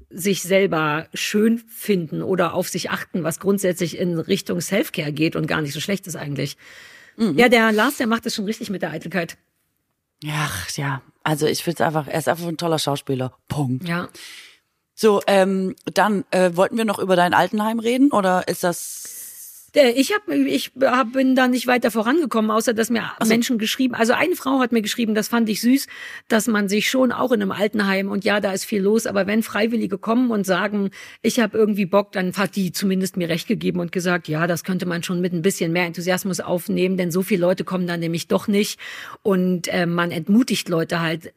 [0.09, 5.47] sich selber schön finden oder auf sich achten, was grundsätzlich in Richtung Selfcare geht und
[5.47, 6.57] gar nicht so schlecht ist eigentlich.
[7.17, 7.37] Mhm.
[7.37, 9.37] Ja, der Lars, der macht es schon richtig mit der Eitelkeit.
[10.23, 11.01] Ja, ja.
[11.23, 13.33] Also ich finde es einfach, er ist einfach ein toller Schauspieler.
[13.47, 13.87] Punkt.
[13.87, 14.09] Ja.
[14.95, 19.18] So, ähm, dann äh, wollten wir noch über dein Altenheim reden oder ist das
[19.73, 23.95] ich hab, ich hab, bin da nicht weiter vorangekommen, außer dass mir also, Menschen geschrieben,
[23.95, 25.87] also eine Frau hat mir geschrieben, das fand ich süß,
[26.27, 29.27] dass man sich schon auch in einem Altenheim und ja, da ist viel los, aber
[29.27, 30.91] wenn Freiwillige kommen und sagen,
[31.21, 34.63] ich habe irgendwie Bock, dann hat die zumindest mir recht gegeben und gesagt, ja, das
[34.63, 37.99] könnte man schon mit ein bisschen mehr Enthusiasmus aufnehmen, denn so viele Leute kommen dann
[37.99, 38.79] nämlich doch nicht.
[39.23, 41.33] Und äh, man entmutigt Leute halt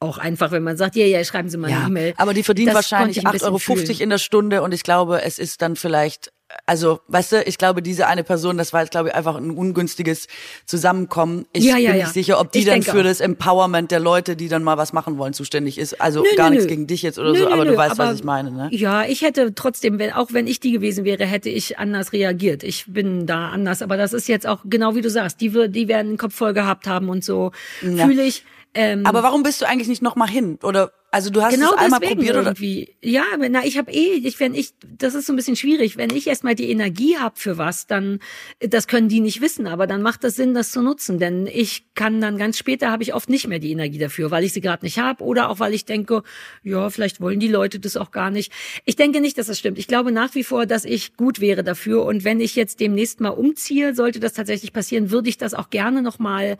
[0.00, 2.14] auch einfach, wenn man sagt, ja, ja, schreiben Sie mal ja, eine E-Mail.
[2.16, 5.76] Aber die verdienen wahrscheinlich 8,50 Euro in der Stunde und ich glaube, es ist dann
[5.76, 6.32] vielleicht
[6.66, 9.50] also, weißt du, ich glaube, diese eine Person, das war jetzt, glaube ich, einfach ein
[9.50, 10.26] ungünstiges
[10.66, 11.46] Zusammenkommen.
[11.52, 12.04] Ich Ja, ja, bin ja.
[12.06, 13.02] nicht sicher, ob die Ich dann für auch.
[13.04, 16.00] das Empowerment der Leute, die dann mal was machen wollen, zuständig ist.
[16.00, 16.70] Also Nö, gar nö, nichts nö.
[16.70, 18.68] gegen dich jetzt oder so, aber du weißt, aber- was ich meine, ne?
[18.72, 22.62] Ja, ich hätte trotzdem, wenn, auch wenn ich die gewesen wäre, hätte ich anders reagiert.
[22.62, 25.40] Ich bin da anders, aber das ist jetzt auch genau wie du sagst.
[25.40, 28.44] Die, die werden einen Kopf voll gehabt haben und so fühle ich.
[28.74, 30.58] Ähm, Aber warum bist du eigentlich nicht noch mal hin?
[30.62, 32.96] Oder also du hast genau es einmal probiert oder irgendwie.
[33.02, 35.98] Ja, na, ich habe eh, ich, wenn ich, das ist so ein bisschen schwierig.
[35.98, 38.18] Wenn ich erstmal die Energie habe für was, dann,
[38.60, 41.18] das können die nicht wissen, aber dann macht das Sinn, das zu nutzen.
[41.18, 44.42] Denn ich kann dann ganz später habe ich oft nicht mehr die Energie dafür, weil
[44.42, 46.22] ich sie gerade nicht habe oder auch weil ich denke,
[46.62, 48.50] ja, vielleicht wollen die Leute das auch gar nicht.
[48.86, 49.78] Ich denke nicht, dass das stimmt.
[49.78, 52.06] Ich glaube nach wie vor, dass ich gut wäre dafür.
[52.06, 55.68] Und wenn ich jetzt demnächst mal umziehe, sollte das tatsächlich passieren, würde ich das auch
[55.68, 56.56] gerne noch mal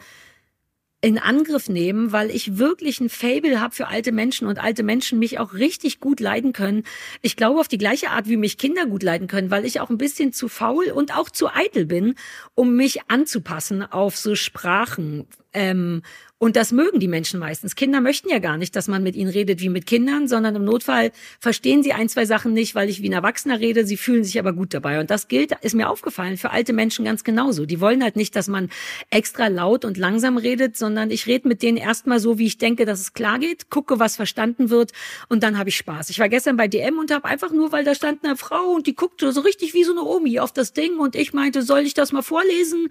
[1.03, 5.19] in Angriff nehmen, weil ich wirklich ein Fable habe für alte Menschen und alte Menschen
[5.19, 6.85] mich auch richtig gut leiden können.
[7.23, 9.91] Ich glaube auf die gleiche Art, wie mich Kinder gut leiden können, weil ich auch
[9.91, 12.15] ein bisschen zu faul und auch zu eitel bin,
[12.55, 15.27] um mich anzupassen auf so Sprachen.
[15.53, 16.03] Ähm,
[16.39, 17.77] und das mögen die Menschen meistens.
[17.77, 20.65] Kinder möchten ja gar nicht, dass man mit ihnen redet wie mit Kindern, sondern im
[20.65, 23.87] Notfall verstehen sie ein, zwei Sachen nicht, weil ich wie ein Erwachsener rede.
[23.87, 24.99] Sie fühlen sich aber gut dabei.
[24.99, 27.65] Und das gilt, ist mir aufgefallen, für alte Menschen ganz genauso.
[27.65, 28.71] Die wollen halt nicht, dass man
[29.09, 32.87] extra laut und langsam redet, sondern ich rede mit denen erstmal so, wie ich denke,
[32.87, 34.91] dass es klar geht, gucke, was verstanden wird
[35.29, 36.11] und dann habe ich Spaß.
[36.11, 38.89] Ich war gestern bei DM und habe einfach nur, weil da stand eine Frau und
[38.89, 41.81] die guckte so richtig wie so eine Omi auf das Ding und ich meinte, soll
[41.81, 42.89] ich das mal vorlesen?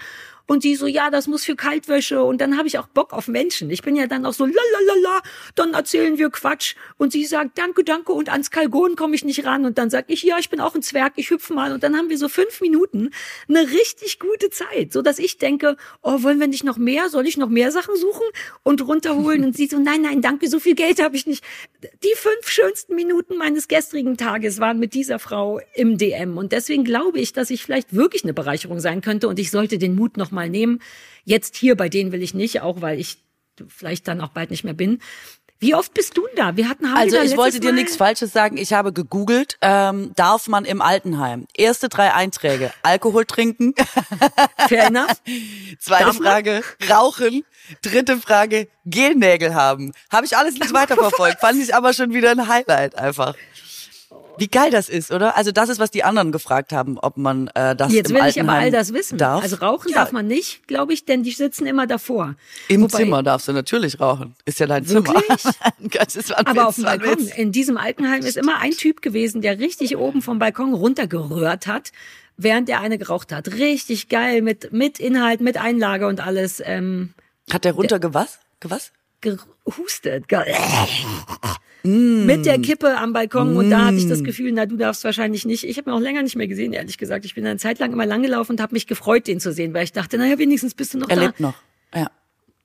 [0.48, 2.24] Und die so, ja, das muss für Kaltwäsche.
[2.24, 3.70] Und dann habe ich auch Bock auf Menschen.
[3.70, 5.22] Ich bin ja dann auch so, lalalala,
[5.56, 6.76] dann erzählen wir Quatsch.
[6.98, 8.12] Und sie sagt, danke, danke.
[8.12, 9.66] Und ans Kalgon komme ich nicht ran.
[9.66, 11.74] Und dann sag ich, ja, ich bin auch ein Zwerg, ich hüpfe mal.
[11.74, 13.12] Und dann haben wir so fünf Minuten
[13.48, 14.92] eine richtig gute Zeit.
[14.92, 17.10] So dass ich denke, oh, wollen wir nicht noch mehr?
[17.10, 18.26] Soll ich noch mehr Sachen suchen
[18.64, 19.44] und runterholen?
[19.44, 21.44] Und sie so, nein, nein, danke, so viel Geld habe ich nicht.
[22.04, 26.38] Die fünf schönsten Minuten meines gestrigen Tages waren mit dieser Frau im DM.
[26.38, 29.28] Und deswegen glaube ich, dass ich vielleicht wirklich eine Bereicherung sein könnte.
[29.28, 30.80] Und ich sollte den Mut noch mal nehmen.
[31.24, 33.18] Jetzt hier bei denen will ich nicht, auch weil ich
[33.68, 35.00] vielleicht dann auch bald nicht mehr bin.
[35.62, 36.58] Wie oft bist du da?
[36.58, 38.58] Wir hatten haben Also ich wollte dir nichts Falsches sagen.
[38.58, 43.76] Ich habe gegoogelt, ähm, darf man im Altenheim erste drei Einträge Alkohol trinken,
[44.68, 45.22] Fair enough.
[45.80, 46.32] zweite Darf man?
[46.32, 47.46] Frage rauchen,
[47.84, 49.92] dritte Frage Gelnägel haben.
[50.10, 53.36] Habe ich alles nicht weiterverfolgt, fand ich aber schon wieder ein Highlight einfach.
[54.38, 55.36] Wie geil das ist, oder?
[55.38, 58.26] Also das ist, was die anderen gefragt haben, ob man äh, das Jetzt im will
[58.28, 59.18] ich aber Altenheim all das wissen.
[59.20, 59.44] darf.
[59.44, 62.36] Also rauchen Ja, darf man nicht, glaube ich, denn die sitzen immer davor.
[62.68, 64.34] Im Wobei- Zimmer darfst du natürlich rauchen.
[64.46, 65.26] Ist ja dein Wirklich?
[66.08, 66.38] Zimmer.
[66.40, 67.36] Aber auf dem Balkon, Witz.
[67.38, 71.92] in diesem Altenheim ist immer ein Typ gewesen, der richtig oben vom Balkon runtergerührt hat,
[72.38, 73.50] während er eine geraucht hat.
[73.52, 76.62] Richtig geil, mit, mit Inhalt, mit Einlage und alles.
[76.66, 77.14] Ähm,
[77.52, 78.40] Hat der runter gewas?
[78.60, 78.92] Gewas?
[79.22, 80.26] gehustet.
[81.84, 82.26] Mm.
[82.26, 85.46] Mit der Kippe am Balkon und da hatte ich das Gefühl, na du darfst wahrscheinlich
[85.46, 85.64] nicht.
[85.64, 87.26] Ich habe ihn auch länger nicht mehr gesehen, ehrlich gesagt.
[87.26, 89.74] Ich bin eine Zeit lang immer lang gelaufen und habe mich gefreut, den zu sehen,
[89.74, 91.22] weil ich dachte, naja, wenigstens bist du noch Er da.
[91.26, 91.56] lebt noch.
[91.96, 92.10] Ja.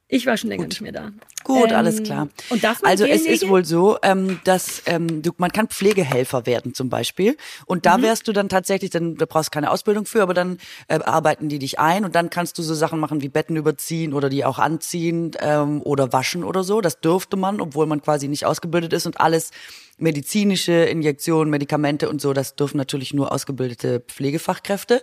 [0.08, 1.10] Ich war schon länger nicht mehr da.
[1.42, 2.28] Gut, Ähm, alles klar.
[2.48, 6.46] Und darf man also es ist wohl so, ähm, dass ähm, du, man kann Pflegehelfer
[6.46, 7.36] werden zum Beispiel.
[7.66, 7.82] Und Mhm.
[7.82, 11.48] da wärst du dann tatsächlich, dann da brauchst keine Ausbildung für, aber dann äh, arbeiten
[11.48, 14.44] die dich ein und dann kannst du so Sachen machen wie Betten überziehen oder die
[14.44, 16.80] auch anziehen ähm, oder waschen oder so.
[16.80, 19.50] Das dürfte man, obwohl man quasi nicht ausgebildet ist und alles
[19.98, 25.02] medizinische Injektionen, Medikamente und so, das dürfen natürlich nur ausgebildete Pflegefachkräfte.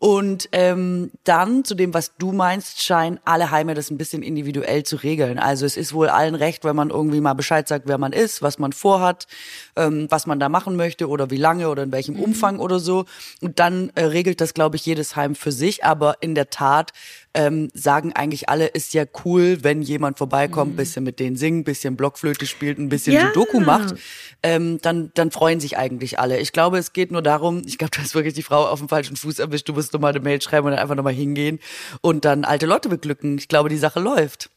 [0.00, 4.84] Und ähm, dann zu dem, was du meinst, scheinen alle Heime das ein bisschen individuell
[4.84, 5.40] zu regeln.
[5.40, 8.40] Also es ist wohl allen recht, wenn man irgendwie mal Bescheid sagt, wer man ist,
[8.40, 9.26] was man vorhat,
[9.74, 13.06] ähm, was man da machen möchte oder wie lange oder in welchem Umfang oder so.
[13.40, 15.84] Und dann äh, regelt das, glaube ich, jedes Heim für sich.
[15.84, 16.92] Aber in der Tat
[17.34, 21.96] ähm, sagen eigentlich alle, ist ja cool, wenn jemand vorbeikommt, bisschen mit denen singt, bisschen
[21.96, 23.28] Blockflöte spielt, ein bisschen Ja.
[23.28, 23.94] Sudoku macht,
[24.42, 26.38] ähm, dann, dann freuen sich eigentlich alle.
[26.40, 28.88] Ich glaube, es geht nur darum, ich glaube, du hast wirklich die Frau auf dem
[28.88, 31.58] falschen Fuß erwischt, du musst nur mal eine Mail schreiben und dann einfach nochmal hingehen
[32.00, 33.38] und dann alte Leute beglücken.
[33.38, 34.50] Ich glaube, die Sache läuft.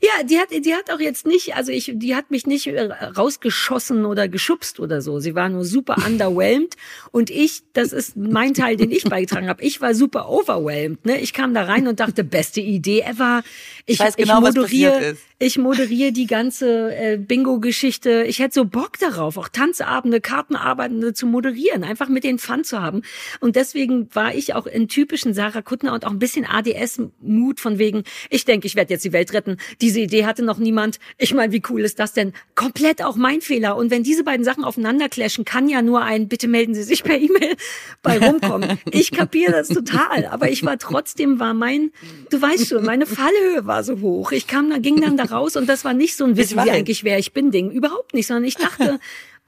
[0.00, 2.82] Ja, die hat, die hat auch jetzt nicht, also ich, die hat mich nicht äh,
[2.82, 5.18] rausgeschossen oder geschubst oder so.
[5.18, 6.76] Sie war nur super underwhelmed
[7.12, 9.62] und ich, das ist mein Teil, den ich beigetragen habe.
[9.62, 11.04] Ich war super overwhelmed.
[11.06, 11.20] Ne?
[11.20, 13.42] Ich kam da rein und dachte, beste Idee ever.
[13.86, 18.24] Ich, weiß genau, was moderiere, ich moderiere die ganze äh, Bingo-Geschichte.
[18.26, 22.80] Ich hätte so Bock darauf, auch Tanzabende, Kartenabende zu moderieren, einfach mit den Fun zu
[22.80, 23.02] haben.
[23.40, 27.78] Und deswegen war ich auch in typischen Sarah Kuttner und auch ein bisschen ADS-Mut von
[27.78, 29.58] wegen, ich denke, ich werde jetzt die Welt retten.
[29.80, 30.98] Diese Idee hatte noch niemand.
[31.18, 32.32] Ich meine, wie cool ist das denn?
[32.54, 33.76] Komplett auch mein Fehler.
[33.76, 37.04] Und wenn diese beiden Sachen aufeinander clashen, kann ja nur ein, bitte melden Sie sich
[37.04, 37.56] per E-Mail
[38.02, 38.78] bei rumkommen.
[38.90, 40.26] Ich kapiere das total.
[40.26, 41.90] Aber ich war trotzdem, war mein,
[42.30, 44.32] du weißt schon, meine Fallhöhe war so hoch.
[44.32, 46.70] Ich kam da, ging dann da raus und das war nicht so ein Wissen, wie
[46.70, 47.70] eigentlich wer ich bin Ding.
[47.70, 48.98] Überhaupt nicht, sondern ich dachte,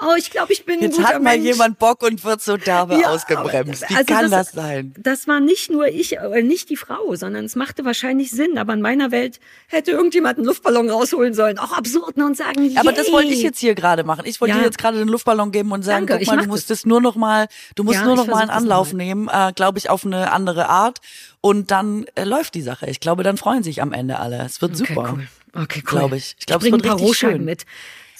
[0.01, 1.45] oh, ich glaube, ich bin Jetzt ein hat mal Mensch.
[1.47, 3.83] jemand Bock und wird so derbe Ja, ausgebremst.
[3.89, 4.95] Wie also kann das, das- sein?
[4.99, 8.59] Das war nicht nur ich, äh, nicht die Frau, sondern es machte wahrscheinlich Sinn.
[8.59, 11.59] Aber in meiner Welt hätte irgendjemand einen Luftballon rausholen sollen.
[11.59, 13.13] Auch absurd ne, und sagen, Aber das yay.
[13.15, 14.23] wollte ich jetzt hier gerade machen.
[14.25, 14.59] Ich wollte Ja.
[14.61, 16.79] dir jetzt gerade den Luftballon geben und sagen, Danke, guck mal, du musst das.
[16.81, 18.99] es nur noch mal, du musst Ja, nur noch mal einen Anlauf mal.
[18.99, 20.99] nehmen, äh, glaube ich, auf eine andere Art
[21.41, 22.87] und dann äh, läuft die Sache.
[22.89, 24.43] Ich glaube, dann freuen sich am Ende alle.
[24.45, 25.15] Es wird Okay, super.
[25.15, 25.27] cool.
[25.55, 25.99] Okay, cool.
[25.99, 26.37] Glaube ich.
[26.39, 27.45] Ich glaube, es wird richtig schön.
[27.45, 27.65] mit.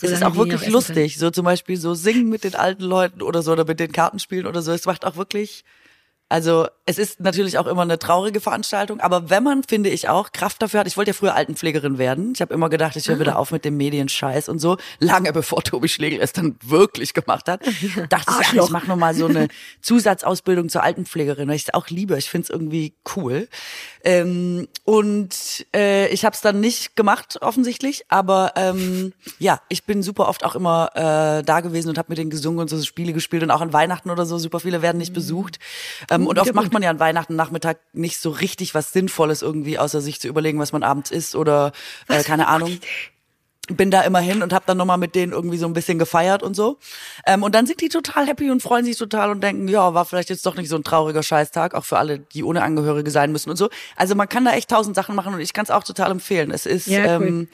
[0.01, 3.23] Es ist auch wirklich essen lustig, so zum Beispiel so singen mit den alten Leuten
[3.23, 4.73] oder so oder mit den Kartenspielen oder so.
[4.73, 5.65] Es macht auch wirklich,
[6.29, 10.33] also es ist natürlich auch immer eine traurige Veranstaltung, aber wenn man, finde ich auch,
[10.33, 12.33] Kraft dafür hat, ich wollte ja früher Altenpflegerin werden.
[12.35, 13.21] Ich habe immer gedacht, ich höre Ah.
[13.21, 17.49] wieder auf mit dem Medienscheiß und so, lange bevor Tobi Schlegel es dann wirklich gemacht
[17.49, 17.61] hat.
[18.09, 19.49] Dachte ich, ja, ich mache nochmal so eine
[19.83, 22.17] Zusatzausbildung zur Altenpflegerin, weil ich es auch liebe.
[22.19, 23.49] Ich finde es irgendwie cool.
[24.05, 30.03] Ähm, und äh, ich habe es dann nicht gemacht, offensichtlich, aber ähm, ja, ich bin
[30.03, 33.13] super oft auch immer äh, da gewesen und habe mit denen gesungen und so Spiele
[33.13, 35.59] gespielt und auch an Weihnachten oder so, super viele werden nicht besucht.
[36.11, 39.79] Ähm, und oft macht man ja an Weihnachten Nachmittag nicht so richtig was Sinnvolles irgendwie,
[39.79, 41.73] außer sich zu überlegen, was man abends isst oder
[42.09, 42.79] äh, keine Ahnung
[43.77, 46.43] bin da immer hin und habe dann nochmal mit denen irgendwie so ein bisschen gefeiert
[46.43, 46.79] und so.
[47.27, 50.05] Ähm, und dann sind die total happy und freuen sich total und denken, ja, war
[50.05, 53.33] vielleicht jetzt doch nicht so ein trauriger Scheißtag, auch für alle, die ohne Angehörige sein
[53.33, 53.69] müssen und so.
[53.97, 56.51] Also man kann da echt tausend Sachen machen und ich kann es auch total empfehlen.
[56.51, 57.27] Es ist, Ja, cool.
[57.27, 57.49] ähm,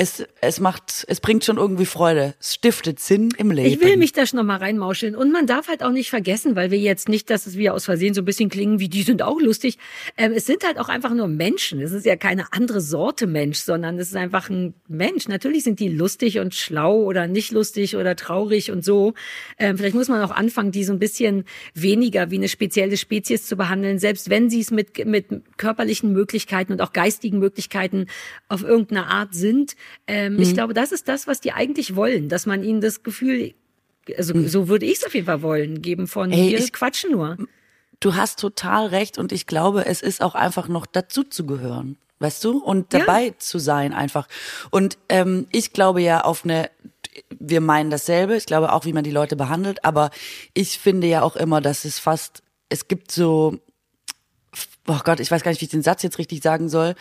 [0.00, 2.34] es, es macht, es bringt schon irgendwie Freude.
[2.38, 3.68] Es stiftet Sinn im Leben.
[3.68, 5.16] Ich will mich da schon noch mal reinmauscheln.
[5.16, 7.86] Und man darf halt auch nicht vergessen, weil wir jetzt nicht, dass es wieder aus
[7.86, 9.76] Versehen so ein bisschen klingen, wie die sind auch lustig.
[10.16, 11.80] Ähm, es sind halt auch einfach nur Menschen.
[11.80, 15.26] Es ist ja keine andere Sorte Mensch, sondern es ist einfach ein Mensch.
[15.26, 19.14] Natürlich sind die lustig und schlau oder nicht lustig oder traurig und so.
[19.58, 21.44] Ähm, vielleicht muss man auch anfangen, die so ein bisschen
[21.74, 25.26] weniger wie eine spezielle Spezies zu behandeln, selbst wenn sie es mit, mit
[25.56, 28.06] körperlichen Möglichkeiten und auch geistigen Möglichkeiten
[28.48, 29.74] auf irgendeine Art sind.
[30.06, 30.40] Ähm, Mhm.
[30.42, 33.54] Ich glaube, das ist das, was die eigentlich wollen, dass man ihnen das Gefühl
[34.16, 37.10] also so würde ich es auf jeden Fall wollen, geben von Ey, wir ich- quatschen
[37.12, 37.36] nur.
[38.00, 41.98] Du hast total recht und ich glaube, es ist auch einfach noch dazu zu gehören,
[42.20, 43.00] weißt du, und Ja.
[43.00, 44.26] dabei zu sein einfach.
[44.70, 46.70] Und ähm, ich glaube ja auf eine,
[47.38, 50.08] wir meinen dasselbe, ich glaube auch, wie man die Leute behandelt, aber
[50.54, 53.58] ich finde ja auch immer, dass es fast, es gibt so,
[54.86, 56.94] oh Gott, ich weiß gar nicht, wie ich den Satz jetzt richtig sagen soll.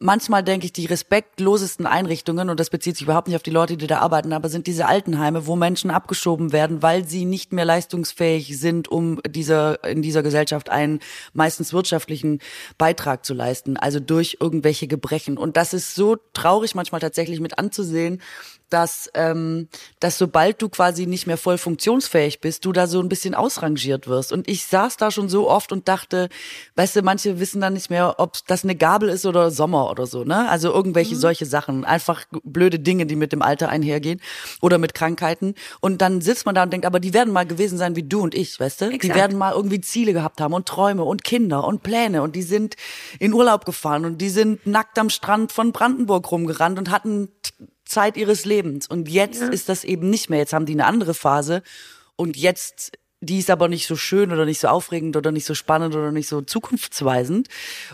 [0.00, 3.76] Manchmal denke ich, die respektlosesten Einrichtungen, und das bezieht sich überhaupt nicht auf die Leute,
[3.76, 7.64] die da arbeiten, aber sind diese Altenheime, wo Menschen abgeschoben werden, weil sie nicht mehr
[7.64, 11.00] leistungsfähig sind, um dieser, in dieser Gesellschaft einen
[11.32, 12.38] meistens wirtschaftlichen
[12.78, 15.36] Beitrag zu leisten, also durch irgendwelche Gebrechen.
[15.36, 18.22] Und das ist so traurig manchmal tatsächlich mit anzusehen,
[18.70, 19.68] dass, ähm,
[20.00, 24.08] dass sobald du quasi nicht mehr voll funktionsfähig bist, du da so ein bisschen ausrangiert
[24.08, 24.32] wirst.
[24.32, 26.28] Und ich saß da schon so oft und dachte,
[26.76, 30.06] weißt du, manche wissen dann nicht mehr, ob das eine Gabel ist oder Sommer oder
[30.06, 30.48] so, ne?
[30.48, 34.20] Also irgendwelche solche Sachen, einfach blöde Dinge, die mit dem Alter einhergehen
[34.60, 35.54] oder mit Krankheiten.
[35.80, 38.20] Und dann sitzt man da und denkt, aber die werden mal gewesen sein wie du
[38.20, 38.88] und ich, weißt du?
[38.88, 39.14] Die Exakt.
[39.14, 42.76] werden mal irgendwie Ziele gehabt haben und Träume und Kinder und Pläne und die sind
[43.18, 47.28] in Urlaub gefahren und die sind nackt am Strand von Brandenburg rumgerannt und hatten
[47.88, 48.86] Zeit ihres Lebens.
[48.86, 50.38] Und jetzt ist das eben nicht mehr.
[50.40, 51.62] Jetzt haben die eine andere Phase
[52.16, 55.54] und jetzt, die ist aber nicht so schön oder nicht so aufregend oder nicht so
[55.54, 57.48] spannend oder nicht so zukunftsweisend.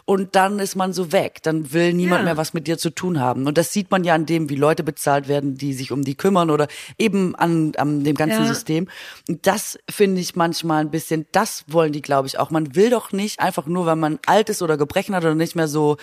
[0.04, 1.42] Und dann ist man so weg.
[1.42, 2.24] Dann will niemand Ja.
[2.26, 3.46] mehr was mit dir zu tun haben.
[3.46, 6.14] Und das sieht man ja an dem, wie Leute bezahlt werden, die sich um die
[6.14, 6.68] kümmern oder
[6.98, 8.46] eben an, an dem ganzen Ja.
[8.48, 8.88] System.
[9.28, 12.50] Und das finde ich manchmal ein bisschen, das wollen die, glaube ich, auch.
[12.50, 15.56] Man will doch nicht einfach nur, weil man alt ist oder Gebrechen hat oder nicht
[15.56, 15.96] mehr so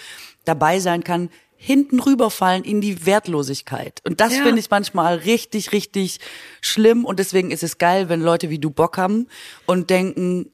[0.46, 1.30] dabei sein kann,
[1.64, 4.02] hinten rüberfallen in die Wertlosigkeit.
[4.04, 4.42] Und das Ja.
[4.42, 6.20] finde ich manchmal richtig, richtig
[6.60, 7.06] schlimm.
[7.06, 9.28] Und deswegen ist es geil, wenn Leute wie du Bock haben
[9.68, 10.52] und denken,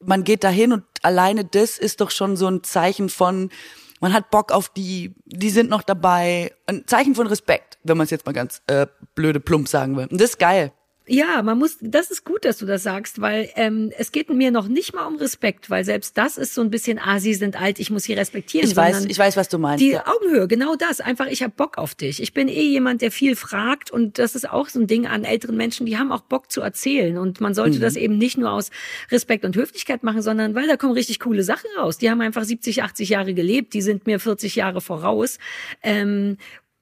[0.00, 3.48] man geht dahin und alleine das ist doch schon so ein Zeichen von,
[4.00, 6.52] man hat Bock auf die, die sind noch dabei.
[6.66, 10.08] Ein Zeichen von Respekt, wenn man es jetzt mal ganz äh, blöde plump sagen will.
[10.08, 10.72] Und das ist geil.
[11.08, 14.50] Ja, man muss, das ist gut, dass du das sagst, weil ähm, es geht mir
[14.50, 17.60] noch nicht mal um Respekt, weil selbst das ist so ein bisschen, ah, sie sind
[17.60, 18.68] alt, ich muss sie respektieren.
[18.68, 19.82] Ich weiß, ich weiß, was du meinst.
[19.82, 20.04] Die ja.
[20.06, 21.00] Augenhöhe, genau das.
[21.00, 22.22] Einfach, ich habe Bock auf dich.
[22.22, 25.24] Ich bin eh jemand, der viel fragt und das ist auch so ein Ding an
[25.24, 27.82] älteren Menschen, die haben auch Bock zu erzählen und man sollte Mhm.
[27.82, 28.70] das eben nicht nur aus
[29.10, 31.98] Respekt und Höflichkeit machen, sondern weil da kommen richtig coole Sachen raus.
[31.98, 35.38] Die haben einfach 70, 80 Jahre gelebt, die sind mir 40 Jahre voraus.
[35.82, 36.36] Ähm,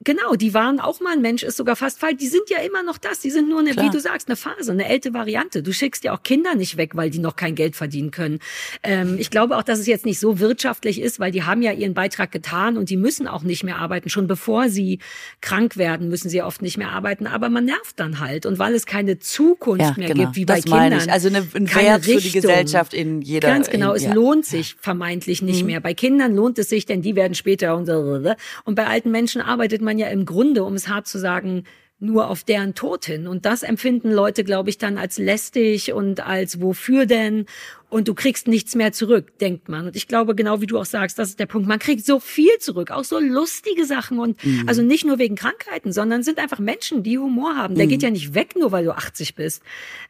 [0.05, 2.18] Genau, die waren auch mal ein Mensch, ist sogar fast falsch.
[2.20, 3.18] Die sind ja immer noch das.
[3.20, 3.86] Die sind nur eine, Klar.
[3.86, 5.62] wie du sagst, eine Phase, eine ältere Variante.
[5.62, 8.39] Du schickst ja auch Kinder nicht weg, weil die noch kein Geld verdienen können.
[8.82, 11.73] Ähm, ich glaube auch, dass es jetzt nicht so wirtschaftlich ist, weil die haben ja
[11.73, 14.10] ihren Beitrag getan und die müssen auch nicht mehr arbeiten.
[14.10, 14.98] Schon bevor sie
[15.40, 17.27] krank werden, müssen sie oft nicht mehr arbeiten.
[17.27, 18.44] Aber man nervt dann halt.
[18.44, 20.24] Und weil es keine Zukunft Ja, mehr genau.
[20.24, 20.81] gibt, wie bei Das Kindern.
[20.90, 21.10] meine ich.
[21.10, 22.43] Also eine- ein keine Wert für die Richtung.
[22.43, 23.90] Gesellschaft in jeder- Ganz genau.
[23.93, 24.10] in- Es ja.
[24.10, 24.14] Mhm.
[24.14, 25.81] lohnt sich vermeintlich nicht mehr.
[25.81, 27.89] Bei Kindern lohnt es sich, denn die werden später und.
[27.89, 31.64] Und bei alten Menschen arbeitet man ja im Grunde, um es hart zu sagen,
[31.98, 33.26] nur auf deren Tod hin.
[33.26, 37.46] Und das empfinden Leute, glaube ich, dann als lästig und als wofür denn?
[37.88, 39.86] Und du kriegst nichts mehr zurück, denkt man.
[39.86, 41.66] Und ich glaube, genau wie du auch sagst, das ist der Punkt.
[41.66, 44.64] Man kriegt so viel zurück, auch so lustige Sachen und mhm.
[44.66, 47.76] also nicht nur wegen Krankheiten, sondern sind einfach Menschen, die Humor haben.
[47.76, 47.90] Der mhm.
[47.90, 49.62] geht ja nicht weg, nur weil du 80 bist.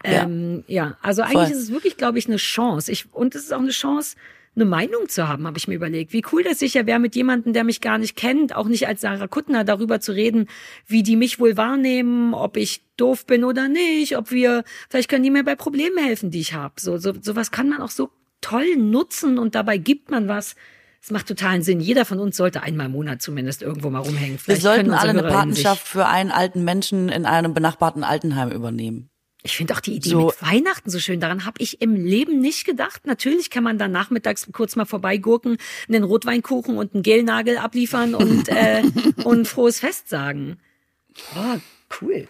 [0.04, 1.50] Ja, ähm, ja also eigentlich Voll.
[1.52, 2.90] ist es wirklich, glaube ich, eine Chance.
[2.90, 4.16] Ich, und es ist auch eine Chance,
[4.56, 6.12] eine Meinung zu haben, habe ich mir überlegt.
[6.12, 9.02] Wie cool das sicher wäre, mit jemandem, der mich gar nicht kennt, auch nicht als
[9.02, 10.48] Sarah Kuttner, darüber zu reden,
[10.86, 15.24] wie die mich wohl wahrnehmen, ob ich doof bin oder nicht, ob wir, vielleicht können
[15.24, 16.74] die mir bei Problemen helfen, die ich habe.
[16.78, 18.10] So, so, sowas kann man auch so
[18.40, 20.56] toll nutzen und dabei gibt man was.
[21.02, 21.78] Es macht totalen Sinn.
[21.78, 24.38] Jeder von uns sollte einmal im Monat zumindest irgendwo mal rumhängen.
[24.38, 29.10] Vielleicht wir sollten alle eine Patenschaft für einen alten Menschen in einem benachbarten Altenheim übernehmen.
[29.46, 30.26] Ich finde auch die Idee so.
[30.26, 31.20] mit Weihnachten so schön.
[31.20, 33.06] Daran habe ich im Leben nicht gedacht.
[33.06, 35.56] Natürlich kann man dann nachmittags kurz mal vorbeigurken,
[35.88, 38.82] einen Rotweinkuchen und einen Gelnagel abliefern und, äh,
[39.24, 40.58] und frohes Fest sagen.
[41.36, 41.58] Oh,
[42.00, 42.26] cool.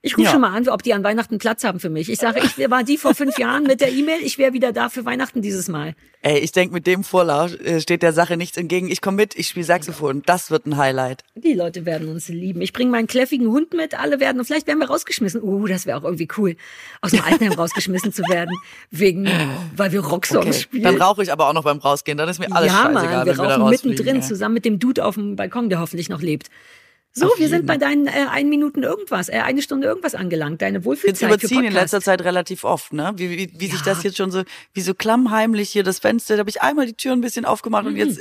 [0.00, 0.30] Ich rufe ja.
[0.30, 2.08] schon mal an, ob die an Weihnachten Platz haben für mich.
[2.08, 4.90] Ich sage, ich war die vor fünf Jahren mit der E-Mail, ich wäre wieder da
[4.90, 5.96] für Weihnachten dieses Mal.
[6.22, 8.88] Ey, ich denk mit dem Vorlauf äh, steht der Sache nichts entgegen.
[8.90, 10.22] Ich komme mit, ich spiele Saxophon.
[10.24, 11.24] Das wird ein Highlight.
[11.34, 12.60] Die Leute werden uns lieben.
[12.60, 15.42] Ich bringe meinen kläffigen Hund mit, alle werden, und vielleicht werden wir rausgeschmissen.
[15.42, 16.54] Uh, das wäre auch irgendwie cool,
[17.00, 18.56] aus dem Altenheim rausgeschmissen zu werden,
[18.92, 19.28] wegen,
[19.76, 20.52] weil wir Rocksongs okay.
[20.52, 20.84] spielen.
[20.84, 23.16] Dann rauche ich aber auch noch beim Rausgehen, dann ist mir alles ja, scheißegal.
[23.16, 24.22] Mann, wir rauchen wir mittendrin ja.
[24.22, 26.50] zusammen mit dem Dude auf dem Balkon, der hoffentlich noch lebt.
[27.12, 30.62] So, Auf wir sind bei deinen äh, ein Minuten irgendwas, äh, eine Stunde irgendwas angelangt.
[30.62, 33.12] Deine Wohlfühlzeit Jetzt überziehen in letzter Zeit relativ oft, ne?
[33.16, 33.72] Wie, wie, wie ja.
[33.72, 36.86] sich das jetzt schon so, wie so klammheimlich hier das Fenster, da habe ich einmal
[36.86, 37.90] die Tür ein bisschen aufgemacht mhm.
[37.90, 38.20] und jetzt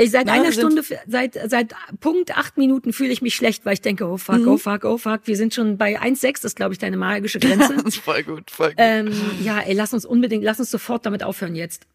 [0.00, 3.74] ich seit na, einer Stunde, seit seit Punkt acht Minuten fühle ich mich schlecht, weil
[3.74, 4.48] ich denke, oh fuck, mhm.
[4.48, 5.22] oh fuck, oh fuck.
[5.24, 7.74] Wir sind schon bei 1,6, das ist, glaube ich, deine magische Grenze.
[8.00, 8.76] voll gut, voll gut.
[8.78, 11.86] Ähm, ja, ey, lass uns unbedingt, lass uns sofort damit aufhören jetzt.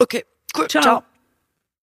[0.00, 0.24] Okay,
[0.56, 0.66] cool.
[0.66, 0.82] Ciao.
[0.82, 1.02] Ciao.